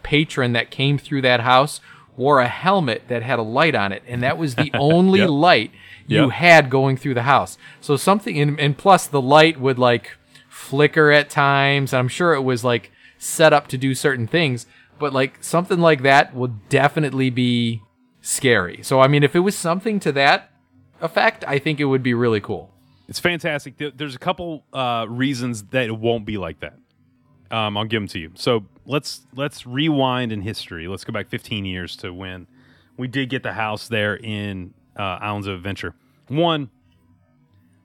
patron 0.02 0.52
that 0.52 0.70
came 0.72 0.98
through 0.98 1.22
that 1.22 1.40
house 1.40 1.80
wore 2.16 2.40
a 2.40 2.48
helmet 2.48 3.02
that 3.08 3.22
had 3.22 3.38
a 3.38 3.42
light 3.42 3.74
on 3.76 3.92
it 3.92 4.02
and 4.08 4.20
that 4.22 4.36
was 4.36 4.56
the 4.56 4.70
only 4.74 5.20
Yep. 5.20 5.28
light 5.30 5.70
you 6.08 6.22
Yep. 6.24 6.30
had 6.32 6.70
going 6.70 6.96
through 6.96 7.14
the 7.14 7.22
house 7.22 7.56
so 7.80 7.96
something 7.96 8.36
and, 8.38 8.58
and 8.58 8.76
plus 8.76 9.06
the 9.06 9.20
light 9.22 9.60
would 9.60 9.78
like 9.78 10.16
flicker 10.72 11.10
at 11.10 11.28
times 11.28 11.92
i'm 11.92 12.08
sure 12.08 12.32
it 12.32 12.40
was 12.40 12.64
like 12.64 12.90
set 13.18 13.52
up 13.52 13.68
to 13.68 13.76
do 13.76 13.94
certain 13.94 14.26
things 14.26 14.66
but 14.98 15.12
like 15.12 15.42
something 15.44 15.80
like 15.80 16.02
that 16.02 16.34
would 16.34 16.68
definitely 16.70 17.28
be 17.28 17.82
scary 18.22 18.82
so 18.82 19.00
i 19.00 19.06
mean 19.06 19.22
if 19.22 19.36
it 19.36 19.40
was 19.40 19.54
something 19.56 20.00
to 20.00 20.10
that 20.12 20.50
effect 21.02 21.44
i 21.46 21.58
think 21.58 21.78
it 21.78 21.84
would 21.84 22.02
be 22.02 22.14
really 22.14 22.40
cool 22.40 22.70
It's 23.08 23.20
fantastic. 23.20 23.74
There's 23.76 24.14
a 24.14 24.24
couple 24.28 24.64
uh, 24.72 25.04
reasons 25.08 25.64
that 25.74 25.86
it 25.86 25.98
won't 25.98 26.24
be 26.24 26.38
like 26.38 26.60
that. 26.60 26.78
Um, 27.50 27.76
I'll 27.76 27.84
give 27.84 28.00
them 28.00 28.08
to 28.08 28.18
you. 28.18 28.30
So 28.34 28.64
let's 28.86 29.26
let's 29.34 29.66
rewind 29.66 30.32
in 30.32 30.40
history. 30.40 30.88
Let's 30.88 31.04
go 31.04 31.12
back 31.12 31.28
15 31.28 31.66
years 31.66 31.94
to 31.96 32.14
when 32.14 32.46
we 32.96 33.08
did 33.08 33.28
get 33.28 33.42
the 33.42 33.52
house 33.52 33.88
there 33.88 34.14
in 34.16 34.72
uh, 34.96 35.18
Islands 35.28 35.46
of 35.46 35.54
Adventure. 35.56 35.92
One, 36.28 36.70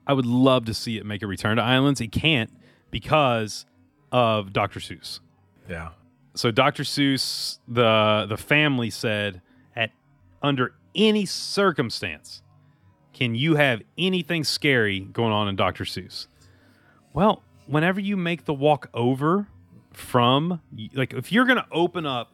I 0.05 0.13
would 0.13 0.25
love 0.27 0.63
to 0.65 0.73
see 0.73 0.97
it 0.97 1.05
make 1.05 1.21
a 1.23 1.27
return 1.27 1.57
to 1.57 1.63
Islands. 1.63 1.99
It 1.99 2.11
can't 2.13 2.51
because 2.91 3.65
of 4.11 4.53
Dr. 4.53 4.79
Seuss. 4.79 5.19
yeah 5.69 5.89
So 6.35 6.51
Dr. 6.51 6.83
Seuss, 6.83 7.59
the 7.67 8.25
the 8.27 8.37
family 8.37 8.89
said, 8.89 9.41
at 9.75 9.91
under 10.41 10.73
any 10.95 11.25
circumstance, 11.25 12.41
can 13.13 13.35
you 13.35 13.55
have 13.55 13.81
anything 13.97 14.43
scary 14.43 15.01
going 15.01 15.33
on 15.33 15.47
in 15.47 15.55
Dr. 15.55 15.83
Seuss? 15.83 16.27
Well, 17.13 17.43
whenever 17.65 17.99
you 17.99 18.15
make 18.17 18.45
the 18.45 18.53
walk 18.53 18.89
over 18.93 19.47
from 19.91 20.61
like 20.93 21.13
if 21.13 21.31
you're 21.31 21.45
going 21.45 21.57
to 21.57 21.67
open 21.71 22.05
up 22.05 22.31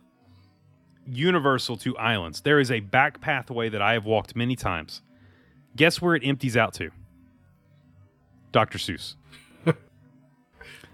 Universal 1.08 1.78
to 1.78 1.98
Islands, 1.98 2.42
there 2.42 2.60
is 2.60 2.72
a 2.72 2.80
back 2.82 3.22
pathway 3.22 3.70
that 3.70 3.82
I 3.82 3.94
have 3.94 4.06
walked 4.06 4.36
many 4.36 4.56
times. 4.56 5.02
Guess 5.76 6.02
where 6.02 6.16
it 6.16 6.24
empties 6.26 6.56
out 6.56 6.74
to? 6.76 6.92
Dr. 8.52 8.78
Seuss. 8.78 9.16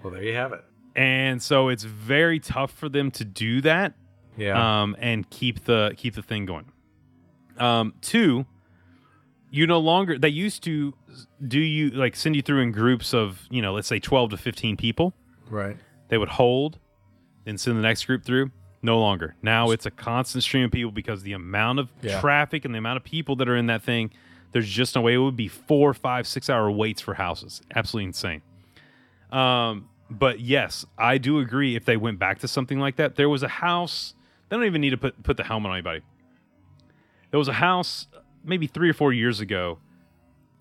Well 0.03 0.13
there 0.13 0.23
you 0.23 0.33
have 0.33 0.53
it 0.53 0.63
And 0.95 1.41
so 1.41 1.69
it's 1.69 1.83
very 1.83 2.39
tough 2.39 2.71
for 2.71 2.89
them 2.89 3.12
to 3.12 3.25
do 3.25 3.62
that 3.62 3.93
yeah 4.38 4.81
um, 4.81 4.95
and 4.99 5.29
keep 5.29 5.65
the 5.65 5.93
keep 5.97 6.15
the 6.15 6.21
thing 6.21 6.45
going. 6.45 6.71
Um, 7.57 7.93
two, 8.01 8.45
you 9.49 9.67
no 9.67 9.79
longer 9.79 10.17
they 10.17 10.29
used 10.29 10.63
to 10.63 10.93
do 11.45 11.59
you 11.59 11.89
like 11.91 12.15
send 12.15 12.35
you 12.35 12.41
through 12.41 12.62
in 12.62 12.71
groups 12.71 13.13
of 13.13 13.45
you 13.49 13.62
know 13.62 13.73
let's 13.73 13.88
say 13.88 13.99
twelve 13.99 14.29
to 14.31 14.38
fifteen 14.38 14.77
people. 14.77 15.13
right 15.49 15.75
They 16.07 16.17
would 16.17 16.29
hold, 16.29 16.79
then 17.45 17.57
send 17.57 17.77
the 17.77 17.81
next 17.81 18.05
group 18.05 18.23
through. 18.23 18.51
No 18.81 18.97
longer. 18.97 19.35
Now 19.41 19.71
it's 19.71 19.85
a 19.85 19.91
constant 19.91 20.41
stream 20.43 20.63
of 20.65 20.71
people 20.71 20.91
because 20.91 21.23
the 21.23 21.33
amount 21.33 21.79
of 21.79 21.89
Yeah. 22.01 22.21
traffic 22.21 22.63
and 22.63 22.73
the 22.73 22.77
amount 22.79 22.95
of 22.97 23.03
people 23.03 23.35
that 23.38 23.49
are 23.49 23.57
in 23.57 23.65
that 23.67 23.81
thing. 23.83 24.12
There's 24.51 24.69
just 24.69 24.95
no 24.95 25.01
way 25.01 25.13
it 25.13 25.17
would 25.17 25.35
be 25.35 25.47
four, 25.49 25.93
five, 25.93 26.25
six 26.25 26.49
hour 26.49 26.71
waits 26.71 27.01
for 27.01 27.13
houses. 27.15 27.62
Absolutely 27.75 28.05
insane. 28.07 28.41
Um, 29.31 29.89
but 30.09 30.39
yes, 30.39 30.85
I 30.97 31.17
do 31.17 31.39
agree. 31.39 31.75
If 31.75 31.85
they 31.85 31.97
went 31.97 32.19
back 32.19 32.39
to 32.39 32.47
something 32.47 32.79
like 32.79 32.95
that, 32.95 33.15
there 33.15 33.29
was 33.29 33.43
a 33.43 33.47
house. 33.47 34.15
They 34.49 34.55
don't 34.55 34.65
even 34.65 34.81
need 34.81 34.89
to 34.91 34.97
put 34.97 35.21
put 35.23 35.37
the 35.37 35.43
helmet 35.43 35.69
on 35.69 35.75
anybody. 35.75 36.01
There 37.31 37.37
was 37.37 37.47
a 37.47 37.53
house 37.53 38.07
maybe 38.43 38.67
three 38.67 38.89
or 38.89 38.93
four 38.93 39.13
years 39.13 39.39
ago. 39.39 39.77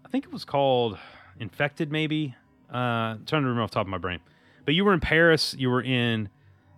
I 0.04 0.09
think 0.09 0.24
it 0.24 0.33
was 0.33 0.44
called 0.44 0.98
Infected, 1.38 1.90
maybe. 1.90 2.35
Uh, 2.72 2.76
I'm 2.76 3.24
trying 3.24 3.42
to 3.42 3.48
remember 3.48 3.62
off 3.62 3.70
the 3.70 3.74
top 3.74 3.87
of 3.87 3.90
my 3.90 3.98
brain. 3.98 4.20
But 4.64 4.74
you 4.74 4.85
were 4.85 4.92
in 4.92 5.00
Paris. 5.00 5.54
You 5.59 5.70
were 5.70 5.83
in 5.83 6.28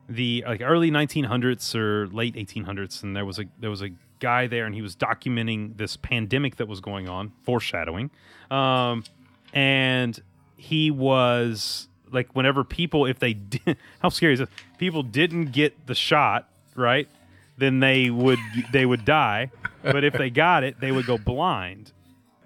the 0.08 0.44
like 0.46 0.60
early 0.60 0.90
1900s 0.90 1.74
or 1.74 2.06
late 2.08 2.34
1800s, 2.34 3.02
and 3.02 3.16
there 3.16 3.24
was 3.24 3.38
a 3.38 3.44
there 3.58 3.70
was 3.70 3.82
a 3.82 3.90
guy 4.20 4.46
there, 4.46 4.66
and 4.66 4.74
he 4.74 4.82
was 4.82 4.94
documenting 4.94 5.76
this 5.76 5.96
pandemic 5.96 6.56
that 6.56 6.68
was 6.68 6.80
going 6.80 7.08
on, 7.08 7.32
foreshadowing. 7.42 8.10
Um, 8.50 9.04
and 9.52 10.20
he 10.60 10.90
was 10.90 11.88
like, 12.12 12.34
whenever 12.34 12.64
people, 12.64 13.06
if 13.06 13.18
they 13.18 13.32
did, 13.32 13.76
how 14.00 14.10
scary 14.10 14.34
is 14.34 14.40
this? 14.40 14.48
People 14.78 15.02
didn't 15.02 15.52
get 15.52 15.86
the 15.86 15.94
shot, 15.94 16.48
right? 16.74 17.08
Then 17.56 17.80
they 17.80 18.10
would 18.10 18.38
they 18.72 18.86
would 18.86 19.04
die. 19.04 19.50
But 19.82 20.04
if 20.04 20.12
they 20.14 20.30
got 20.30 20.62
it, 20.62 20.80
they 20.80 20.92
would 20.92 21.06
go 21.06 21.18
blind, 21.18 21.92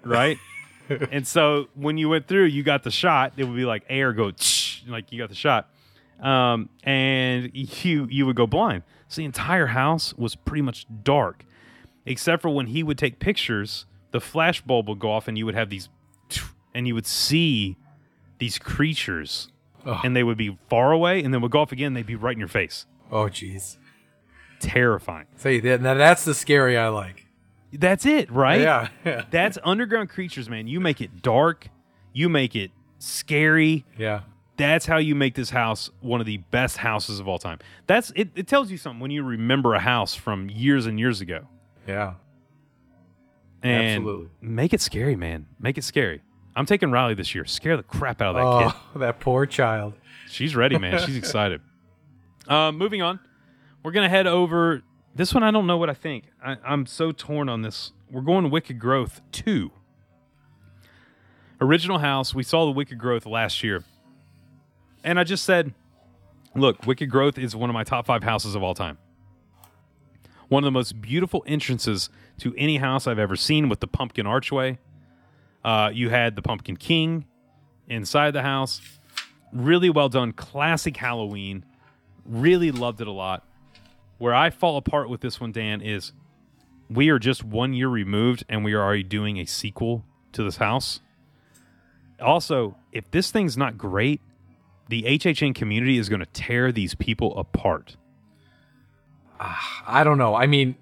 right? 0.03 0.37
and 1.11 1.27
so 1.27 1.67
when 1.73 1.97
you 1.97 2.09
went 2.09 2.27
through, 2.27 2.45
you 2.45 2.63
got 2.63 2.83
the 2.83 2.91
shot. 2.91 3.33
It 3.37 3.43
would 3.43 3.55
be 3.55 3.65
like 3.65 3.83
air 3.89 4.13
go, 4.13 4.31
like 4.87 5.11
you 5.11 5.19
got 5.19 5.29
the 5.29 5.35
shot, 5.35 5.69
um, 6.21 6.69
and 6.83 7.51
you 7.53 8.07
you 8.09 8.25
would 8.25 8.35
go 8.35 8.47
blind. 8.47 8.83
So 9.07 9.21
the 9.21 9.25
entire 9.25 9.67
house 9.67 10.13
was 10.13 10.35
pretty 10.35 10.61
much 10.61 10.85
dark, 11.03 11.45
except 12.05 12.41
for 12.41 12.49
when 12.49 12.67
he 12.67 12.83
would 12.83 12.97
take 12.97 13.19
pictures. 13.19 13.85
The 14.11 14.21
flash 14.21 14.61
bulb 14.61 14.87
would 14.87 14.99
go 14.99 15.11
off, 15.11 15.27
and 15.27 15.37
you 15.37 15.45
would 15.45 15.55
have 15.55 15.69
these, 15.69 15.89
and 16.73 16.87
you 16.87 16.95
would 16.95 17.05
see 17.05 17.77
these 18.37 18.57
creatures, 18.57 19.49
and 19.85 20.15
they 20.15 20.23
would 20.23 20.37
be 20.37 20.57
far 20.69 20.91
away, 20.91 21.23
and 21.23 21.33
then 21.33 21.41
would 21.41 21.51
go 21.51 21.59
off 21.61 21.71
again. 21.71 21.93
They'd 21.93 22.05
be 22.05 22.15
right 22.15 22.33
in 22.33 22.39
your 22.39 22.47
face. 22.47 22.85
oh 23.11 23.25
jeez 23.25 23.77
Terrifying. 24.59 25.27
say 25.35 25.59
that 25.59 25.81
now 25.81 25.93
that's 25.93 26.23
the 26.25 26.33
scary 26.33 26.77
i 26.77 26.87
like 26.87 27.25
That's 27.73 28.05
it, 28.05 28.31
right? 28.31 28.61
yeah 28.61 28.87
yeah 29.05 29.25
That's 29.29 29.57
underground 29.63 30.09
creatures, 30.09 30.49
man. 30.49 30.67
You 30.67 30.79
make 30.79 31.01
it 31.01 31.21
dark. 31.21 31.67
You 32.13 32.29
make 32.29 32.55
it 32.55 32.71
scary. 32.97 33.85
yeah 33.97 34.21
That's 34.57 34.85
how 34.85 34.97
you 34.97 35.13
make 35.13 35.35
this 35.35 35.49
house 35.49 35.89
one 35.99 36.19
of 36.21 36.25
the 36.25 36.37
best 36.37 36.77
houses 36.77 37.19
of 37.19 37.27
all 37.27 37.37
time. 37.37 37.59
That's 37.85 38.11
it. 38.15 38.29
It 38.35 38.47
tells 38.47 38.71
you 38.71 38.77
something 38.77 39.01
when 39.01 39.11
you 39.11 39.23
remember 39.23 39.73
a 39.75 39.79
house 39.79 40.15
from 40.15 40.49
years 40.49 40.85
and 40.85 40.97
years 40.99 41.19
ago. 41.21 41.47
yeah 41.85 42.13
And 43.61 43.97
Absolutely. 44.05 44.29
make 44.41 44.73
it 44.73 44.81
scary, 44.81 45.15
man. 45.17 45.45
Make 45.59 45.77
it 45.77 45.83
scary. 45.83 46.21
I'm 46.55 46.65
taking 46.65 46.91
Riley 46.91 47.15
this 47.15 47.35
year. 47.35 47.45
Scare 47.45 47.77
the 47.77 47.83
crap 47.83 48.21
out 48.21 48.35
of 48.35 48.35
that 48.35 48.43
oh 48.43 48.79
kid. 48.93 48.99
that 49.01 49.19
poor 49.19 49.45
child 49.45 49.93
She's 50.27 50.55
ready, 50.55 50.77
man. 50.77 50.99
She's 51.05 51.17
excited. 51.23 51.61
Uh, 52.47 52.71
moving 52.71 53.01
on, 53.01 53.19
we're 53.83 53.91
gonna 53.91 54.09
head 54.09 54.27
over. 54.27 54.83
This 55.13 55.33
one, 55.33 55.43
I 55.43 55.51
don't 55.51 55.65
know 55.65 55.77
what 55.77 55.89
I 55.89 55.93
think. 55.93 56.25
I, 56.43 56.57
I'm 56.65 56.85
so 56.85 57.11
torn 57.11 57.47
on 57.47 57.61
this. 57.61 57.93
We're 58.11 58.21
going 58.21 58.49
Wicked 58.49 58.79
Growth 58.79 59.21
two. 59.31 59.71
Original 61.61 61.99
house. 61.99 62.35
We 62.35 62.43
saw 62.43 62.65
the 62.65 62.71
Wicked 62.71 62.97
Growth 62.99 63.25
last 63.25 63.63
year, 63.63 63.83
and 65.03 65.19
I 65.19 65.23
just 65.23 65.45
said, 65.45 65.73
"Look, 66.53 66.85
Wicked 66.85 67.09
Growth 67.09 67.37
is 67.37 67.55
one 67.55 67.69
of 67.69 67.73
my 67.73 67.83
top 67.83 68.05
five 68.05 68.23
houses 68.23 68.55
of 68.55 68.61
all 68.61 68.73
time. 68.73 68.97
One 70.47 70.63
of 70.63 70.65
the 70.65 70.71
most 70.71 71.01
beautiful 71.01 71.43
entrances 71.47 72.09
to 72.39 72.53
any 72.57 72.77
house 72.77 73.07
I've 73.07 73.17
ever 73.17 73.35
seen 73.35 73.69
with 73.69 73.79
the 73.79 73.87
pumpkin 73.87 74.27
archway. 74.27 74.77
Uh, 75.65 75.89
you 75.91 76.09
had 76.09 76.35
the 76.35 76.41
Pumpkin 76.41 76.77
King 76.77 77.25
inside 77.87 78.31
the 78.31 78.43
house 78.43 78.81
really 79.51 79.89
well 79.89 80.09
done 80.09 80.31
classic 80.33 80.97
halloween 80.97 81.63
really 82.25 82.71
loved 82.71 82.99
it 82.99 83.07
a 83.07 83.11
lot 83.11 83.47
where 84.17 84.33
i 84.33 84.49
fall 84.49 84.75
apart 84.75 85.07
with 85.07 85.21
this 85.21 85.39
one 85.39 85.51
dan 85.51 85.81
is 85.81 86.11
we 86.89 87.09
are 87.09 87.19
just 87.19 87.43
one 87.43 87.71
year 87.73 87.87
removed 87.87 88.43
and 88.49 88.65
we 88.65 88.73
are 88.73 88.81
already 88.81 89.03
doing 89.03 89.37
a 89.37 89.45
sequel 89.45 90.03
to 90.31 90.43
this 90.43 90.57
house 90.57 90.99
also 92.19 92.75
if 92.91 93.09
this 93.11 93.29
thing's 93.29 93.55
not 93.55 93.77
great 93.77 94.19
the 94.89 95.03
hhn 95.03 95.53
community 95.53 95.99
is 95.99 96.09
going 96.09 96.19
to 96.19 96.25
tear 96.27 96.71
these 96.71 96.95
people 96.95 97.37
apart 97.37 97.95
I 99.39 100.03
don't 100.03 100.17
know. 100.17 100.35
I 100.35 100.47
mean, 100.47 100.75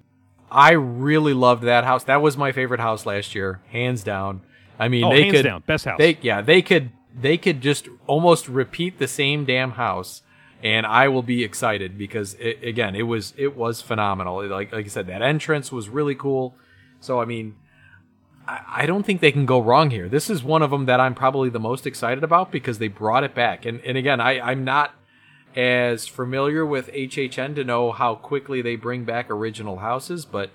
I 0.52 0.72
really 0.74 1.34
loved 1.34 1.64
that 1.64 1.84
house. 1.84 2.04
That 2.06 2.22
was 2.22 2.38
my 2.38 2.52
favorite 2.52 2.80
house 2.80 3.06
last 3.06 3.34
year, 3.36 3.62
hands 3.70 4.04
down. 4.04 4.42
I 4.80 4.88
mean, 4.88 5.04
Oh, 5.04 5.10
they 5.12 5.30
could 5.30 5.44
down, 5.44 5.64
best 5.66 5.86
house. 5.86 5.98
They 5.98 6.18
yeah, 6.22 6.42
they 6.42 6.62
could 6.62 6.92
they 7.20 7.38
could 7.38 7.62
just 7.62 7.88
almost 8.08 8.48
repeat 8.50 9.00
the 9.00 9.08
same 9.08 9.46
damn 9.46 9.72
house, 9.72 10.22
and 10.62 10.86
I 10.86 11.08
will 11.08 11.24
be 11.24 11.44
excited 11.44 11.98
because 11.98 12.34
it, 12.36 12.64
again, 12.64 12.96
it 12.96 13.04
was 13.04 13.34
it 13.38 13.56
was 13.56 13.82
phenomenal. 13.82 14.48
Like 14.48 14.72
like 14.72 14.86
I 14.86 14.90
said, 14.90 15.08
that 15.08 15.22
entrance 15.22 15.72
was 15.72 15.90
really 15.90 16.16
cool. 16.16 16.56
So 17.00 17.22
I 17.22 17.26
mean, 17.26 17.56
I, 18.48 18.62
I 18.68 18.86
don't 18.86 19.06
think 19.06 19.22
they 19.22 19.32
can 19.32 19.46
go 19.46 19.60
wrong 19.62 19.90
here. 19.92 20.10
This 20.10 20.30
is 20.30 20.44
one 20.44 20.62
of 20.64 20.72
them 20.72 20.86
that 20.86 21.00
I'm 21.00 21.14
probably 21.16 21.50
the 21.50 21.60
most 21.60 21.86
excited 21.86 22.24
about 22.24 22.52
because 22.52 22.80
they 22.80 22.88
brought 22.88 23.24
it 23.24 23.36
back. 23.36 23.66
And 23.66 23.80
and 23.82 23.98
again, 23.98 24.20
I 24.20 24.40
I'm 24.40 24.64
not 24.64 24.96
as 25.56 26.08
familiar 26.08 26.66
with 26.66 26.92
HHN 26.94 27.54
to 27.56 27.64
know 27.64 27.92
how 27.92 28.16
quickly 28.16 28.64
they 28.64 28.76
bring 28.76 29.04
back 29.04 29.30
original 29.30 29.78
houses, 29.78 30.26
but 30.26 30.50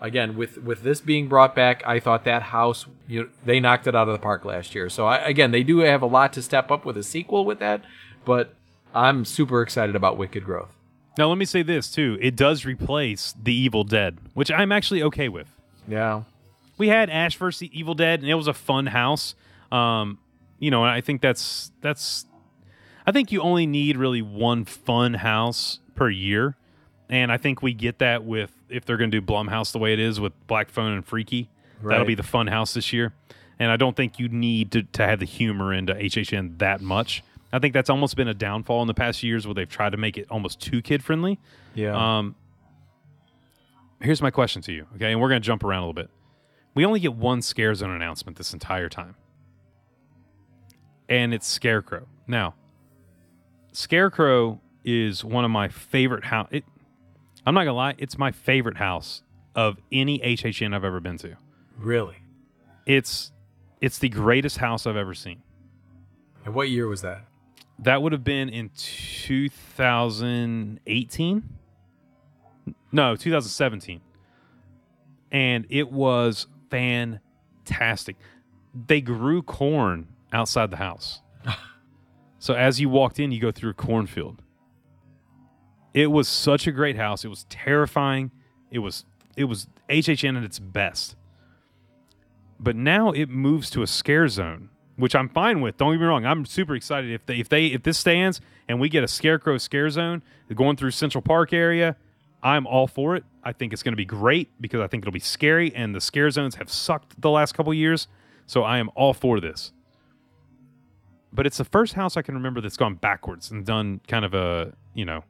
again, 0.00 0.36
with 0.36 0.58
with 0.58 0.82
this 0.82 1.00
being 1.00 1.28
brought 1.28 1.54
back, 1.54 1.82
I 1.86 2.00
thought 2.00 2.24
that 2.24 2.42
house 2.42 2.86
you 3.08 3.30
they 3.44 3.60
knocked 3.60 3.86
it 3.86 3.94
out 3.94 4.08
of 4.08 4.12
the 4.12 4.22
park 4.22 4.44
last 4.44 4.74
year. 4.74 4.88
So 4.88 5.06
I, 5.06 5.16
again, 5.18 5.50
they 5.50 5.62
do 5.62 5.78
have 5.78 6.02
a 6.02 6.06
lot 6.06 6.32
to 6.34 6.42
step 6.42 6.70
up 6.70 6.84
with 6.84 6.96
a 6.96 7.02
sequel 7.02 7.44
with 7.44 7.58
that, 7.60 7.82
but 8.24 8.54
I'm 8.94 9.24
super 9.24 9.62
excited 9.62 9.96
about 9.96 10.16
Wicked 10.16 10.44
Growth. 10.44 10.74
Now, 11.16 11.28
let 11.28 11.38
me 11.38 11.44
say 11.44 11.62
this 11.62 11.90
too: 11.90 12.18
it 12.20 12.36
does 12.36 12.64
replace 12.64 13.34
the 13.40 13.54
Evil 13.54 13.84
Dead, 13.84 14.18
which 14.34 14.50
I'm 14.50 14.72
actually 14.72 15.02
okay 15.02 15.28
with. 15.28 15.48
Yeah, 15.88 16.22
we 16.76 16.88
had 16.88 17.10
Ash 17.10 17.36
versus 17.36 17.60
the 17.60 17.78
Evil 17.78 17.94
Dead, 17.94 18.20
and 18.20 18.28
it 18.28 18.34
was 18.34 18.48
a 18.48 18.54
fun 18.54 18.86
house. 18.86 19.34
Um, 19.70 20.18
you 20.58 20.70
know, 20.70 20.84
I 20.84 21.00
think 21.00 21.20
that's 21.20 21.70
that's. 21.80 22.26
I 23.06 23.12
think 23.12 23.32
you 23.32 23.42
only 23.42 23.66
need 23.66 23.98
really 23.98 24.22
one 24.22 24.64
fun 24.64 25.14
house 25.14 25.78
per 25.94 26.08
year, 26.08 26.56
and 27.10 27.30
I 27.30 27.36
think 27.36 27.62
we 27.62 27.74
get 27.74 27.98
that 27.98 28.24
with 28.24 28.50
if 28.68 28.84
they're 28.84 28.96
going 28.96 29.10
to 29.10 29.20
do 29.20 29.26
Blumhouse 29.26 29.72
the 29.72 29.78
way 29.78 29.92
it 29.92 29.98
is 30.00 30.20
with 30.20 30.32
Black 30.46 30.70
Phone 30.70 30.92
and 30.92 31.04
Freaky. 31.06 31.50
That'll 31.82 32.06
be 32.06 32.14
the 32.14 32.22
fun 32.22 32.46
house 32.46 32.72
this 32.74 32.92
year, 32.92 33.12
and 33.58 33.70
I 33.70 33.76
don't 33.76 33.94
think 33.96 34.18
you 34.18 34.28
need 34.28 34.72
to 34.72 34.82
to 34.84 35.06
have 35.06 35.18
the 35.20 35.26
humor 35.26 35.72
into 35.72 35.92
HHN 35.94 36.58
that 36.58 36.80
much. 36.80 37.22
I 37.52 37.58
think 37.58 37.74
that's 37.74 37.90
almost 37.90 38.16
been 38.16 38.26
a 38.26 38.34
downfall 38.34 38.80
in 38.82 38.88
the 38.88 38.94
past 38.94 39.22
years 39.22 39.46
where 39.46 39.54
they've 39.54 39.68
tried 39.68 39.90
to 39.90 39.96
make 39.98 40.16
it 40.16 40.26
almost 40.30 40.60
too 40.60 40.82
kid 40.82 41.04
friendly. 41.04 41.38
yeah. 41.74 42.18
Um, 42.18 42.34
here's 44.00 44.20
my 44.22 44.30
question 44.30 44.60
to 44.62 44.72
you, 44.72 44.86
okay? 44.96 45.12
And 45.12 45.20
we're 45.20 45.28
going 45.28 45.40
to 45.40 45.46
jump 45.46 45.62
around 45.62 45.82
a 45.82 45.86
little 45.86 45.92
bit. 45.94 46.10
We 46.74 46.84
only 46.84 47.00
get 47.00 47.14
one 47.14 47.42
Scare 47.42 47.74
Zone 47.74 47.90
announcement 47.90 48.38
this 48.38 48.52
entire 48.52 48.88
time, 48.88 49.14
and 51.08 51.32
it's 51.34 51.46
Scarecrow. 51.46 52.06
Now, 52.26 52.54
Scarecrow 53.72 54.60
is 54.84 55.24
one 55.24 55.44
of 55.44 55.50
my 55.50 55.68
favorite 55.68 56.24
house. 56.24 56.48
It, 56.50 56.64
I'm 57.46 57.54
not 57.54 57.64
gonna 57.64 57.76
lie, 57.76 57.94
it's 57.98 58.16
my 58.18 58.30
favorite 58.32 58.76
house 58.76 59.22
of 59.54 59.78
any 59.92 60.18
HHN 60.20 60.74
I've 60.74 60.84
ever 60.84 61.00
been 61.00 61.18
to. 61.18 61.36
really. 61.78 62.16
It's 62.86 63.32
it's 63.80 63.98
the 63.98 64.08
greatest 64.08 64.58
house 64.58 64.86
I've 64.86 64.96
ever 64.96 65.14
seen. 65.14 65.42
And 66.44 66.54
what 66.54 66.68
year 66.68 66.86
was 66.86 67.02
that? 67.02 67.24
That 67.78 68.02
would 68.02 68.12
have 68.12 68.22
been 68.24 68.48
in 68.48 68.70
2018. 68.76 71.48
No, 72.92 73.16
2017. 73.16 74.00
And 75.32 75.66
it 75.68 75.90
was 75.90 76.46
fantastic. 76.70 78.14
They 78.86 79.00
grew 79.00 79.42
corn 79.42 80.06
outside 80.32 80.70
the 80.70 80.76
house. 80.76 81.20
so 82.38 82.54
as 82.54 82.80
you 82.80 82.88
walked 82.88 83.18
in, 83.18 83.32
you 83.32 83.40
go 83.40 83.50
through 83.50 83.70
a 83.70 83.74
cornfield. 83.74 84.40
It 85.94 86.08
was 86.08 86.28
such 86.28 86.66
a 86.66 86.72
great 86.72 86.96
house. 86.96 87.24
It 87.24 87.28
was 87.28 87.44
terrifying. 87.44 88.32
It 88.70 88.80
was 88.80 89.04
it 89.36 89.44
was 89.44 89.68
HHN 89.88 90.36
at 90.36 90.44
its 90.44 90.58
best. 90.58 91.16
But 92.58 92.76
now 92.76 93.12
it 93.12 93.28
moves 93.28 93.70
to 93.70 93.82
a 93.82 93.86
scare 93.86 94.28
zone, 94.28 94.70
which 94.96 95.14
I'm 95.14 95.28
fine 95.28 95.60
with. 95.60 95.76
Don't 95.76 95.92
get 95.92 96.00
me 96.00 96.06
wrong. 96.06 96.24
I'm 96.26 96.44
super 96.44 96.74
excited 96.74 97.10
if 97.10 97.24
they 97.26 97.36
if 97.36 97.48
they 97.48 97.66
if 97.66 97.84
this 97.84 97.96
stands 97.96 98.40
and 98.68 98.80
we 98.80 98.88
get 98.88 99.04
a 99.04 99.08
scarecrow 99.08 99.56
scare 99.58 99.88
zone 99.88 100.22
going 100.54 100.76
through 100.76 100.90
Central 100.90 101.22
Park 101.22 101.52
area. 101.52 101.96
I'm 102.42 102.66
all 102.66 102.86
for 102.86 103.16
it. 103.16 103.24
I 103.42 103.52
think 103.52 103.72
it's 103.72 103.82
going 103.82 103.92
to 103.92 103.96
be 103.96 104.04
great 104.04 104.50
because 104.60 104.80
I 104.80 104.86
think 104.86 105.02
it'll 105.02 105.12
be 105.12 105.18
scary 105.18 105.74
and 105.74 105.94
the 105.94 106.00
scare 106.00 106.30
zones 106.30 106.56
have 106.56 106.70
sucked 106.70 107.20
the 107.20 107.30
last 107.30 107.52
couple 107.52 107.72
years. 107.72 108.06
So 108.46 108.64
I 108.64 108.78
am 108.78 108.90
all 108.94 109.14
for 109.14 109.40
this. 109.40 109.72
But 111.32 111.46
it's 111.46 111.56
the 111.56 111.64
first 111.64 111.94
house 111.94 112.16
I 112.16 112.22
can 112.22 112.34
remember 112.34 112.60
that's 112.60 112.76
gone 112.76 112.96
backwards 112.96 113.50
and 113.50 113.64
done 113.64 114.00
kind 114.06 114.24
of 114.24 114.34
a, 114.34 114.74
you 114.92 115.04
know, 115.04 115.24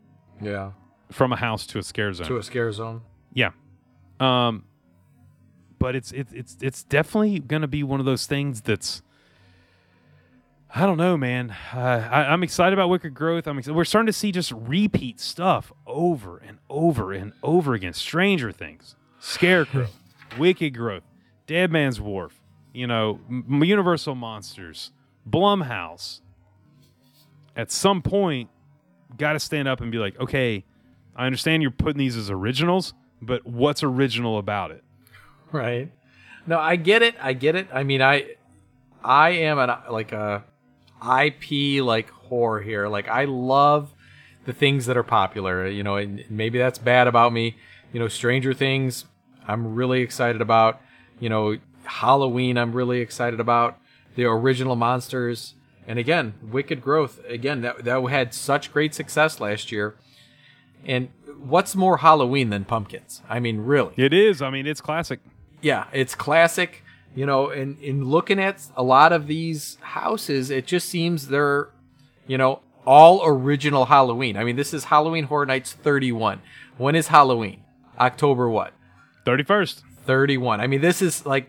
Yeah, 0.45 0.73
from 1.11 1.33
a 1.33 1.37
house 1.37 1.67
to 1.69 1.79
a 1.79 1.83
scare 1.83 2.13
zone. 2.13 2.27
to 2.27 2.37
a 2.37 2.43
scare 2.43 2.73
zone. 2.73 3.03
Yeah. 3.33 3.51
Um 4.21 4.65
but 5.79 5.95
it's 5.97 6.13
it's 6.13 6.33
it's 6.33 6.57
it's 6.61 6.83
definitely 6.83 7.39
going 7.41 7.63
to 7.63 7.69
be 7.69 7.83
one 7.83 8.01
of 8.01 8.07
those 8.07 8.27
things 8.27 8.61
that's 8.63 9.03
I 10.77 10.87
don't 10.87 10.97
know, 10.97 11.17
man. 11.17 11.55
Uh, 11.73 12.09
I, 12.11 12.25
I'm 12.33 12.43
excited 12.43 12.73
about 12.73 12.89
Wicked 12.89 13.15
Growth. 13.15 13.47
I'm 13.47 13.59
excited. 13.59 13.77
We're 13.77 13.85
starting 13.85 14.07
to 14.07 14.13
see 14.13 14.33
just 14.33 14.51
repeat 14.53 15.21
stuff 15.21 15.73
over 15.87 16.39
and 16.39 16.59
over 16.69 17.13
and 17.13 17.33
over 17.45 17.75
again. 17.75 17.93
Stranger 17.93 18.51
Things, 18.51 18.97
Scarecrow, 19.21 19.87
Wicked 20.39 20.75
Growth, 20.75 21.05
Dead 21.47 21.71
Man's 21.71 22.01
Wharf, 22.01 22.41
you 22.73 22.89
know, 22.89 23.21
M- 23.31 23.63
Universal 23.63 24.17
Monsters, 24.17 24.91
Blumhouse. 25.29 26.21
At 27.55 27.71
some 27.71 28.03
point, 28.03 28.51
got 29.17 29.35
to 29.35 29.41
stand 29.41 29.69
up 29.69 29.81
and 29.81 29.91
be 29.91 29.99
like, 29.99 30.19
okay, 30.21 30.65
I 31.17 31.27
understand 31.27 31.63
you're 31.63 31.71
putting 31.71 31.99
these 31.99 32.17
as 32.17 32.31
originals, 32.31 32.95
but 33.23 33.47
what's 33.47 33.83
original 33.83 34.39
about 34.39 34.71
it? 34.71 34.83
Right. 35.53 35.91
No, 36.47 36.59
I 36.59 36.77
get 36.77 37.03
it. 37.03 37.15
I 37.21 37.33
get 37.33 37.55
it. 37.55 37.69
I 37.73 37.85
mean, 37.85 38.03
I 38.03 38.37
I 39.03 39.31
am 39.31 39.59
an 39.59 39.71
like 39.91 40.13
a 40.13 40.45
IP 41.01 41.83
like 41.83 42.11
whore 42.29 42.63
here. 42.63 42.89
Like 42.89 43.09
I 43.09 43.25
love 43.25 43.95
the 44.45 44.53
things 44.53 44.87
that 44.87 44.97
are 44.97 45.05
popular. 45.05 45.67
You 45.69 45.83
know, 45.83 45.97
and 45.97 46.25
maybe 46.29 46.59
that's 46.59 46.79
bad 46.79 47.07
about 47.07 47.33
me. 47.33 47.57
You 47.93 48.01
know, 48.01 48.09
Stranger 48.09 48.53
Things. 48.53 49.05
I'm 49.47 49.75
really 49.75 50.01
excited 50.03 50.41
about. 50.41 50.81
You 51.21 51.29
know, 51.29 51.57
Halloween. 51.85 52.59
I'm 52.59 52.73
really 52.73 53.01
excited 53.01 53.41
about 53.41 53.79
the 54.17 54.25
original 54.25 54.77
monsters. 54.77 55.55
And 55.87 55.99
again, 55.99 56.35
Wicked 56.43 56.81
Growth. 56.83 57.21
Again, 57.29 57.61
that 57.63 57.85
that 57.85 58.03
had 58.05 58.35
such 58.35 58.73
great 58.73 58.95
success 58.95 59.41
last 59.41 59.71
year. 59.71 59.97
And 60.85 61.09
what's 61.39 61.75
more 61.75 61.99
Halloween 61.99 62.51
than 62.51 62.65
pumpkins? 62.65 63.23
I 63.29 63.41
mean, 63.41 63.61
really. 63.61 63.95
It 63.97 64.13
is. 64.13 64.43
I 64.43 64.51
mean, 64.51 64.67
it's 64.67 64.81
classic. 64.81 65.21
Yeah, 65.61 65.87
it's 65.93 66.15
classic. 66.15 66.83
You 67.15 67.27
know, 67.27 67.49
and 67.51 67.79
in 67.81 68.05
looking 68.07 68.41
at 68.41 68.67
a 68.77 68.83
lot 68.83 69.13
of 69.13 69.29
these 69.29 69.79
houses, 69.81 70.51
it 70.51 70.67
just 70.67 70.89
seems 70.89 71.29
they're, 71.29 71.69
you 72.27 72.37
know, 72.37 72.61
all 72.85 73.25
original 73.25 73.87
Halloween. 73.87 74.37
I 74.37 74.45
mean, 74.45 74.57
this 74.57 74.75
is 74.75 74.85
Halloween 74.85 75.25
Horror 75.25 75.47
Nights 75.47 75.73
31. 75.73 76.43
When 76.77 76.95
is 76.97 77.09
Halloween? 77.09 77.63
October 77.99 78.49
what? 78.49 78.73
31st. 79.27 79.83
31. 80.05 80.61
I 80.61 80.67
mean, 80.67 80.81
this 80.81 81.01
is 81.01 81.25
like, 81.25 81.49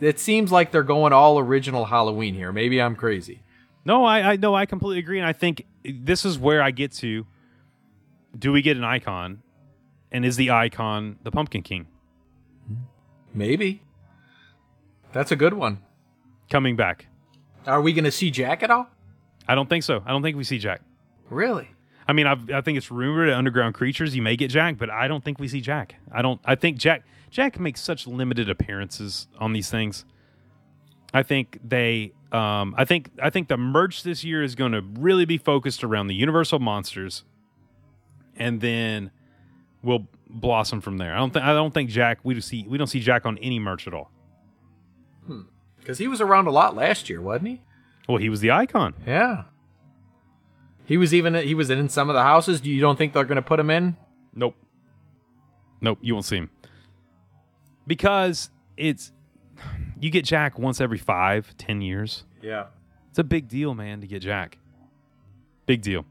it 0.00 0.18
seems 0.18 0.52
like 0.52 0.70
they're 0.70 0.82
going 0.82 1.12
all 1.12 1.38
original 1.38 1.86
Halloween 1.86 2.34
here. 2.34 2.52
Maybe 2.52 2.80
I'm 2.80 2.94
crazy. 2.94 3.42
No, 3.84 4.04
I, 4.04 4.32
I 4.32 4.36
no, 4.36 4.54
I 4.54 4.66
completely 4.66 4.98
agree, 5.00 5.18
and 5.18 5.26
I 5.26 5.32
think 5.32 5.66
this 5.84 6.24
is 6.24 6.38
where 6.38 6.62
I 6.62 6.70
get 6.70 6.92
to. 6.94 7.26
Do 8.38 8.52
we 8.52 8.62
get 8.62 8.76
an 8.76 8.84
icon, 8.84 9.42
and 10.10 10.24
is 10.24 10.36
the 10.36 10.50
icon 10.50 11.18
the 11.22 11.30
Pumpkin 11.30 11.62
King 11.62 11.86
Maybe. 13.34 13.82
That's 15.12 15.32
a 15.32 15.36
good 15.36 15.54
one. 15.54 15.78
coming 16.50 16.76
back? 16.76 17.06
Are 17.66 17.80
we 17.80 17.92
going 17.92 18.04
to 18.04 18.10
see 18.10 18.30
Jack 18.30 18.62
at 18.62 18.70
all? 18.70 18.88
I 19.48 19.54
don't 19.54 19.68
think 19.68 19.84
so. 19.84 20.02
I 20.04 20.10
don't 20.10 20.22
think 20.22 20.36
we 20.36 20.44
see 20.44 20.58
Jack. 20.58 20.82
Really? 21.30 21.68
I 22.06 22.12
mean, 22.12 22.26
I've, 22.26 22.50
I 22.50 22.60
think 22.60 22.76
it's 22.76 22.90
rumored 22.90 23.28
at 23.28 23.36
Underground 23.36 23.74
Creatures 23.74 24.14
you 24.14 24.22
may 24.22 24.36
get 24.36 24.50
Jack, 24.50 24.76
but 24.76 24.90
I 24.90 25.08
don't 25.08 25.24
think 25.24 25.38
we 25.38 25.48
see 25.48 25.60
Jack. 25.60 25.94
I 26.10 26.20
don't. 26.20 26.40
I 26.44 26.54
think 26.56 26.76
Jack 26.78 27.04
Jack 27.30 27.58
makes 27.58 27.80
such 27.80 28.06
limited 28.06 28.50
appearances 28.50 29.28
on 29.38 29.52
these 29.52 29.70
things. 29.70 30.04
I 31.12 31.22
think 31.22 31.58
they. 31.62 32.12
Um, 32.30 32.74
I 32.78 32.86
think 32.86 33.10
I 33.22 33.28
think 33.30 33.48
the 33.48 33.58
merch 33.58 34.02
this 34.02 34.24
year 34.24 34.42
is 34.42 34.54
going 34.54 34.72
to 34.72 34.80
really 34.80 35.26
be 35.26 35.36
focused 35.36 35.84
around 35.84 36.06
the 36.06 36.14
Universal 36.14 36.60
monsters, 36.60 37.24
and 38.36 38.60
then 38.60 39.10
we'll 39.82 40.06
blossom 40.28 40.80
from 40.80 40.96
there. 40.96 41.14
I 41.14 41.18
don't 41.18 41.32
think 41.32 41.44
I 41.44 41.52
don't 41.52 41.74
think 41.74 41.90
Jack. 41.90 42.20
We 42.22 42.34
don't 42.34 42.42
see 42.42 42.66
we 42.66 42.78
don't 42.78 42.86
see 42.86 43.00
Jack 43.00 43.26
on 43.26 43.36
any 43.38 43.58
merch 43.58 43.86
at 43.86 43.92
all. 43.92 44.10
Because 45.78 45.98
he 45.98 46.08
was 46.08 46.20
around 46.20 46.46
a 46.46 46.50
lot 46.50 46.74
last 46.74 47.10
year, 47.10 47.20
wasn't 47.20 47.48
he? 47.48 47.62
Well, 48.08 48.18
he 48.18 48.28
was 48.28 48.40
the 48.40 48.50
icon. 48.50 48.94
Yeah. 49.06 49.44
He 50.86 50.96
was 50.96 51.12
even 51.12 51.34
he 51.34 51.54
was 51.54 51.70
in 51.70 51.88
some 51.88 52.08
of 52.08 52.14
the 52.14 52.22
houses. 52.22 52.64
You 52.64 52.80
don't 52.80 52.96
think 52.96 53.12
they're 53.12 53.24
going 53.24 53.36
to 53.36 53.42
put 53.42 53.60
him 53.60 53.70
in? 53.70 53.96
Nope. 54.34 54.54
Nope, 55.80 55.98
you 56.00 56.14
won't 56.14 56.24
see 56.24 56.36
him. 56.36 56.50
Because 57.86 58.50
it's 58.76 59.12
you 60.02 60.10
get 60.10 60.24
Jack 60.24 60.58
once 60.58 60.80
every 60.80 60.98
five, 60.98 61.56
ten 61.56 61.80
years. 61.80 62.24
Yeah. 62.42 62.66
It's 63.10 63.18
a 63.18 63.24
big 63.24 63.48
deal, 63.48 63.74
man, 63.74 64.00
to 64.00 64.06
get 64.06 64.20
Jack. 64.20 64.58
Big 65.66 65.80
deal. 65.80 66.04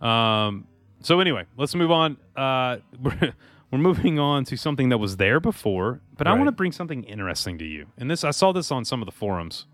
Um, 0.00 0.66
so 1.00 1.20
anyway, 1.20 1.44
let's 1.56 1.74
move 1.74 1.90
on. 1.90 2.16
Uh, 2.36 2.78
we're, 3.00 3.32
we're 3.70 3.78
moving 3.78 4.18
on 4.18 4.44
to 4.46 4.56
something 4.56 4.90
that 4.90 4.98
was 4.98 5.16
there 5.16 5.40
before, 5.40 6.00
but 6.16 6.26
I 6.26 6.34
want 6.34 6.46
to 6.46 6.52
bring 6.52 6.72
something 6.72 7.04
interesting 7.04 7.58
to 7.58 7.64
you. 7.64 7.86
And 7.96 8.10
this, 8.10 8.24
I 8.24 8.30
saw 8.30 8.52
this 8.52 8.70
on 8.70 8.84
some 8.84 9.02
of 9.02 9.06
the 9.06 9.12
forums. 9.12 9.66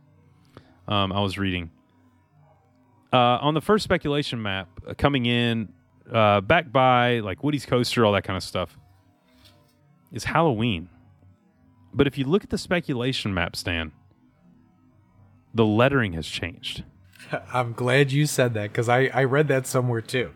Um, 0.87 1.12
I 1.12 1.21
was 1.21 1.39
reading 1.39 1.71
uh, 3.15 3.39
on 3.41 3.55
the 3.55 3.61
first 3.61 3.85
speculation 3.85 4.43
map 4.43 4.69
uh, 4.87 4.95
coming 4.99 5.25
in, 5.25 5.69
uh, 6.12 6.41
back 6.41 6.73
by 6.73 7.21
like 7.21 7.45
Woody's 7.45 7.65
coaster, 7.65 8.05
all 8.05 8.12
that 8.12 8.25
kind 8.25 8.37
of 8.37 8.43
stuff, 8.43 8.77
is 10.12 10.25
Halloween. 10.25 10.89
But 11.95 12.07
if 12.07 12.19
you 12.19 12.25
look 12.25 12.43
at 12.45 12.51
the 12.51 12.59
speculation 12.59 13.33
map, 13.33 13.55
Stan, 13.57 13.93
the 15.55 15.65
lettering 15.65 16.13
has 16.15 16.27
changed. 16.27 16.83
I'm 17.53 17.73
glad 17.73 18.11
you 18.13 18.27
said 18.27 18.55
that 18.55 18.73
because 18.73 18.89
I, 18.89 19.07
I 19.15 19.25
read 19.25 19.49
that 19.49 19.67
somewhere 19.67 20.01
too. 20.01 20.33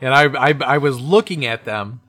and 0.00 0.14
I, 0.14 0.24
I 0.50 0.54
I 0.64 0.78
was 0.78 1.00
looking 1.00 1.44
at 1.46 1.64
them, 1.64 2.00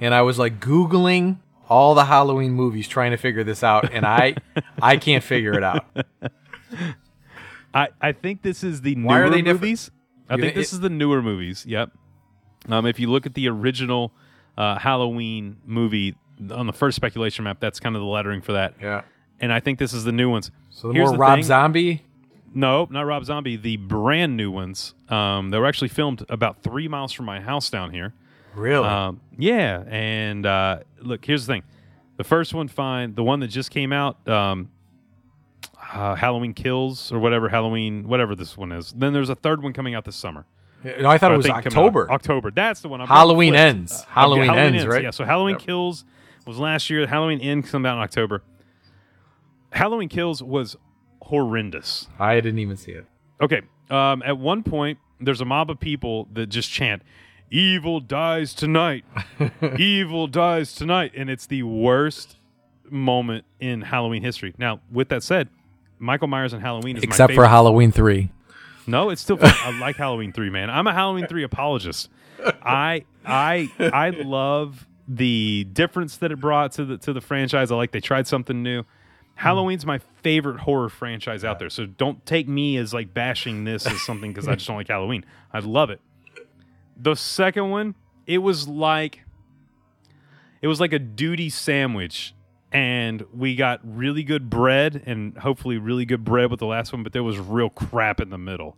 and 0.00 0.14
I 0.14 0.22
was 0.22 0.38
like 0.38 0.60
googling 0.60 1.38
all 1.68 1.94
the 1.94 2.04
Halloween 2.04 2.52
movies 2.52 2.86
trying 2.86 3.10
to 3.12 3.16
figure 3.16 3.42
this 3.44 3.62
out, 3.64 3.90
and 3.92 4.04
I 4.04 4.34
I 4.82 4.98
can't 4.98 5.24
figure 5.24 5.54
it 5.54 5.64
out. 5.64 5.86
I, 7.74 7.88
I 8.00 8.12
think 8.12 8.42
this 8.42 8.62
is 8.62 8.82
the 8.82 8.94
Why 8.94 9.00
newer 9.18 9.24
are 9.26 9.30
they 9.30 9.38
different? 9.42 9.62
movies. 9.62 9.90
I 10.28 10.36
think 10.36 10.54
this 10.54 10.72
is 10.72 10.80
the 10.80 10.90
newer 10.90 11.20
movies. 11.22 11.66
Yep. 11.66 11.90
Um, 12.68 12.86
if 12.86 12.98
you 13.00 13.10
look 13.10 13.26
at 13.26 13.34
the 13.34 13.48
original 13.48 14.12
uh, 14.56 14.78
Halloween 14.78 15.56
movie 15.66 16.14
on 16.50 16.66
the 16.66 16.72
first 16.72 16.96
speculation 16.96 17.44
map, 17.44 17.58
that's 17.60 17.80
kind 17.80 17.94
of 17.96 18.00
the 18.02 18.06
lettering 18.08 18.40
for 18.40 18.52
that. 18.52 18.74
Yeah. 18.80 19.02
And 19.40 19.52
I 19.52 19.60
think 19.60 19.78
this 19.78 19.92
is 19.92 20.04
the 20.04 20.12
new 20.12 20.30
ones. 20.30 20.50
So 20.70 20.88
the 20.88 20.94
Here's 20.94 21.10
more 21.10 21.18
Rob 21.18 21.36
thing. 21.38 21.44
Zombie. 21.44 22.02
No, 22.54 22.86
not 22.90 23.02
Rob 23.02 23.24
Zombie. 23.24 23.56
The 23.56 23.76
brand 23.78 24.36
new 24.36 24.50
ones. 24.50 24.94
Um, 25.08 25.50
they 25.50 25.58
were 25.58 25.66
actually 25.66 25.88
filmed 25.88 26.24
about 26.28 26.62
three 26.62 26.86
miles 26.86 27.12
from 27.12 27.26
my 27.26 27.40
house 27.40 27.68
down 27.68 27.90
here. 27.92 28.14
Really? 28.54 28.86
Um, 28.86 29.20
yeah, 29.36 29.82
and 29.88 30.46
uh, 30.46 30.80
look, 31.00 31.24
here's 31.24 31.44
the 31.46 31.52
thing: 31.54 31.62
the 32.16 32.22
first 32.22 32.54
one, 32.54 32.68
fine. 32.68 33.14
The 33.16 33.24
one 33.24 33.40
that 33.40 33.48
just 33.48 33.72
came 33.72 33.92
out, 33.92 34.28
um, 34.28 34.70
uh, 35.92 36.14
Halloween 36.14 36.54
Kills 36.54 37.10
or 37.12 37.18
whatever 37.18 37.48
Halloween, 37.48 38.06
whatever 38.06 38.34
this 38.36 38.56
one 38.56 38.70
is. 38.72 38.92
Then 38.92 39.12
there's 39.12 39.28
a 39.30 39.34
third 39.34 39.62
one 39.62 39.72
coming 39.72 39.94
out 39.96 40.04
this 40.04 40.16
summer. 40.16 40.46
no, 40.84 41.08
I 41.08 41.18
thought 41.18 41.32
it 41.32 41.36
was 41.36 41.46
think 41.46 41.56
coming 41.64 41.66
out- 41.76 41.80
October. 41.86 42.10
October. 42.12 42.50
That's 42.52 42.80
the 42.80 42.88
one. 42.88 43.00
I'm 43.00 43.08
Halloween 43.08 43.56
ends. 43.56 43.92
Uh, 44.02 44.04
Halloween, 44.10 44.44
yeah, 44.46 44.54
ends, 44.54 44.86
right? 44.86 45.02
Yeah. 45.02 45.10
So 45.10 45.24
Halloween 45.24 45.54
Yep. 45.56 45.62
Kills 45.62 46.04
was 46.46 46.58
last 46.58 46.90
year. 46.90 47.06
Halloween 47.06 47.40
Ends 47.40 47.70
come 47.70 47.86
out 47.86 47.96
in 47.96 48.02
October. 48.02 48.42
Halloween 49.70 50.08
Kills 50.08 50.42
was 50.42 50.76
horrendous. 51.22 52.08
I 52.18 52.36
didn't 52.36 52.58
even 52.60 52.76
see 52.76 52.92
it. 52.92 53.06
Okay. 53.40 53.62
Um, 53.90 54.22
at 54.24 54.38
one 54.38 54.62
point, 54.62 54.98
there's 55.20 55.40
a 55.40 55.44
mob 55.44 55.70
of 55.70 55.80
people 55.80 56.28
that 56.32 56.46
just 56.46 56.70
chant, 56.70 57.02
"Evil 57.50 58.00
dies 58.00 58.54
tonight, 58.54 59.04
evil 59.78 60.26
dies 60.26 60.74
tonight," 60.74 61.12
and 61.16 61.28
it's 61.28 61.46
the 61.46 61.62
worst 61.62 62.36
moment 62.90 63.44
in 63.60 63.82
Halloween 63.82 64.22
history. 64.22 64.54
Now, 64.58 64.80
with 64.90 65.08
that 65.08 65.22
said, 65.22 65.48
Michael 65.98 66.28
Myers 66.28 66.52
and 66.52 66.62
Halloween 66.62 66.96
is 66.96 67.02
my 67.02 67.08
Except 67.08 67.34
for. 67.34 67.46
Halloween 67.46 67.92
three. 67.92 68.30
No, 68.86 69.10
it's 69.10 69.22
still. 69.22 69.38
I 69.40 69.78
like 69.78 69.96
Halloween 69.96 70.32
three, 70.32 70.50
man. 70.50 70.70
I'm 70.70 70.86
a 70.86 70.92
Halloween 70.92 71.26
three 71.26 71.42
apologist. 71.42 72.10
I 72.62 73.04
I 73.24 73.70
I 73.78 74.10
love 74.10 74.86
the 75.06 75.64
difference 75.72 76.16
that 76.18 76.32
it 76.32 76.40
brought 76.40 76.72
to 76.72 76.84
the 76.84 76.98
to 76.98 77.12
the 77.12 77.20
franchise. 77.20 77.70
I 77.70 77.76
like 77.76 77.92
they 77.92 78.00
tried 78.00 78.26
something 78.26 78.62
new. 78.62 78.84
Halloween's 79.36 79.84
my 79.84 79.98
favorite 80.22 80.60
horror 80.60 80.88
franchise 80.88 81.44
out 81.44 81.58
there. 81.58 81.70
So 81.70 81.86
don't 81.86 82.24
take 82.24 82.48
me 82.48 82.76
as 82.76 82.94
like 82.94 83.12
bashing 83.12 83.64
this 83.64 83.84
as 83.86 84.00
something 84.02 84.32
because 84.32 84.46
I 84.46 84.54
just 84.54 84.66
don't 84.66 84.76
like 84.76 84.88
Halloween. 84.88 85.24
I 85.52 85.58
love 85.58 85.90
it. 85.90 86.00
The 86.96 87.16
second 87.16 87.70
one, 87.70 87.96
it 88.26 88.38
was 88.38 88.68
like 88.68 89.24
it 90.62 90.68
was 90.68 90.80
like 90.80 90.92
a 90.92 90.98
duty 90.98 91.50
sandwich 91.50 92.32
and 92.72 93.22
we 93.32 93.54
got 93.54 93.80
really 93.84 94.24
good 94.24 94.50
bread 94.50 95.02
and 95.06 95.36
hopefully 95.38 95.78
really 95.78 96.04
good 96.04 96.24
bread 96.24 96.50
with 96.50 96.58
the 96.58 96.66
last 96.66 96.92
one 96.92 97.02
but 97.04 97.12
there 97.12 97.22
was 97.22 97.38
real 97.38 97.70
crap 97.70 98.20
in 98.20 98.30
the 98.30 98.38
middle 98.38 98.76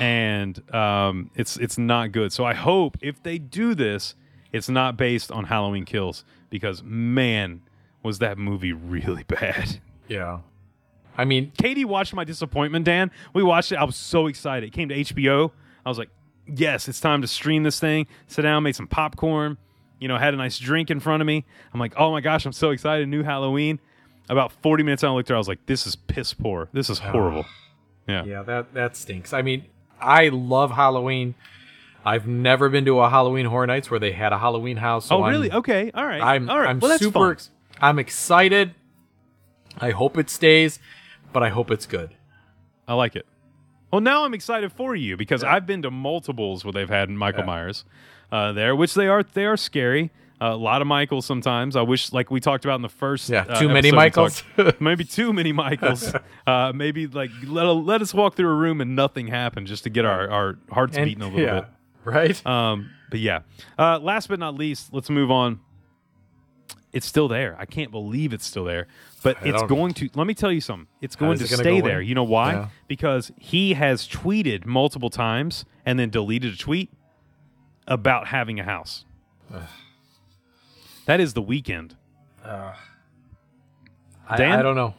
and 0.00 0.62
um, 0.74 1.30
it's 1.34 1.56
it's 1.56 1.78
not 1.78 2.12
good 2.12 2.32
so 2.32 2.44
i 2.44 2.52
hope 2.52 2.98
if 3.00 3.22
they 3.22 3.38
do 3.38 3.74
this 3.74 4.14
it's 4.52 4.68
not 4.68 4.96
based 4.96 5.30
on 5.30 5.44
halloween 5.44 5.84
kills 5.84 6.24
because 6.50 6.82
man 6.82 7.62
was 8.02 8.18
that 8.18 8.38
movie 8.38 8.72
really 8.72 9.22
bad. 9.28 9.78
Yeah. 10.08 10.40
I 11.16 11.24
mean, 11.24 11.52
katie 11.58 11.84
watched 11.84 12.14
my 12.14 12.24
disappointment 12.24 12.84
dan. 12.84 13.10
We 13.34 13.42
watched 13.42 13.72
it. 13.72 13.76
I 13.76 13.84
was 13.84 13.96
so 13.96 14.26
excited. 14.26 14.66
It 14.66 14.72
came 14.72 14.88
to 14.88 14.94
hbo 14.94 15.50
i 15.84 15.88
was 15.88 15.98
like 15.98 16.10
yes 16.46 16.88
it's 16.88 17.00
time 17.00 17.22
to 17.22 17.28
stream 17.28 17.62
this 17.62 17.78
thing. 17.80 18.06
Sit 18.26 18.42
down 18.42 18.62
made 18.62 18.76
some 18.76 18.86
popcorn. 18.86 19.56
You 19.98 20.08
know 20.08 20.16
had 20.18 20.34
a 20.34 20.36
nice 20.36 20.58
drink 20.58 20.90
in 20.90 21.00
front 21.00 21.20
of 21.20 21.26
me. 21.26 21.44
I'm 21.72 21.80
like 21.80 21.94
oh 21.96 22.10
my 22.10 22.20
gosh 22.20 22.46
i'm 22.46 22.52
so 22.52 22.70
excited. 22.70 23.08
New 23.08 23.22
halloween. 23.22 23.80
About 24.28 24.52
40 24.52 24.82
minutes 24.84 25.02
on 25.04 25.10
i 25.10 25.14
looked 25.14 25.28
there 25.28 25.36
i 25.36 25.38
was 25.38 25.48
like 25.48 25.66
this 25.66 25.86
is 25.86 25.96
piss 25.96 26.32
poor. 26.34 26.68
This 26.72 26.90
is 26.90 26.98
horrible. 26.98 27.46
Yeah. 28.08 28.24
yeah, 28.24 28.42
that 28.42 28.74
that 28.74 28.96
stinks. 28.96 29.32
I 29.32 29.42
mean, 29.42 29.66
I 30.00 30.30
love 30.30 30.72
Halloween. 30.72 31.36
I've 32.04 32.26
never 32.26 32.68
been 32.68 32.84
to 32.86 33.00
a 33.00 33.10
Halloween 33.10 33.46
Horror 33.46 33.66
Nights 33.66 33.90
where 33.90 34.00
they 34.00 34.12
had 34.12 34.32
a 34.32 34.38
Halloween 34.38 34.76
house. 34.78 35.06
so 35.06 35.16
oh 35.16 35.22
I'm- 35.22 35.32
really 35.32 35.52
okay 35.52 35.90
all 35.94 36.06
right 36.06 36.20
I'm 36.22 36.48
all 36.50 36.58
right 36.58 36.68
I'm 36.70 36.80
well, 36.80 36.98
super. 36.98 37.32
ex- 37.32 37.50
I'm 37.80 37.98
excited. 37.98 38.74
I 39.78 39.90
hope 39.90 40.18
it 40.18 40.28
stays, 40.30 40.78
but 41.32 41.42
I 41.42 41.48
hope 41.48 41.70
it's 41.70 41.86
good. 41.86 42.10
i 42.88 42.94
like 42.94 43.14
it 43.16 43.26
well 43.92 44.00
now 44.00 44.24
i'm 44.24 44.34
excited 44.34 44.72
for 44.72 44.94
you 44.96 45.16
because 45.16 45.42
i've 45.44 45.66
been 45.66 45.82
to 45.82 45.90
multiples 45.90 46.64
where 46.64 46.72
they've 46.72 46.88
had 46.88 47.08
michael 47.10 47.40
Yeah. 47.42 47.46
myers 47.46 47.84
uh, 48.32 48.52
there 48.52 48.74
which 48.76 48.94
they 48.94 49.06
are 49.08 49.22
they 49.22 49.44
are 49.46 49.56
scary 49.56 50.10
uh, 50.42 50.54
a 50.54 50.56
lot 50.56 50.80
of 50.80 50.86
Michaels 50.88 51.26
sometimes. 51.26 51.76
I 51.76 51.82
wish, 51.82 52.14
like 52.14 52.30
we 52.30 52.40
talked 52.40 52.64
about 52.64 52.76
in 52.76 52.80
the 52.80 52.88
first, 52.88 53.28
Yeah, 53.28 53.44
uh, 53.46 53.58
too 53.60 53.68
many 53.68 53.92
Michaels. 53.92 54.42
talked- 54.56 54.80
maybe 54.88 55.04
too 55.04 55.34
many 55.34 55.52
Michaels. 55.52 56.14
uh, 56.46 56.72
maybe 56.74 57.06
like 57.06 57.30
let 57.46 57.64
let 57.64 58.00
us 58.00 58.14
walk 58.14 58.36
through 58.36 58.48
a 58.48 58.54
room 58.54 58.80
and 58.80 58.96
nothing 58.96 59.26
happen 59.26 59.66
just 59.66 59.84
to 59.84 59.90
get 59.90 60.06
our, 60.06 60.30
our 60.30 60.58
hearts 60.70 60.96
And- 60.96 61.04
beating 61.04 61.22
a 61.22 61.26
little 61.26 61.40
yeah, 61.40 61.60
bit. 61.60 61.68
Right? 62.04 62.44
Um, 62.46 62.90
but 63.10 63.20
yeah. 63.20 63.40
Uh, 63.78 63.98
last 63.98 64.28
but 64.28 64.38
not 64.38 64.54
least, 64.54 64.92
let's 64.92 65.10
move 65.10 65.30
on. 65.30 65.60
It's 66.92 67.06
still 67.06 67.28
there. 67.28 67.54
I 67.58 67.66
can't 67.66 67.90
believe 67.92 68.32
it's 68.32 68.44
still 68.46 68.64
there. 68.64 68.88
But 69.22 69.36
it's 69.42 69.58
don't- 69.60 69.68
going 69.68 69.94
to. 69.94 70.08
Let 70.14 70.26
me 70.26 70.34
tell 70.34 70.50
you 70.50 70.60
something. 70.60 70.88
It's 71.00 71.14
going 71.14 71.38
to 71.38 71.44
it 71.44 71.50
gonna 71.50 71.62
stay 71.62 71.80
go 71.80 71.86
there. 71.86 71.96
away? 71.98 72.06
You 72.06 72.14
know 72.14 72.24
why? 72.24 72.52
Yeah. 72.52 72.68
Because 72.88 73.30
he 73.38 73.74
has 73.74 74.08
tweeted 74.08 74.64
multiple 74.66 75.10
times 75.10 75.64
and 75.86 75.98
then 75.98 76.10
deleted 76.10 76.54
a 76.54 76.56
tweet 76.56 76.90
about 77.86 78.28
having 78.28 78.58
a 78.58 78.64
house. 78.64 79.04
that 81.06 81.20
is 81.20 81.34
the 81.34 81.42
Weeknd. 81.42 81.92
I, 82.44 84.36
Dan? 84.36 84.58
I 84.58 84.62
don't 84.62 84.76
know. 84.76 84.94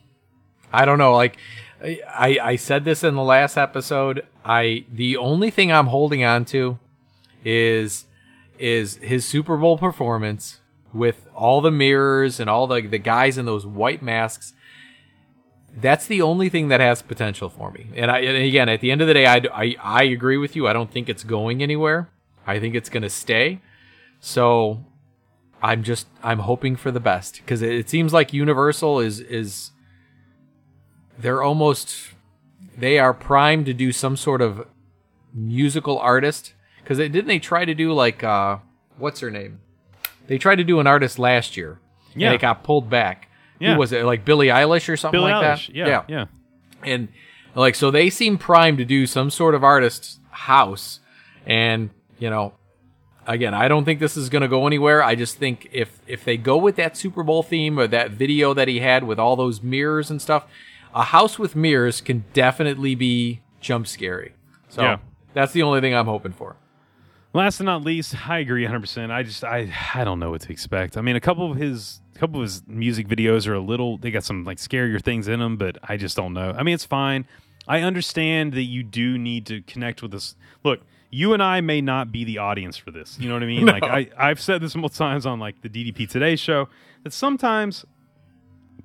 I 0.71 0.85
don't 0.85 0.97
know. 0.97 1.13
Like 1.13 1.37
I, 1.83 1.99
I 2.07 2.39
I 2.51 2.55
said 2.55 2.85
this 2.85 3.03
in 3.03 3.15
the 3.15 3.23
last 3.23 3.57
episode. 3.57 4.25
I 4.45 4.85
the 4.91 5.17
only 5.17 5.49
thing 5.49 5.71
I'm 5.71 5.87
holding 5.87 6.23
on 6.23 6.45
to 6.45 6.79
is 7.43 8.05
is 8.59 8.97
his 8.97 9.25
Super 9.25 9.57
Bowl 9.57 9.77
performance 9.77 10.59
with 10.93 11.27
all 11.35 11.61
the 11.61 11.71
mirrors 11.71 12.39
and 12.39 12.49
all 12.49 12.67
the 12.67 12.81
the 12.81 12.97
guys 12.97 13.37
in 13.37 13.45
those 13.45 13.65
white 13.65 14.01
masks. 14.01 14.53
That's 15.73 16.05
the 16.05 16.21
only 16.21 16.49
thing 16.49 16.67
that 16.67 16.81
has 16.81 17.01
potential 17.01 17.47
for 17.49 17.71
me. 17.71 17.87
And 17.95 18.11
I 18.11 18.19
and 18.19 18.37
again, 18.45 18.69
at 18.69 18.81
the 18.81 18.91
end 18.91 19.01
of 19.01 19.07
the 19.07 19.13
day, 19.13 19.25
I, 19.25 19.41
I 19.53 19.75
I 19.81 20.03
agree 20.03 20.37
with 20.37 20.55
you. 20.55 20.67
I 20.67 20.73
don't 20.73 20.91
think 20.91 21.09
it's 21.09 21.23
going 21.23 21.63
anywhere. 21.63 22.09
I 22.45 22.59
think 22.59 22.75
it's 22.75 22.89
going 22.89 23.03
to 23.03 23.09
stay. 23.09 23.61
So 24.19 24.83
I'm 25.61 25.83
just 25.83 26.07
I'm 26.23 26.39
hoping 26.39 26.75
for 26.75 26.91
the 26.91 26.99
best 26.99 27.37
because 27.37 27.61
it, 27.61 27.73
it 27.73 27.89
seems 27.89 28.13
like 28.13 28.33
Universal 28.33 28.99
is 28.99 29.19
is 29.19 29.71
they're 31.17 31.43
almost 31.43 31.95
they 32.77 32.99
are 32.99 33.13
primed 33.13 33.65
to 33.67 33.73
do 33.73 33.91
some 33.91 34.17
sort 34.17 34.41
of 34.41 34.67
musical 35.33 35.97
artist 35.99 36.53
because 36.83 36.97
they 36.97 37.09
didn't 37.09 37.27
they 37.27 37.39
try 37.39 37.65
to 37.65 37.73
do 37.73 37.93
like 37.93 38.23
uh 38.23 38.57
what's 38.97 39.19
her 39.19 39.31
name 39.31 39.59
they 40.27 40.37
tried 40.37 40.55
to 40.55 40.63
do 40.63 40.79
an 40.79 40.87
artist 40.87 41.17
last 41.19 41.57
year 41.57 41.79
Yeah. 42.15 42.27
and 42.27 42.35
it 42.35 42.41
got 42.41 42.63
pulled 42.63 42.89
back 42.89 43.29
Yeah. 43.59 43.73
who 43.73 43.79
was 43.79 43.91
it 43.91 44.03
like 44.05 44.25
Billie 44.25 44.47
Eilish 44.47 44.87
or 44.89 44.97
something 44.97 45.19
Billie 45.19 45.31
like 45.31 45.43
Eilish. 45.57 45.67
that 45.67 45.75
Yeah, 45.75 45.87
yeah. 45.87 46.03
yeah. 46.07 46.25
and 46.83 47.07
like 47.55 47.75
so 47.75 47.91
they 47.91 48.09
seem 48.09 48.37
primed 48.37 48.77
to 48.77 48.85
do 48.85 49.05
some 49.07 49.29
sort 49.29 49.55
of 49.55 49.63
artist 49.63 50.19
house 50.29 50.99
and 51.45 51.89
you 52.19 52.29
know 52.29 52.53
again 53.27 53.53
i 53.53 53.67
don't 53.67 53.85
think 53.85 53.99
this 53.99 54.15
is 54.17 54.29
going 54.29 54.41
to 54.41 54.47
go 54.47 54.65
anywhere 54.67 55.03
i 55.03 55.13
just 55.15 55.37
think 55.37 55.67
if 55.71 55.99
if 56.07 56.23
they 56.25 56.37
go 56.37 56.57
with 56.57 56.75
that 56.75 56.95
super 56.97 57.23
bowl 57.23 57.43
theme 57.43 57.77
or 57.79 57.87
that 57.87 58.11
video 58.11 58.53
that 58.53 58.67
he 58.67 58.79
had 58.79 59.03
with 59.03 59.19
all 59.19 59.35
those 59.35 59.61
mirrors 59.61 60.09
and 60.09 60.21
stuff 60.21 60.45
a 60.95 61.03
house 61.03 61.37
with 61.37 61.55
mirrors 61.55 62.01
can 62.01 62.23
definitely 62.33 62.95
be 62.95 63.41
jump 63.59 63.85
scary 63.87 64.33
so 64.69 64.81
Yeah. 64.81 64.97
that's 65.33 65.51
the 65.53 65.61
only 65.61 65.81
thing 65.81 65.93
i'm 65.93 66.05
hoping 66.07 66.31
for 66.31 66.55
Last 67.33 67.59
but 67.59 67.63
not 67.65 67.83
least, 67.83 68.27
I 68.27 68.39
agree 68.39 68.65
100%. 68.65 69.09
I 69.09 69.23
just 69.23 69.43
I 69.43 69.71
I 69.95 70.03
don't 70.03 70.19
know 70.19 70.31
what 70.31 70.41
to 70.41 70.51
expect. 70.51 70.97
I 70.97 71.01
mean, 71.01 71.15
a 71.15 71.21
couple 71.21 71.49
of 71.49 71.57
his 71.57 72.01
a 72.15 72.19
couple 72.19 72.41
of 72.41 72.43
his 72.43 72.63
music 72.67 73.07
videos 73.07 73.47
are 73.47 73.53
a 73.53 73.59
little 73.59 73.97
they 73.97 74.11
got 74.11 74.23
some 74.23 74.43
like 74.43 74.57
scarier 74.57 75.01
things 75.01 75.27
in 75.27 75.39
them, 75.39 75.55
but 75.57 75.77
I 75.83 75.97
just 75.97 76.17
don't 76.17 76.33
know. 76.33 76.53
I 76.57 76.63
mean, 76.63 76.75
it's 76.75 76.85
fine. 76.85 77.25
I 77.67 77.81
understand 77.81 78.53
that 78.53 78.63
you 78.63 78.83
do 78.83 79.17
need 79.17 79.45
to 79.45 79.61
connect 79.61 80.01
with 80.01 80.11
this. 80.11 80.35
Look, 80.63 80.81
you 81.09 81.33
and 81.33 81.41
I 81.41 81.61
may 81.61 81.79
not 81.79 82.11
be 82.11 82.25
the 82.25 82.39
audience 82.39 82.75
for 82.75 82.91
this. 82.91 83.17
You 83.19 83.29
know 83.29 83.35
what 83.35 83.43
I 83.43 83.47
mean? 83.47 83.65
Like 83.65 83.83
I 83.83 84.09
I've 84.17 84.41
said 84.41 84.61
this 84.61 84.75
multiple 84.75 84.97
times 84.97 85.25
on 85.25 85.39
like 85.39 85.61
the 85.61 85.69
DDP 85.69 86.09
Today 86.09 86.35
show 86.35 86.67
that 87.03 87.13
sometimes 87.13 87.85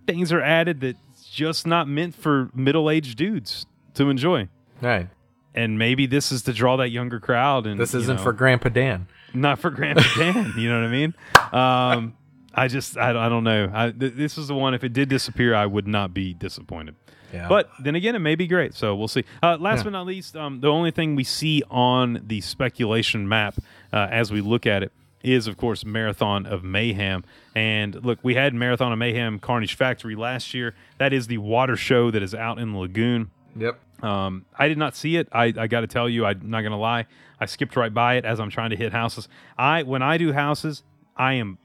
things 0.06 0.32
are 0.32 0.40
added 0.40 0.80
that's 0.80 1.28
just 1.32 1.66
not 1.66 1.88
meant 1.88 2.14
for 2.14 2.50
middle-aged 2.54 3.18
dudes 3.18 3.66
to 3.94 4.08
enjoy. 4.08 4.48
right 4.80 5.08
And 5.56 5.78
maybe 5.78 6.06
this 6.06 6.30
is 6.30 6.42
to 6.42 6.52
draw 6.52 6.76
that 6.76 6.90
younger 6.90 7.18
crowd 7.18 7.66
and 7.66 7.80
this 7.80 7.94
isn't 7.94 8.16
know, 8.18 8.22
for 8.22 8.32
grandpa 8.32 8.68
dan 8.68 9.06
not 9.34 9.58
for 9.58 9.70
Grandpa 9.70 10.02
Dan. 10.16 10.54
You 10.56 10.70
know 10.70 10.80
what 10.80 10.88
I 10.88 10.90
mean? 10.90 11.14
Um, 11.52 12.16
I 12.54 12.68
just 12.68 12.96
I, 12.96 13.12
don't- 13.12 13.22
I 13.22 13.28
don't 13.28 13.44
know. 13.44 13.70
I, 13.72 13.90
th- 13.90 14.14
this 14.14 14.38
is 14.38 14.48
the 14.48 14.54
one. 14.54 14.72
If 14.72 14.82
it 14.82 14.92
did 14.94 15.08
disappear, 15.10 15.54
I 15.54 15.66
would 15.66 15.86
not 15.86 16.14
be 16.14 16.32
disappointed. 16.32 16.94
Yeah. 17.34 17.46
But 17.48 17.68
then 17.82 17.94
again, 17.96 18.14
it 18.14 18.20
may 18.20 18.34
be 18.34 18.46
great. 18.46 18.72
So 18.74 18.94
we'll 18.96 19.08
see. 19.08 19.24
Uh, 19.42 19.58
last 19.60 19.78
Yeah. 19.78 19.82
but 19.84 19.90
not 19.90 20.06
least, 20.06 20.36
um, 20.36 20.60
the 20.60 20.68
only 20.68 20.90
thing 20.90 21.16
we 21.16 21.24
see 21.24 21.62
on 21.70 22.22
the 22.26 22.40
speculation 22.40 23.28
map 23.28 23.56
uh, 23.92 24.08
as 24.10 24.32
we 24.32 24.40
look 24.40 24.64
at 24.66 24.82
it 24.82 24.92
is, 25.22 25.46
of 25.48 25.56
course, 25.58 25.84
Marathon 25.84 26.46
of 26.46 26.64
Mayhem. 26.64 27.24
And 27.54 28.02
look, 28.06 28.18
we 28.22 28.36
had 28.36 28.54
Marathon 28.54 28.90
of 28.92 28.98
Mayhem 28.98 29.38
Carnage 29.38 29.74
Factory 29.74 30.14
last 30.14 30.54
year. 30.54 30.74
That 30.98 31.12
is 31.12 31.26
the 31.26 31.38
water 31.38 31.76
show 31.76 32.10
that 32.10 32.22
is 32.22 32.34
out 32.34 32.58
in 32.58 32.72
the 32.72 32.78
lagoon. 32.78 33.30
Yep. 33.56 33.78
Um, 34.02 34.44
I 34.58 34.68
did 34.68 34.78
not 34.78 34.94
see 34.94 35.16
it. 35.16 35.28
I, 35.32 35.52
I 35.56 35.66
got 35.66 35.80
to 35.80 35.86
tell 35.86 36.08
you, 36.08 36.24
I'm 36.26 36.50
not 36.50 36.60
going 36.60 36.72
to 36.72 36.78
lie. 36.78 37.06
I 37.40 37.46
skipped 37.46 37.76
right 37.76 37.92
by 37.92 38.14
it 38.14 38.24
as 38.24 38.40
I'm 38.40 38.50
trying 38.50 38.70
to 38.70 38.76
hit 38.76 38.92
houses. 38.92 39.28
I 39.58 39.82
when 39.82 40.02
I 40.02 40.18
do 40.18 40.32
houses, 40.32 40.82
I 41.16 41.34
am 41.34 41.58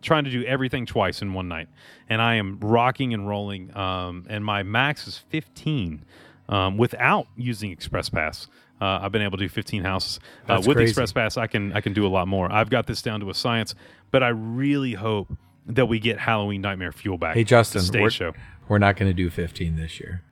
trying 0.00 0.24
to 0.24 0.30
do 0.30 0.44
everything 0.44 0.84
twice 0.86 1.22
in 1.22 1.32
one 1.32 1.48
night, 1.48 1.68
and 2.08 2.20
I 2.20 2.34
am 2.34 2.58
rocking 2.60 3.14
and 3.14 3.28
rolling. 3.28 3.74
Um, 3.76 4.26
and 4.28 4.44
my 4.44 4.62
max 4.62 5.06
is 5.06 5.18
15 5.30 6.04
um, 6.48 6.76
without 6.76 7.26
using 7.36 7.70
Express 7.70 8.08
Pass. 8.08 8.48
Uh, 8.80 8.98
I've 9.02 9.12
been 9.12 9.22
able 9.22 9.38
to 9.38 9.44
do 9.44 9.48
15 9.48 9.84
houses 9.84 10.18
uh, 10.48 10.60
with 10.66 10.76
crazy. 10.76 10.90
Express 10.90 11.12
Pass. 11.12 11.36
I 11.36 11.46
can 11.46 11.72
I 11.72 11.80
can 11.80 11.92
do 11.92 12.06
a 12.06 12.08
lot 12.08 12.26
more. 12.26 12.50
I've 12.50 12.70
got 12.70 12.86
this 12.86 13.00
down 13.00 13.20
to 13.20 13.30
a 13.30 13.34
science, 13.34 13.74
but 14.10 14.22
I 14.22 14.28
really 14.28 14.94
hope 14.94 15.32
that 15.66 15.86
we 15.86 15.98
get 15.98 16.18
Halloween 16.18 16.60
Nightmare 16.60 16.92
Fuel 16.92 17.18
back. 17.18 17.34
Hey, 17.34 17.44
Justin, 17.44 17.82
stage 17.82 18.02
we're, 18.02 18.10
show. 18.10 18.32
we're 18.68 18.78
not 18.78 18.96
going 18.96 19.08
to 19.08 19.14
do 19.14 19.30
15 19.30 19.76
this 19.76 20.00
year. 20.00 20.22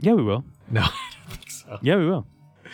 Yeah, 0.00 0.12
we 0.14 0.22
will. 0.22 0.44
No, 0.68 0.80
I 0.82 0.84
don't 1.28 1.36
think 1.38 1.50
so. 1.50 1.78
Yeah, 1.80 1.96
we 1.96 2.06
will. 2.10 2.26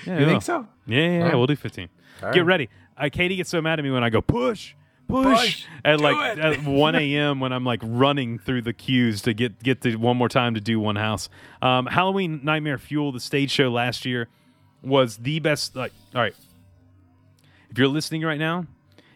Yeah, 0.07 0.15
we 0.15 0.21
You 0.21 0.27
will. 0.27 0.33
think 0.33 0.43
so? 0.45 0.67
Yeah, 0.87 0.99
yeah, 0.99 1.19
yeah, 1.29 1.35
we'll 1.35 1.47
do 1.47 1.57
15. 1.57 1.89
All 2.23 2.33
Get 2.33 2.47
ready. 2.47 2.71
Uh, 2.97 3.11
Katie 3.13 3.37
gets 3.37 3.51
so 3.51 3.61
mad 3.61 3.79
at 3.79 3.83
me 3.83 3.91
when 3.91 4.03
I 4.03 4.09
go 4.09 4.23
push, 4.23 4.73
push, 5.09 5.27
Push. 5.27 5.65
at 5.85 5.99
Do 5.99 6.03
like 6.05 6.39
it. 6.39 6.43
at 6.43 6.65
1 6.65 6.95
a.m. 6.95 7.39
when 7.41 7.53
I'm 7.53 7.65
like 7.67 7.81
running 7.85 8.39
through 8.39 8.63
the 8.63 8.73
queues 8.73 9.21
to 9.23 9.35
get 9.35 9.63
get 9.63 9.83
to 9.83 9.97
one 9.97 10.17
more 10.17 10.31
time 10.31 10.55
to 10.55 10.61
do 10.61 10.81
one 10.81 10.97
house. 10.97 11.29
Um, 11.61 11.85
Halloween 11.85 12.41
Nightmare 12.43 12.79
Fuel, 12.79 13.13
the 13.13 13.21
stage 13.21 13.51
show 13.51 13.69
last 13.71 14.07
year, 14.07 14.29
was 14.83 15.19
the 15.19 15.39
best. 15.41 15.77
Like, 15.77 15.93
all 16.15 16.23
right, 16.23 16.35
if 17.71 17.77
you're 17.77 17.89
listening 17.89 18.23
right 18.23 18.39
now 18.39 18.67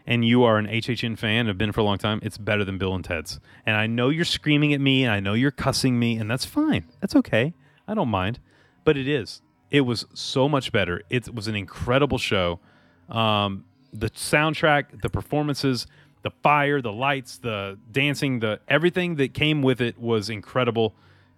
and 0.07 0.22
you 0.22 0.42
are 0.44 0.59
an 0.59 0.66
HHN 0.66 1.18
fan, 1.18 1.46
have 1.46 1.57
been 1.57 1.72
for 1.72 1.80
a 1.80 1.84
long 1.84 1.96
time, 1.98 2.20
it's 2.22 2.36
better 2.36 2.62
than 2.64 2.76
Bill 2.76 2.94
and 2.94 3.02
Ted's. 3.04 3.40
And 3.64 3.74
I 3.74 3.86
know 3.86 4.11
you're 4.11 4.24
screaming 4.26 4.74
at 4.74 4.80
me, 4.82 5.02
and 5.02 5.12
I 5.12 5.20
know 5.20 5.32
you're 5.32 5.50
cussing 5.50 5.98
me, 5.98 6.16
and 6.18 6.30
that's 6.30 6.44
fine. 6.44 6.84
That's 7.00 7.16
okay. 7.16 7.54
I 7.89 7.95
don't 7.95 8.09
mind. 8.09 8.39
But 8.84 8.97
it 8.97 9.09
is. 9.09 9.43
It 9.70 9.82
was 9.82 10.07
so 10.14 10.49
much 10.49 10.72
better. 10.72 11.03
It 11.11 11.34
was 11.34 11.49
an 11.49 11.57
incredible 11.57 12.18
show. 12.18 12.61
Um, 13.09 13.64
the 13.93 14.11
soundtrack, 14.11 15.03
the 15.03 15.11
performances, 15.11 15.87
the 16.22 16.30
fire, 16.43 16.80
the 16.80 16.93
lights, 16.93 17.39
the 17.39 17.78
dancing, 17.91 18.41
the 18.41 18.61
everything 18.68 19.16
that 19.16 19.34
came 19.34 19.62
with 19.62 19.80
it 19.80 19.99
was 19.99 20.28
incredible. 20.28 20.95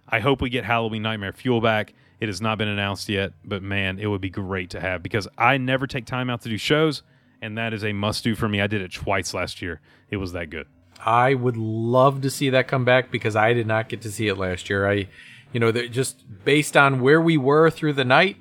I 0.09 0.21
hope 0.21 0.41
we 0.41 0.51
get 0.51 0.65
Halloween 0.65 1.03
Nightmare 1.03 1.33
Fuel 1.33 1.61
back. 1.61 1.95
It 2.21 2.27
has 2.27 2.41
not 2.41 2.59
been 2.59 2.69
announced 2.69 3.09
yet, 3.09 3.33
but 3.45 3.63
man, 3.63 3.99
it 3.99 4.07
would 4.07 4.21
be 4.21 4.31
great 4.31 4.71
to 4.71 4.81
have 4.81 5.03
because 5.03 5.29
I 5.37 5.57
never 5.59 5.87
take 5.87 6.07
time 6.07 6.31
out 6.31 6.41
to 6.43 6.49
do 6.49 6.57
shows, 6.57 7.03
and 7.41 7.57
that 7.59 7.73
is 7.73 7.85
a 7.85 7.93
must 7.93 8.25
do 8.25 8.35
for 8.35 8.49
me. 8.49 8.61
I 8.61 8.67
did 8.67 8.81
it 8.81 8.93
twice 8.93 9.35
last 9.35 9.63
year. 9.63 9.81
It 10.11 10.17
was 10.17 10.33
that 10.33 10.51
good. 10.51 10.67
I 11.05 11.35
would 11.35 11.57
love 11.57 12.23
to 12.23 12.31
see 12.31 12.51
that 12.51 12.67
come 12.67 12.85
back 12.85 13.11
because 13.11 13.37
I 13.37 13.53
did 13.53 13.67
not 13.67 13.89
get 13.89 14.03
to 14.03 14.11
see 14.11 14.27
it 14.27 14.37
last 14.37 14.69
year. 14.69 14.91
I, 14.91 15.09
you 15.53 15.61
know, 15.61 15.73
just 15.73 16.25
based 16.45 16.77
on 16.77 17.01
where 17.01 17.21
we 17.21 17.37
were 17.37 17.71
through 17.71 17.95
the 17.95 18.05
night, 18.05 18.37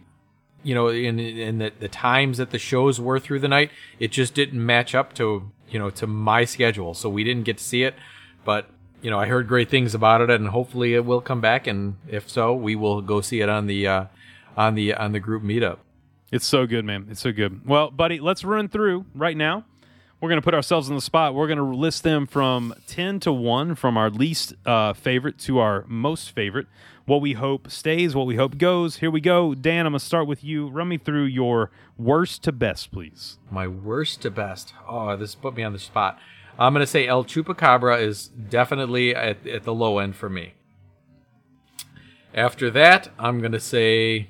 you 0.64 0.76
know, 0.76 0.90
in 0.90 1.18
the, 1.60 1.72
the 1.80 1.88
times 1.88 2.38
that 2.38 2.52
the 2.52 2.60
shows 2.60 3.00
were 3.00 3.20
through 3.20 3.40
the 3.40 3.48
night, 3.48 3.72
it 4.00 4.12
just 4.12 4.34
didn't 4.34 4.64
match 4.64 4.94
up 4.94 5.14
to 5.14 5.52
you 5.70 5.80
know 5.80 5.90
to 5.92 6.08
my 6.08 6.46
schedule, 6.46 6.94
so 6.94 7.10
we 7.10 7.24
didn't 7.24 7.44
get 7.44 7.58
to 7.58 7.64
see 7.64 7.84
it. 7.84 7.96
But 8.44 8.70
you 9.02 9.10
know, 9.10 9.20
I 9.20 9.28
heard 9.28 9.48
great 9.48 9.70
things 9.70 9.94
about 9.94 10.22
it, 10.22 10.30
and 10.30 10.50
hopefully 10.50 10.94
it 10.94 11.06
will 11.06 11.22
come 11.22 11.42
back. 11.42 11.68
And 11.68 11.98
if 12.08 12.30
so, 12.30 12.54
we 12.54 12.76
will 12.76 13.02
go 13.02 13.22
see 13.22 13.42
it 13.42 13.50
on 13.50 13.68
the 13.68 13.88
uh, 13.88 14.06
on 14.56 14.76
the 14.76 14.94
on 14.94 15.12
the 15.12 15.20
group 15.20 15.44
meetup. 15.44 15.78
It's 16.32 16.46
so 16.46 16.68
good, 16.68 16.84
man. 16.84 17.08
It's 17.10 17.22
so 17.22 17.32
good. 17.32 17.66
Well, 17.66 17.90
buddy, 17.90 18.20
let's 18.20 18.44
run 18.44 18.68
through 18.68 19.06
right 19.16 19.38
now. 19.38 19.64
We're 20.20 20.30
going 20.30 20.42
to 20.42 20.44
put 20.44 20.56
ourselves 20.56 20.90
in 20.90 20.96
the 20.96 21.02
spot. 21.02 21.36
We're 21.36 21.48
going 21.48 21.60
to 21.60 21.64
list 21.64 22.02
them 22.02 22.26
from 22.26 22.74
10 22.88 23.20
to 23.22 23.32
1, 23.32 23.76
from 23.76 23.98
our 23.98 24.10
least 24.10 24.56
uh, 24.66 24.94
favorite 24.94 25.38
to 25.40 25.60
our 25.60 25.86
most 25.88 26.32
favorite. 26.32 26.66
What 27.08 27.22
we 27.22 27.34
hope 27.34 27.72
stays, 27.72 28.16
what 28.16 28.28
we 28.28 28.36
hope 28.36 28.58
goes. 28.58 28.98
Here 28.98 29.10
we 29.10 29.22
go. 29.22 29.56
Dan, 29.56 29.86
I'm 29.86 29.94
going 29.94 30.00
to 30.00 30.06
start 30.06 30.28
with 30.28 30.44
you. 30.44 30.68
Run 30.68 30.90
me 30.90 30.98
through 30.98 31.24
your 31.24 31.72
worst 31.98 32.44
to 32.44 32.52
best, 32.52 32.92
please. 32.92 33.38
My 33.50 33.66
worst 33.66 34.22
to 34.24 34.30
best. 34.30 34.74
Oh, 34.86 35.16
this 35.16 35.34
put 35.34 35.56
me 35.56 35.64
on 35.64 35.72
the 35.72 35.80
spot. 35.80 36.20
I'm 36.60 36.74
going 36.74 36.84
to 36.86 36.92
say 36.92 37.08
El 37.08 37.24
Chupacabra 37.24 38.02
is 38.02 38.28
definitely 38.28 39.16
at, 39.16 39.48
at 39.48 39.64
the 39.64 39.74
low 39.74 40.00
end 40.00 40.18
for 40.18 40.28
me. 40.30 40.56
After 42.34 42.70
that, 42.72 43.08
I'm 43.18 43.40
going 43.40 43.54
to 43.54 43.60
say, 43.62 44.28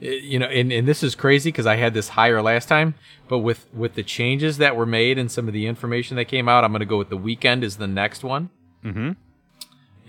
eh, 0.00 0.12
you 0.22 0.38
know, 0.38 0.46
and, 0.46 0.72
and 0.72 0.88
this 0.88 1.02
is 1.02 1.14
crazy 1.14 1.50
because 1.52 1.66
I 1.66 1.76
had 1.76 1.92
this 1.92 2.08
higher 2.08 2.40
last 2.40 2.70
time, 2.70 2.94
but 3.28 3.40
with, 3.40 3.66
with 3.74 3.96
the 3.96 4.02
changes 4.02 4.56
that 4.56 4.76
were 4.76 4.86
made 4.86 5.18
and 5.18 5.30
some 5.30 5.46
of 5.46 5.52
the 5.52 5.66
information 5.66 6.16
that 6.16 6.24
came 6.24 6.48
out, 6.48 6.64
I'm 6.64 6.72
going 6.72 6.80
to 6.80 6.86
go 6.86 6.96
with 6.96 7.10
The 7.10 7.18
Weeknd 7.18 7.62
is 7.62 7.76
the 7.76 7.86
next 7.86 8.24
one. 8.24 8.48
Mhm. 8.82 9.16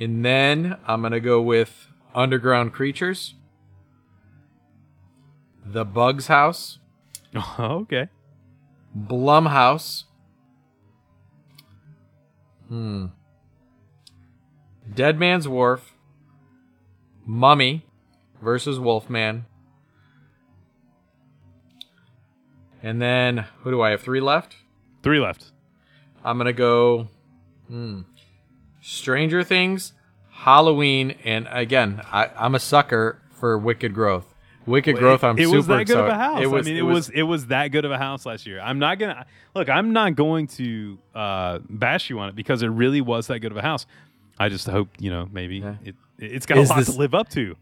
And 0.03 0.25
then 0.25 0.75
I'm 0.85 0.99
going 0.99 1.13
to 1.13 1.21
go 1.21 1.41
with 1.41 1.87
Underground 2.13 2.73
Creatures, 2.73 3.35
The 5.65 5.85
Bugs 5.85 6.27
House, 6.27 6.79
okay. 7.59 8.09
Blumhouse. 8.97 10.03
Hmm. 12.67 13.05
Dead 14.93 15.17
Man's 15.17 15.47
Wharf. 15.47 15.93
Mummy 17.25 17.85
versus 18.41 18.81
Wolfman. 18.81 19.45
And 22.81 23.01
then 23.01 23.45
who 23.61 23.71
do 23.71 23.81
I 23.81 23.91
have? 23.91 24.01
Three 24.01 24.19
left. 24.19 24.57
Three 25.01 25.21
left. 25.21 25.53
I'm 26.25 26.37
gonna 26.37 26.51
go. 26.51 27.07
Hmm. 27.69 28.01
Stranger 28.85 29.43
Things, 29.43 29.93
Halloween, 30.29 31.15
and 31.23 31.47
again, 31.49 32.01
I, 32.11 32.29
I'm 32.37 32.53
a 32.53 32.59
sucker 32.59 33.21
for 33.31 33.57
Wicked 33.57 33.93
Growth. 33.93 34.25
Wicked 34.65 34.97
Growth, 34.97 35.23
I'm 35.23 35.37
it 35.39 35.45
super 35.45 35.57
was 35.57 35.67
that 35.67 35.87
good 35.87 35.97
of 35.97 36.07
a 36.07 36.15
house. 36.15 36.41
It 36.41 36.47
was, 36.47 36.67
I 36.67 36.69
mean, 36.69 36.77
it, 36.77 36.81
was, 36.81 37.09
it 37.09 37.21
was 37.23 37.47
that 37.47 37.69
good 37.69 37.85
of 37.85 37.91
a 37.91 37.97
house 37.97 38.25
last 38.25 38.45
year. 38.45 38.59
I'm 38.59 38.79
not 38.79 38.99
gonna 38.99 39.25
look. 39.55 39.69
I'm 39.69 39.93
not 39.93 40.15
going 40.15 40.47
to 40.47 40.99
uh, 41.15 41.59
bash 41.69 42.09
you 42.09 42.19
on 42.19 42.27
it 42.29 42.35
because 42.35 42.61
it 42.61 42.67
really 42.67 42.99
was 42.99 43.27
that 43.27 43.39
good 43.39 43.51
of 43.51 43.57
a 43.57 43.61
house. 43.61 43.85
I 44.37 44.49
just 44.49 44.67
hope 44.67 44.89
you 44.99 45.09
know 45.09 45.29
maybe 45.31 45.57
Yeah. 45.59 45.75
it 45.85 45.95
it's 46.17 46.45
got 46.45 46.57
a 46.57 46.61
Is 46.61 46.69
lot 46.69 46.79
this- 46.79 46.91
to 46.93 46.97
live 46.99 47.13
up 47.15 47.29
to. 47.29 47.55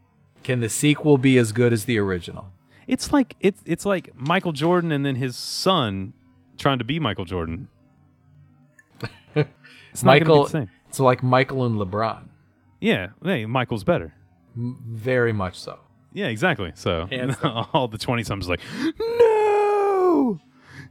Can 0.44 0.60
the 0.60 0.70
sequel 0.70 1.20
be 1.20 1.38
as 1.38 1.52
good 1.52 1.72
as 1.72 1.86
the 1.86 2.00
original? 2.00 2.52
It's 2.88 3.14
like 3.14 3.36
it's 3.40 3.62
it's 3.66 3.86
like 3.86 4.10
Michael 4.16 4.54
Jordan 4.54 4.92
and 4.92 5.06
then 5.06 5.16
his 5.16 5.36
son 5.36 6.14
trying 6.58 6.80
to 6.80 6.84
be 6.84 7.00
Michael 7.00 7.26
Jordan. 7.26 7.68
It's 9.94 10.04
not 10.04 10.14
gonna 10.14 10.20
be 10.20 10.26
Michael, 10.30 10.44
the 10.46 10.50
same. 10.50 10.70
It's 10.92 11.00
like 11.00 11.24
Michael 11.24 11.64
and 11.64 11.80
LeBron. 11.80 12.24
Yeah, 12.82 13.12
hey, 13.24 13.46
Michael's 13.46 13.86
better. 13.86 14.14
Very 14.58 15.32
much 15.32 15.58
so. 15.58 15.80
Yeah, 16.12 16.28
exactly. 16.28 16.74
So 16.76 17.08
all 17.72 17.88
the 17.88 17.98
twenty 17.98 18.26
somethings 18.26 18.50
like, 18.50 18.60
no, 19.00 20.38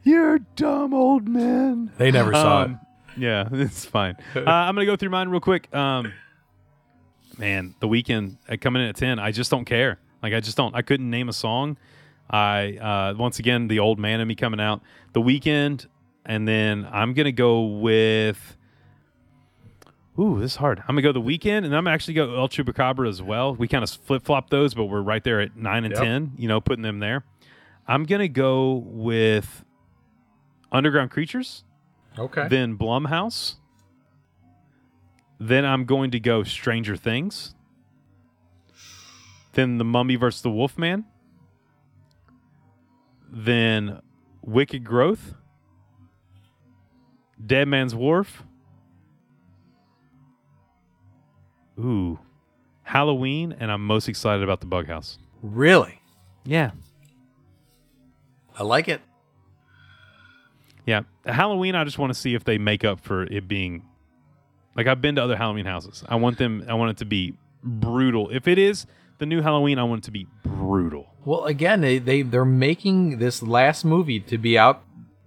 you're 0.02 0.38
dumb 0.56 0.94
old 0.94 1.28
man. 1.28 1.92
They 1.98 2.10
never 2.10 2.32
saw 2.32 2.62
Um, 2.62 2.80
Yeah, 3.14 3.46
it's 3.52 3.84
fine. 3.84 4.16
uh, 4.34 4.40
I'm 4.46 4.74
gonna 4.74 4.86
go 4.86 4.96
through 4.96 5.10
mine 5.10 5.28
real 5.28 5.38
quick. 5.38 5.68
Um, 5.74 6.14
man, 7.36 7.74
the 7.80 7.86
Weeknd 7.86 8.38
uh, 8.48 8.56
coming 8.58 8.80
in 8.80 8.88
at 8.88 8.96
ten. 8.96 9.18
I 9.18 9.32
just 9.32 9.50
don't 9.50 9.66
care. 9.66 9.98
Like 10.22 10.32
I 10.32 10.40
just 10.40 10.56
don't. 10.56 10.74
I 10.74 10.80
couldn't 10.80 11.10
name 11.10 11.28
a 11.28 11.34
song. 11.34 11.76
I 12.30 12.78
uh, 12.78 13.14
once 13.18 13.38
again 13.38 13.68
the 13.68 13.80
old 13.80 13.98
man 13.98 14.18
in 14.20 14.26
me 14.28 14.34
coming 14.34 14.60
out. 14.60 14.80
The 15.12 15.20
Weeknd, 15.20 15.84
and 16.24 16.48
then 16.48 16.88
I'm 16.90 17.12
gonna 17.12 17.32
go 17.32 17.64
with. 17.66 18.56
Ooh, 20.20 20.38
this 20.38 20.52
is 20.52 20.56
hard. 20.56 20.80
I'm 20.80 20.94
gonna 20.94 21.02
go 21.02 21.12
the 21.12 21.20
Weeknd, 21.20 21.64
and 21.64 21.66
I'm 21.66 21.84
gonna 21.84 21.90
actually 21.92 22.14
go 22.14 22.36
El 22.36 22.48
Chupacabra 22.48 23.08
as 23.08 23.22
well. 23.22 23.54
We 23.54 23.66
kind 23.68 23.82
of 23.82 23.90
flip 23.90 24.22
flop 24.24 24.50
those, 24.50 24.74
but 24.74 24.84
we're 24.86 25.00
right 25.00 25.24
there 25.24 25.40
at 25.40 25.56
nine 25.56 25.84
and 25.84 25.94
Yep. 25.94 26.02
ten. 26.02 26.32
You 26.36 26.48
know, 26.48 26.60
putting 26.60 26.82
them 26.82 26.98
there. 26.98 27.24
I'm 27.88 28.04
gonna 28.04 28.28
go 28.28 28.74
with 28.86 29.64
Underground 30.70 31.10
Creatures. 31.10 31.64
Okay. 32.18 32.48
then 32.48 32.76
Blumhouse. 32.76 33.54
Then 35.38 35.64
I'm 35.64 35.84
going 35.86 36.10
to 36.10 36.20
go 36.20 36.42
Stranger 36.42 36.96
Things. 36.96 37.54
Then 39.52 39.78
The 39.78 39.84
Mummy 39.84 40.16
versus 40.16 40.42
the 40.42 40.50
Wolfman. 40.50 41.06
Then 43.30 44.00
Wicked 44.42 44.84
Growth. 44.84 45.34
Dead 47.44 47.68
Man's 47.68 47.94
Wharf. 47.94 48.42
Ooh. 51.80 52.18
Halloween, 52.82 53.54
and 53.58 53.70
I'm 53.70 53.84
most 53.86 54.08
excited 54.08 54.42
about 54.42 54.60
the 54.60 54.66
Bug 54.66 54.86
House. 54.86 55.18
really? 55.42 56.00
Yeah. 56.44 56.70
I 58.58 58.62
like 58.62 58.88
it. 58.88 59.00
Yeah, 60.86 61.02
Halloween. 61.24 61.74
I 61.74 61.84
just 61.84 61.98
want 61.98 62.12
to 62.12 62.18
see 62.18 62.34
if 62.34 62.44
they 62.44 62.58
make 62.58 62.84
up 62.84 63.00
for 63.00 63.22
it 63.24 63.46
being 63.46 63.84
like 64.74 64.86
I've 64.86 65.00
been 65.00 65.16
to 65.16 65.22
other 65.22 65.36
Halloween 65.36 65.66
houses. 65.66 66.02
I 66.08 66.16
want 66.16 66.38
them. 66.38 66.64
I 66.68 66.74
want 66.74 66.90
it 66.90 66.96
to 66.98 67.04
be 67.04 67.34
brutal. 67.62 68.28
If 68.30 68.48
it 68.48 68.58
is 68.58 68.86
the 69.18 69.26
new 69.26 69.40
Halloween, 69.42 69.78
I 69.78 69.84
want 69.84 70.02
it 70.02 70.06
to 70.06 70.10
be 70.10 70.26
brutal. 70.44 71.06
Well, 71.24 71.44
again, 71.44 71.80
they, 71.80 71.98
they 71.98 72.22
they're 72.22 72.44
making 72.44 73.18
this 73.18 73.42
last 73.42 73.84
movie 73.84 74.20
to 74.20 74.38
be 74.38 74.58
out. 74.58 74.82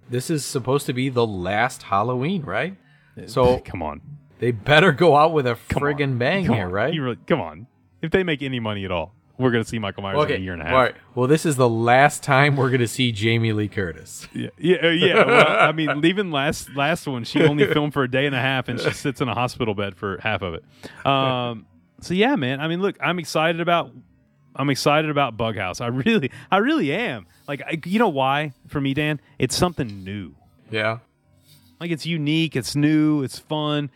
This 0.10 0.30
is 0.30 0.46
supposed 0.46 0.86
to 0.88 0.94
be 0.94 1.10
the 1.10 1.26
last 1.26 1.84
Halloween, 1.84 2.44
right? 2.44 2.76
Uh, 3.18 3.28
so 3.28 3.60
come 3.66 3.82
on, 3.82 4.02
they 4.40 4.52
better 4.52 4.92
go 4.92 5.16
out 5.16 5.34
with 5.34 5.48
a 5.48 5.58
come 5.70 5.84
on. 5.84 5.94
friggin' 5.94 6.18
bang 6.20 6.46
Come 6.46 6.56
here, 6.56 6.66
on. 6.66 6.72
right? 6.72 6.94
Really, 7.00 7.18
come 7.28 7.42
on. 7.42 7.68
If 8.02 8.12
they 8.12 8.24
make 8.24 8.42
any 8.42 8.60
money 8.60 8.84
at 8.86 8.92
all, 8.92 9.14
we're 9.38 9.52
gonna 9.52 9.64
see 9.64 9.80
Michael 9.80 10.04
Myers 10.04 10.26
in 10.30 10.36
a 10.36 10.40
year 10.40 10.54
and 10.54 10.62
a 10.62 10.66
half. 10.66 10.74
All 10.74 10.80
right. 10.80 10.96
Well, 11.16 11.28
this 11.28 11.46
is 11.46 11.56
the 11.56 11.70
last 11.70 12.22
time 12.24 12.56
we're 12.56 12.70
going 12.70 12.82
to 12.82 12.88
see 12.88 13.12
Jamie 13.12 13.54
Lee 13.54 13.68
Curtis. 13.68 14.28
Yeah, 14.36 14.50
yeah, 14.58 14.76
uh, 14.84 14.90
yeah. 14.90 15.26
Well, 15.26 15.48
I 15.60 15.72
mean, 15.72 16.04
even 16.06 16.32
last 16.32 16.70
last 16.76 17.08
one, 17.08 17.24
she 17.24 17.42
only 17.44 17.66
filmed 17.72 17.94
for 17.94 18.04
a 18.04 18.12
day 18.12 18.26
and 18.26 18.36
a 18.36 18.40
half, 18.42 18.68
and 18.68 18.80
she 18.80 18.92
sits 18.94 19.22
in 19.22 19.28
a 19.30 19.34
hospital 19.34 19.74
bed 19.74 19.96
for 19.96 20.20
half 20.22 20.42
of 20.42 20.56
it. 20.56 21.06
Um, 21.06 21.66
so 22.02 22.14
yeah, 22.14 22.36
man. 22.36 22.60
I 22.60 22.68
mean, 22.68 22.82
look, 22.82 22.98
I'm 23.00 23.20
excited 23.20 23.62
about 23.62 23.92
I'm 24.56 24.70
excited 24.70 25.10
about 25.10 25.38
Bughouse. 25.38 25.82
I 25.82 25.88
really, 25.88 26.32
I 26.52 26.58
really 26.58 26.92
am. 26.94 27.26
Like, 27.48 27.62
I, 27.62 27.80
you 27.86 28.00
know 28.00 28.10
why? 28.10 28.54
For 28.68 28.80
me, 28.80 28.94
Dan, 28.94 29.20
it's 29.40 29.56
something 29.56 30.04
new. 30.04 30.36
Yeah. 30.70 31.00
Like, 31.80 31.92
it's 31.92 32.06
unique, 32.06 32.56
it's 32.56 32.76
new, 32.76 33.24
it's 33.24 33.40
fun. 33.40 33.90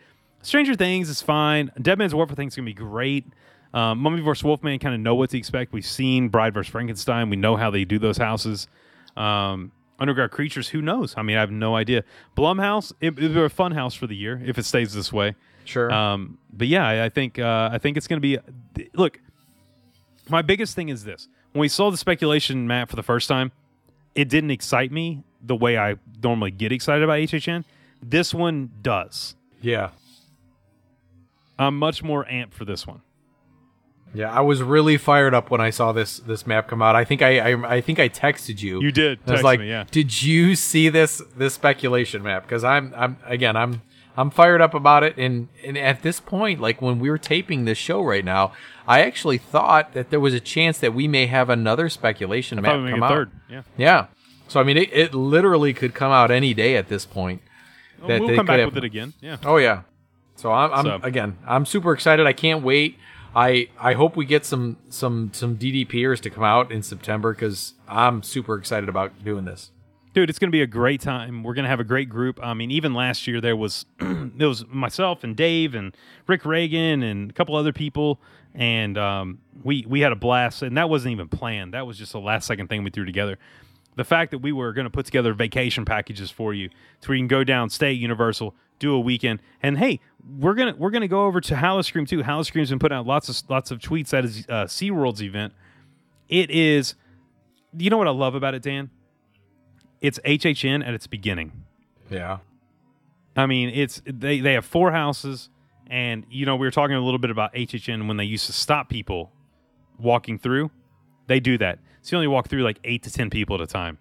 Stranger 0.48 0.74
Things 0.74 1.10
is 1.10 1.20
fine. 1.20 1.70
Dead 1.80 1.98
Man's 1.98 2.14
Wharf 2.14 2.30
for 2.30 2.34
Things 2.34 2.54
is 2.54 2.56
gonna 2.56 2.64
be 2.64 2.72
great. 2.72 3.26
Um, 3.74 3.98
Mummy 3.98 4.22
vs. 4.22 4.42
Wolfman 4.42 4.78
kind 4.78 4.94
of 4.94 5.00
know 5.02 5.14
what 5.14 5.28
to 5.30 5.36
expect. 5.36 5.74
We've 5.74 5.84
seen 5.84 6.30
Bride 6.30 6.54
vs. 6.54 6.70
Frankenstein. 6.72 7.28
We 7.28 7.36
know 7.36 7.54
how 7.56 7.70
they 7.70 7.84
do 7.84 7.98
those 7.98 8.16
houses. 8.16 8.66
Um, 9.14 9.72
Underground 9.98 10.30
Creatures, 10.30 10.68
who 10.68 10.80
knows? 10.80 11.12
I 11.18 11.22
mean, 11.22 11.36
I 11.36 11.40
have 11.40 11.50
no 11.50 11.76
idea. 11.76 12.02
Blumhouse, 12.34 12.94
it, 12.98 13.18
it'll 13.18 13.34
be 13.34 13.40
a 13.42 13.50
fun 13.50 13.72
house 13.72 13.94
for 13.94 14.06
the 14.06 14.16
year 14.16 14.40
if 14.42 14.56
it 14.56 14.64
stays 14.64 14.94
this 14.94 15.12
way. 15.12 15.34
Sure. 15.66 15.92
Um, 15.92 16.38
but 16.50 16.66
yeah, 16.66 16.88
I, 16.88 17.04
I 17.04 17.08
think 17.10 17.38
uh, 17.38 17.68
I 17.70 17.76
think 17.76 17.98
it's 17.98 18.06
going 18.06 18.22
to 18.22 18.38
be. 18.74 18.88
Look, 18.94 19.20
my 20.30 20.40
biggest 20.40 20.74
thing 20.74 20.88
is 20.88 21.04
this: 21.04 21.28
when 21.52 21.60
we 21.60 21.68
saw 21.68 21.90
the 21.90 21.98
speculation 21.98 22.66
map 22.66 22.88
for 22.88 22.96
the 22.96 23.02
first 23.02 23.28
time, 23.28 23.52
it 24.14 24.30
didn't 24.30 24.52
excite 24.52 24.92
me 24.92 25.24
the 25.42 25.56
way 25.56 25.76
I 25.76 25.96
normally 26.22 26.52
get 26.52 26.72
excited 26.72 27.04
about 27.04 27.18
HHN. 27.18 27.64
This 28.02 28.32
one 28.32 28.70
does. 28.80 29.34
yeah. 29.60 29.90
I'm 31.58 31.76
much 31.76 32.02
more 32.02 32.24
amped 32.26 32.52
for 32.52 32.64
this 32.64 32.86
one. 32.86 33.02
Yeah, 34.14 34.32
I 34.32 34.40
was 34.40 34.62
really 34.62 34.96
fired 34.96 35.34
up 35.34 35.50
when 35.50 35.60
I 35.60 35.70
saw 35.70 35.92
this 35.92 36.18
this 36.18 36.46
map 36.46 36.68
come 36.68 36.80
out. 36.80 36.96
I 36.96 37.04
think 37.04 37.20
I 37.20 37.52
I, 37.52 37.76
I 37.76 37.80
think 37.80 37.98
I 37.98 38.08
texted 38.08 38.62
you. 38.62 38.80
You 38.80 38.90
did 38.90 39.20
I 39.26 39.32
was 39.32 39.42
like, 39.42 39.60
me, 39.60 39.68
yeah. 39.68 39.84
"Did 39.90 40.22
you 40.22 40.56
see 40.56 40.88
this 40.88 41.20
this 41.36 41.54
speculation 41.54 42.22
map?" 42.22 42.44
Because 42.44 42.64
I'm 42.64 42.94
I'm 42.96 43.18
again 43.26 43.54
I'm 43.56 43.82
I'm 44.16 44.30
fired 44.30 44.60
up 44.60 44.74
about 44.74 45.02
it. 45.04 45.16
And 45.18 45.48
and 45.64 45.76
at 45.76 46.02
this 46.02 46.20
point, 46.20 46.60
like 46.60 46.80
when 46.80 46.98
we 46.98 47.10
were 47.10 47.18
taping 47.18 47.66
this 47.66 47.78
show 47.78 48.02
right 48.02 48.24
now, 48.24 48.52
I 48.86 49.02
actually 49.02 49.38
thought 49.38 49.92
that 49.92 50.10
there 50.10 50.20
was 50.20 50.32
a 50.32 50.40
chance 50.40 50.78
that 50.78 50.94
we 50.94 51.06
may 51.06 51.26
have 51.26 51.50
another 51.50 51.88
speculation 51.88 52.60
map 52.62 52.90
come 52.90 53.02
out. 53.02 53.10
third. 53.10 53.30
Yeah, 53.50 53.62
Yeah. 53.76 54.06
So 54.48 54.58
I 54.58 54.62
mean, 54.62 54.78
it, 54.78 54.90
it 54.92 55.14
literally 55.14 55.74
could 55.74 55.94
come 55.94 56.10
out 56.10 56.30
any 56.30 56.54
day 56.54 56.76
at 56.76 56.88
this 56.88 57.04
point. 57.04 57.42
that 58.06 58.20
we'll 58.20 58.34
come 58.34 58.46
back 58.46 58.60
have- 58.60 58.68
with 58.68 58.78
it 58.78 58.84
again. 58.84 59.12
Yeah. 59.20 59.36
Oh 59.44 59.58
yeah. 59.58 59.82
So 60.38 60.52
I'm, 60.52 60.72
I'm 60.72 60.84
So- 60.84 61.00
again. 61.02 61.36
I'm 61.46 61.66
super 61.66 61.92
excited. 61.92 62.26
I 62.26 62.32
can't 62.32 62.62
wait. 62.62 62.96
I 63.34 63.68
I 63.78 63.92
hope 63.92 64.16
we 64.16 64.24
get 64.24 64.46
some 64.46 64.76
some 64.88 65.30
some 65.34 65.56
DDPers 65.56 66.20
to 66.20 66.30
come 66.30 66.44
out 66.44 66.72
in 66.72 66.82
September 66.82 67.34
because 67.34 67.74
I'm 67.86 68.22
super 68.22 68.56
excited 68.56 68.88
about 68.88 69.22
doing 69.22 69.44
this. 69.44 69.70
dude 70.14 70.30
it's 70.30 70.38
going 70.38 70.48
to 70.48 70.52
be 70.52 70.62
a 70.62 70.66
great 70.66 71.00
time 71.02 71.42
we're 71.42 71.52
going 71.54 71.64
to 71.64 71.68
have 71.68 71.78
a 71.80 71.84
great 71.84 72.08
group 72.08 72.40
i 72.42 72.54
mean 72.54 72.70
even 72.70 72.94
last 72.94 73.26
year 73.26 73.40
there 73.42 73.54
was 73.54 73.84
there 74.00 74.48
was 74.48 74.66
myself 74.68 75.22
and 75.22 75.36
dave 75.36 75.74
and 75.74 75.94
rick 76.26 76.44
reagan 76.46 77.02
and 77.02 77.30
a 77.30 77.34
couple 77.34 77.54
other 77.54 77.72
people 77.74 78.18
and 78.54 78.96
um, 78.96 79.38
we 79.62 79.84
we 79.86 80.00
had 80.00 80.10
a 80.10 80.16
blast 80.16 80.62
and 80.62 80.76
that 80.78 80.88
wasn't 80.88 81.12
even 81.12 81.28
planned 81.28 81.74
that 81.74 81.86
was 81.86 81.98
just 81.98 82.14
a 82.14 82.18
last 82.18 82.46
second 82.46 82.68
thing 82.68 82.82
we 82.82 82.90
threw 82.90 83.04
together 83.04 83.36
the 83.96 84.04
fact 84.04 84.30
that 84.30 84.38
we 84.38 84.50
were 84.50 84.72
going 84.72 84.86
to 84.86 84.90
put 84.90 85.04
together 85.04 85.34
vacation 85.34 85.84
packages 85.84 86.30
for 86.30 86.54
you 86.54 86.70
so 87.00 87.10
we 87.10 87.18
can 87.18 87.28
go 87.28 87.44
down 87.44 87.68
stay 87.68 87.90
at 87.90 87.96
universal 87.96 88.54
do 88.78 88.94
a 88.94 88.98
weekend 89.00 89.40
and 89.62 89.76
hey 89.78 90.00
we're 90.38 90.54
gonna 90.54 90.74
we're 90.76 90.90
gonna 90.90 91.08
go 91.08 91.24
over 91.24 91.40
to 91.40 91.56
Howl-O-Scream 91.56 92.06
too 92.06 92.22
Howl-O-Scream's 92.22 92.70
been 92.70 92.78
putting 92.78 92.96
out 92.96 93.06
lots 93.06 93.28
of 93.28 93.50
lots 93.50 93.70
of 93.70 93.78
tweets 93.78 94.12
at 94.12 94.24
his 94.24 94.44
uh, 94.48 94.64
SeaWorld's 94.64 95.22
event 95.22 95.52
it 96.28 96.50
is 96.50 96.94
you 97.76 97.90
know 97.90 97.96
what 97.96 98.08
i 98.08 98.10
love 98.10 98.34
about 98.34 98.54
it 98.54 98.62
dan 98.62 98.90
it's 100.00 100.18
HHN 100.20 100.86
at 100.86 100.94
its 100.94 101.06
beginning. 101.06 101.52
Yeah. 102.10 102.38
I 103.36 103.46
mean, 103.46 103.70
it's 103.70 104.02
they 104.04 104.40
they 104.40 104.54
have 104.54 104.64
four 104.64 104.90
houses, 104.90 105.48
and 105.86 106.26
you 106.30 106.44
know 106.44 106.56
we 106.56 106.66
were 106.66 106.72
talking 106.72 106.96
a 106.96 107.00
little 107.00 107.18
bit 107.18 107.30
about 107.30 107.54
HHN 107.54 108.08
when 108.08 108.16
they 108.16 108.24
used 108.24 108.46
to 108.46 108.52
stop 108.52 108.88
people 108.88 109.32
walking 109.98 110.38
through. 110.38 110.70
They 111.26 111.40
do 111.40 111.58
that. 111.58 111.78
So 112.02 112.16
you 112.16 112.18
only 112.18 112.28
walk 112.28 112.48
through 112.48 112.62
like 112.62 112.78
eight 112.84 113.02
to 113.04 113.12
ten 113.12 113.30
people 113.30 113.54
at 113.56 113.60
a 113.60 113.66
time, 113.66 113.98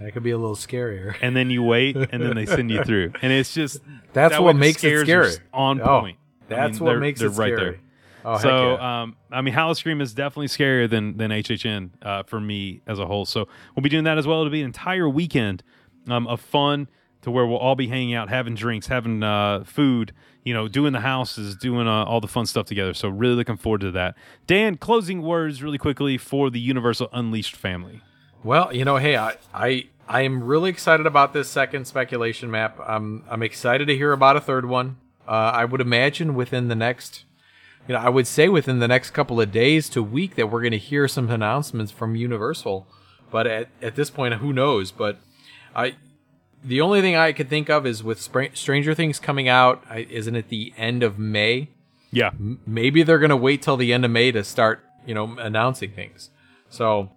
That 0.00 0.12
could 0.12 0.22
be 0.22 0.30
a 0.30 0.38
little 0.38 0.56
scarier. 0.56 1.14
and 1.22 1.36
then 1.36 1.50
you 1.50 1.62
wait, 1.62 1.96
and 1.96 2.22
then 2.22 2.34
they 2.34 2.46
send 2.46 2.70
you 2.70 2.82
through, 2.84 3.12
and 3.22 3.32
it's 3.32 3.54
just 3.54 3.78
That's 4.12 4.34
that 4.34 4.42
what 4.42 4.56
makes 4.56 4.82
it 4.84 5.00
scary. 5.04 5.32
On 5.52 5.80
Oh, 5.80 6.00
point. 6.00 6.18
I 6.50 6.54
That's 6.54 6.80
mean, 6.80 6.86
what 6.88 6.98
makes 6.98 7.20
they're 7.20 7.28
it 7.28 7.36
right 7.38 7.54
scary. 7.54 7.70
there. 7.72 7.80
Oh, 8.24 8.38
so, 8.38 8.72
yeah. 8.74 9.02
um, 9.02 9.16
I 9.32 9.40
mean, 9.42 9.52
Howl-O-Scream 9.54 10.00
is 10.00 10.14
definitely 10.14 10.46
scarier 10.46 10.88
than 10.88 11.16
than 11.16 11.30
HHN 11.32 11.90
uh, 12.02 12.22
for 12.24 12.40
me 12.40 12.80
as 12.86 12.98
a 13.00 13.06
whole. 13.06 13.24
So 13.24 13.48
we'll 13.74 13.82
be 13.82 13.88
doing 13.88 14.04
that 14.04 14.16
as 14.18 14.26
well. 14.26 14.40
It'll 14.40 14.50
be 14.52 14.60
an 14.60 14.66
entire 14.66 15.08
weekend 15.08 15.62
um, 16.08 16.26
of 16.28 16.40
fun 16.40 16.88
to 17.22 17.30
where 17.30 17.46
we'll 17.46 17.58
all 17.58 17.74
be 17.74 17.88
hanging 17.88 18.14
out, 18.14 18.28
having 18.28 18.54
drinks, 18.54 18.86
having 18.88 19.22
uh, 19.24 19.64
food, 19.64 20.12
you 20.44 20.52
know, 20.54 20.68
doing 20.68 20.92
the 20.92 21.00
houses, 21.00 21.56
doing 21.56 21.88
uh, 21.88 22.04
all 22.04 22.20
the 22.20 22.28
fun 22.28 22.46
stuff 22.46 22.66
together. 22.66 22.94
So 22.94 23.08
really 23.08 23.34
looking 23.34 23.56
forward 23.56 23.80
to 23.82 23.90
that. 23.92 24.14
Dan, 24.46 24.76
closing 24.76 25.22
words 25.22 25.62
really 25.62 25.78
quickly 25.78 26.16
for 26.18 26.48
the 26.50 26.60
Universal 26.60 27.08
Unleashed 27.12 27.56
family. 27.56 28.02
Well, 28.44 28.74
you 28.74 28.84
know, 28.84 28.96
hey, 28.96 29.16
I 29.16 29.36
I 29.54 29.86
I 30.08 30.22
am 30.22 30.42
really 30.42 30.70
excited 30.70 31.06
about 31.06 31.32
this 31.32 31.48
second 31.48 31.86
speculation 31.86 32.50
map. 32.50 32.78
I'm 32.84 33.24
I'm 33.30 33.42
excited 33.42 33.86
to 33.88 33.96
hear 33.96 34.12
about 34.12 34.36
a 34.36 34.40
third 34.40 34.66
one. 34.66 34.96
Uh, 35.26 35.52
I 35.54 35.64
would 35.64 35.80
imagine 35.80 36.34
within 36.34 36.68
the 36.68 36.74
next, 36.74 37.24
you 37.86 37.94
know, 37.94 38.00
I 38.00 38.08
would 38.08 38.26
say 38.26 38.48
within 38.48 38.80
the 38.80 38.88
next 38.88 39.10
couple 39.10 39.40
of 39.40 39.52
days 39.52 39.88
to 39.90 40.02
week 40.02 40.34
that 40.34 40.50
we're 40.50 40.60
going 40.60 40.72
to 40.72 40.78
hear 40.78 41.06
some 41.06 41.30
announcements 41.30 41.92
from 41.92 42.16
Universal. 42.16 42.86
But 43.30 43.46
at 43.46 43.68
at 43.80 43.94
this 43.94 44.10
point, 44.10 44.34
who 44.34 44.52
knows? 44.52 44.90
But 44.90 45.18
I. 45.74 45.96
The 46.64 46.80
only 46.80 47.00
thing 47.00 47.16
I 47.16 47.32
could 47.32 47.48
think 47.48 47.68
of 47.68 47.84
is 47.86 48.04
with 48.04 48.20
Spr- 48.20 48.56
Stranger 48.56 48.94
Things 48.94 49.18
coming 49.18 49.48
out, 49.48 49.82
I, 49.90 50.06
isn't 50.08 50.36
it 50.36 50.48
the 50.48 50.72
end 50.76 51.02
of 51.02 51.18
May? 51.18 51.70
Yeah, 52.12 52.30
maybe 52.38 53.02
they're 53.02 53.18
going 53.18 53.30
to 53.30 53.36
wait 53.36 53.62
till 53.62 53.76
the 53.76 53.92
end 53.92 54.04
of 54.04 54.12
May 54.12 54.30
to 54.30 54.44
start, 54.44 54.84
you 55.04 55.12
know, 55.12 55.36
announcing 55.40 55.90
things. 55.90 56.30
So, 56.70 57.10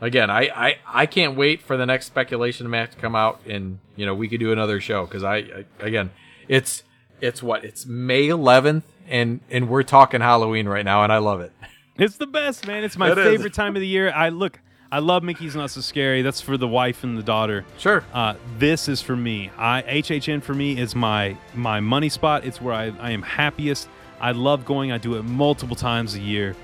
again, 0.00 0.30
I, 0.30 0.42
I, 0.54 0.76
I 0.86 1.06
can't 1.06 1.36
wait 1.36 1.62
for 1.62 1.76
the 1.76 1.86
next 1.86 2.06
speculation 2.06 2.68
match 2.70 2.92
to 2.92 2.96
come 2.98 3.14
out, 3.14 3.40
and 3.46 3.78
you 3.96 4.06
know, 4.06 4.14
we 4.14 4.28
could 4.28 4.40
do 4.40 4.52
another 4.52 4.80
show 4.80 5.04
because 5.04 5.24
I, 5.24 5.36
I, 5.36 5.64
again, 5.80 6.10
it's 6.48 6.82
it's 7.20 7.42
what 7.42 7.64
it's 7.64 7.84
May 7.86 8.28
11th, 8.28 8.82
and 9.08 9.40
and 9.50 9.68
we're 9.68 9.82
talking 9.82 10.20
Halloween 10.20 10.68
right 10.68 10.84
now, 10.84 11.02
and 11.02 11.12
I 11.12 11.18
love 11.18 11.40
it. 11.40 11.52
It's 11.96 12.16
the 12.16 12.26
best, 12.28 12.66
man. 12.66 12.84
It's 12.84 12.96
my 12.96 13.10
It 13.10 13.18
is. 13.18 13.24
favorite 13.24 13.54
time 13.54 13.74
of 13.74 13.80
the 13.80 13.86
year. 13.88 14.12
I 14.14 14.28
look, 14.28 14.60
I 14.92 15.00
love 15.00 15.24
Mickey's 15.24 15.56
Not 15.56 15.70
So 15.70 15.80
Scary. 15.80 16.22
That's 16.22 16.40
for 16.40 16.56
the 16.56 16.68
wife 16.68 17.02
and 17.02 17.18
the 17.18 17.24
daughter. 17.24 17.64
Sure. 17.76 18.04
Uh, 18.14 18.34
this 18.56 18.88
is 18.88 19.02
for 19.02 19.16
me. 19.16 19.50
I 19.58 19.82
HHN 19.82 20.42
for 20.44 20.54
me 20.54 20.78
is 20.78 20.94
my 20.94 21.36
my 21.54 21.80
money 21.80 22.08
spot. 22.08 22.44
It's 22.44 22.60
where 22.60 22.72
I, 22.72 22.92
I 23.00 23.10
am 23.10 23.22
happiest. 23.22 23.88
I 24.20 24.30
love 24.30 24.64
going. 24.64 24.92
I 24.92 24.98
do 24.98 25.16
it 25.16 25.24
multiple 25.24 25.74
times 25.74 26.14
a 26.14 26.20
year. 26.20 26.54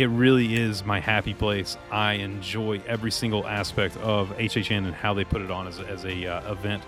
It 0.00 0.06
really 0.06 0.56
is 0.56 0.82
my 0.82 0.98
happy 0.98 1.34
place. 1.34 1.76
I 1.90 2.14
enjoy 2.14 2.80
every 2.86 3.10
single 3.10 3.46
aspect 3.46 3.98
of 3.98 4.30
HHN 4.38 4.86
and 4.86 4.94
how 4.94 5.12
they 5.12 5.24
put 5.24 5.42
it 5.42 5.50
on 5.50 5.66
as 5.66 5.78
as 5.78 6.06
a 6.06 6.26
uh, 6.26 6.52
event, 6.52 6.82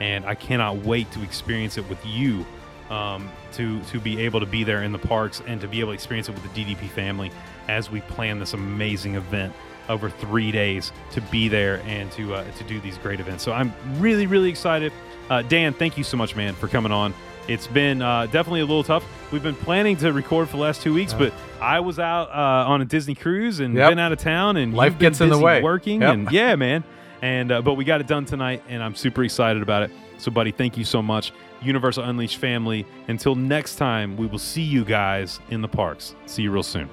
and 0.00 0.26
I 0.26 0.34
cannot 0.34 0.76
wait 0.76 1.10
to 1.12 1.22
experience 1.22 1.78
it 1.78 1.88
with 1.88 2.04
you. 2.04 2.44
Um, 2.90 3.30
to 3.52 3.80
to 3.84 3.98
be 3.98 4.20
able 4.20 4.40
to 4.40 4.46
be 4.46 4.64
there 4.64 4.82
in 4.82 4.92
the 4.92 4.98
parks 4.98 5.40
and 5.46 5.62
to 5.62 5.66
be 5.68 5.80
able 5.80 5.92
to 5.92 5.94
experience 5.94 6.28
it 6.28 6.32
with 6.32 6.42
the 6.42 6.62
DDP 6.62 6.90
family 6.90 7.32
as 7.68 7.90
we 7.90 8.02
plan 8.02 8.38
this 8.38 8.52
amazing 8.52 9.14
event 9.14 9.54
over 9.88 10.10
three 10.10 10.52
days 10.52 10.92
to 11.12 11.22
be 11.22 11.48
there 11.48 11.80
and 11.86 12.12
to 12.12 12.34
uh, 12.34 12.50
to 12.52 12.64
do 12.64 12.80
these 12.80 12.98
great 12.98 13.18
events. 13.18 13.42
So 13.42 13.52
I'm 13.52 13.72
really 13.98 14.26
really 14.26 14.50
excited. 14.50 14.92
Uh, 15.30 15.40
Dan, 15.40 15.72
thank 15.72 15.96
you 15.96 16.04
so 16.04 16.18
much, 16.18 16.36
man, 16.36 16.54
for 16.54 16.68
coming 16.68 16.92
on. 16.92 17.14
It's 17.48 17.66
been 17.66 18.02
uh, 18.02 18.26
definitely 18.26 18.60
a 18.60 18.66
little 18.66 18.84
tough. 18.84 19.04
We've 19.32 19.42
been 19.42 19.54
planning 19.54 19.96
to 19.98 20.12
record 20.12 20.48
for 20.48 20.56
the 20.58 20.62
last 20.62 20.82
two 20.82 20.92
weeks, 20.94 21.12
but 21.14 21.32
I 21.60 21.80
was 21.80 21.98
out 21.98 22.28
uh, 22.30 22.68
on 22.70 22.82
a 22.82 22.84
Disney 22.84 23.14
cruise 23.14 23.60
and 23.60 23.74
Yep. 23.74 23.90
been 23.90 23.98
out 23.98 24.12
of 24.12 24.18
town, 24.18 24.56
and 24.58 24.74
Life 24.74 24.98
gets 24.98 25.20
in 25.20 25.30
the 25.30 25.38
way. 25.38 25.62
working, 25.62 26.02
Yep. 26.02 26.14
and 26.14 26.30
yeah, 26.30 26.54
man. 26.56 26.84
And 27.22 27.50
uh, 27.50 27.62
but 27.62 27.74
we 27.74 27.84
got 27.84 28.00
it 28.00 28.06
done 28.06 28.26
tonight, 28.26 28.62
and 28.68 28.82
I'm 28.82 28.94
super 28.94 29.24
excited 29.24 29.62
about 29.62 29.82
it. 29.82 29.90
So, 30.18 30.30
buddy, 30.30 30.50
thank 30.52 30.76
you 30.76 30.84
so 30.84 31.00
much, 31.02 31.32
Universal 31.62 32.04
Unleashed 32.04 32.36
family. 32.36 32.86
Until 33.08 33.34
next 33.34 33.76
time, 33.76 34.16
we 34.16 34.26
will 34.26 34.38
see 34.38 34.62
you 34.62 34.84
guys 34.84 35.40
in 35.50 35.62
the 35.62 35.68
parks. 35.68 36.14
See 36.26 36.42
you 36.42 36.50
real 36.50 36.62
soon. 36.62 36.88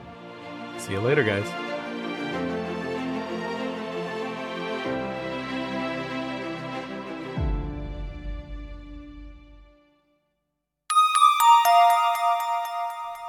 See 0.77 0.93
you 0.93 0.99
later, 0.99 1.23
guys. 1.23 1.64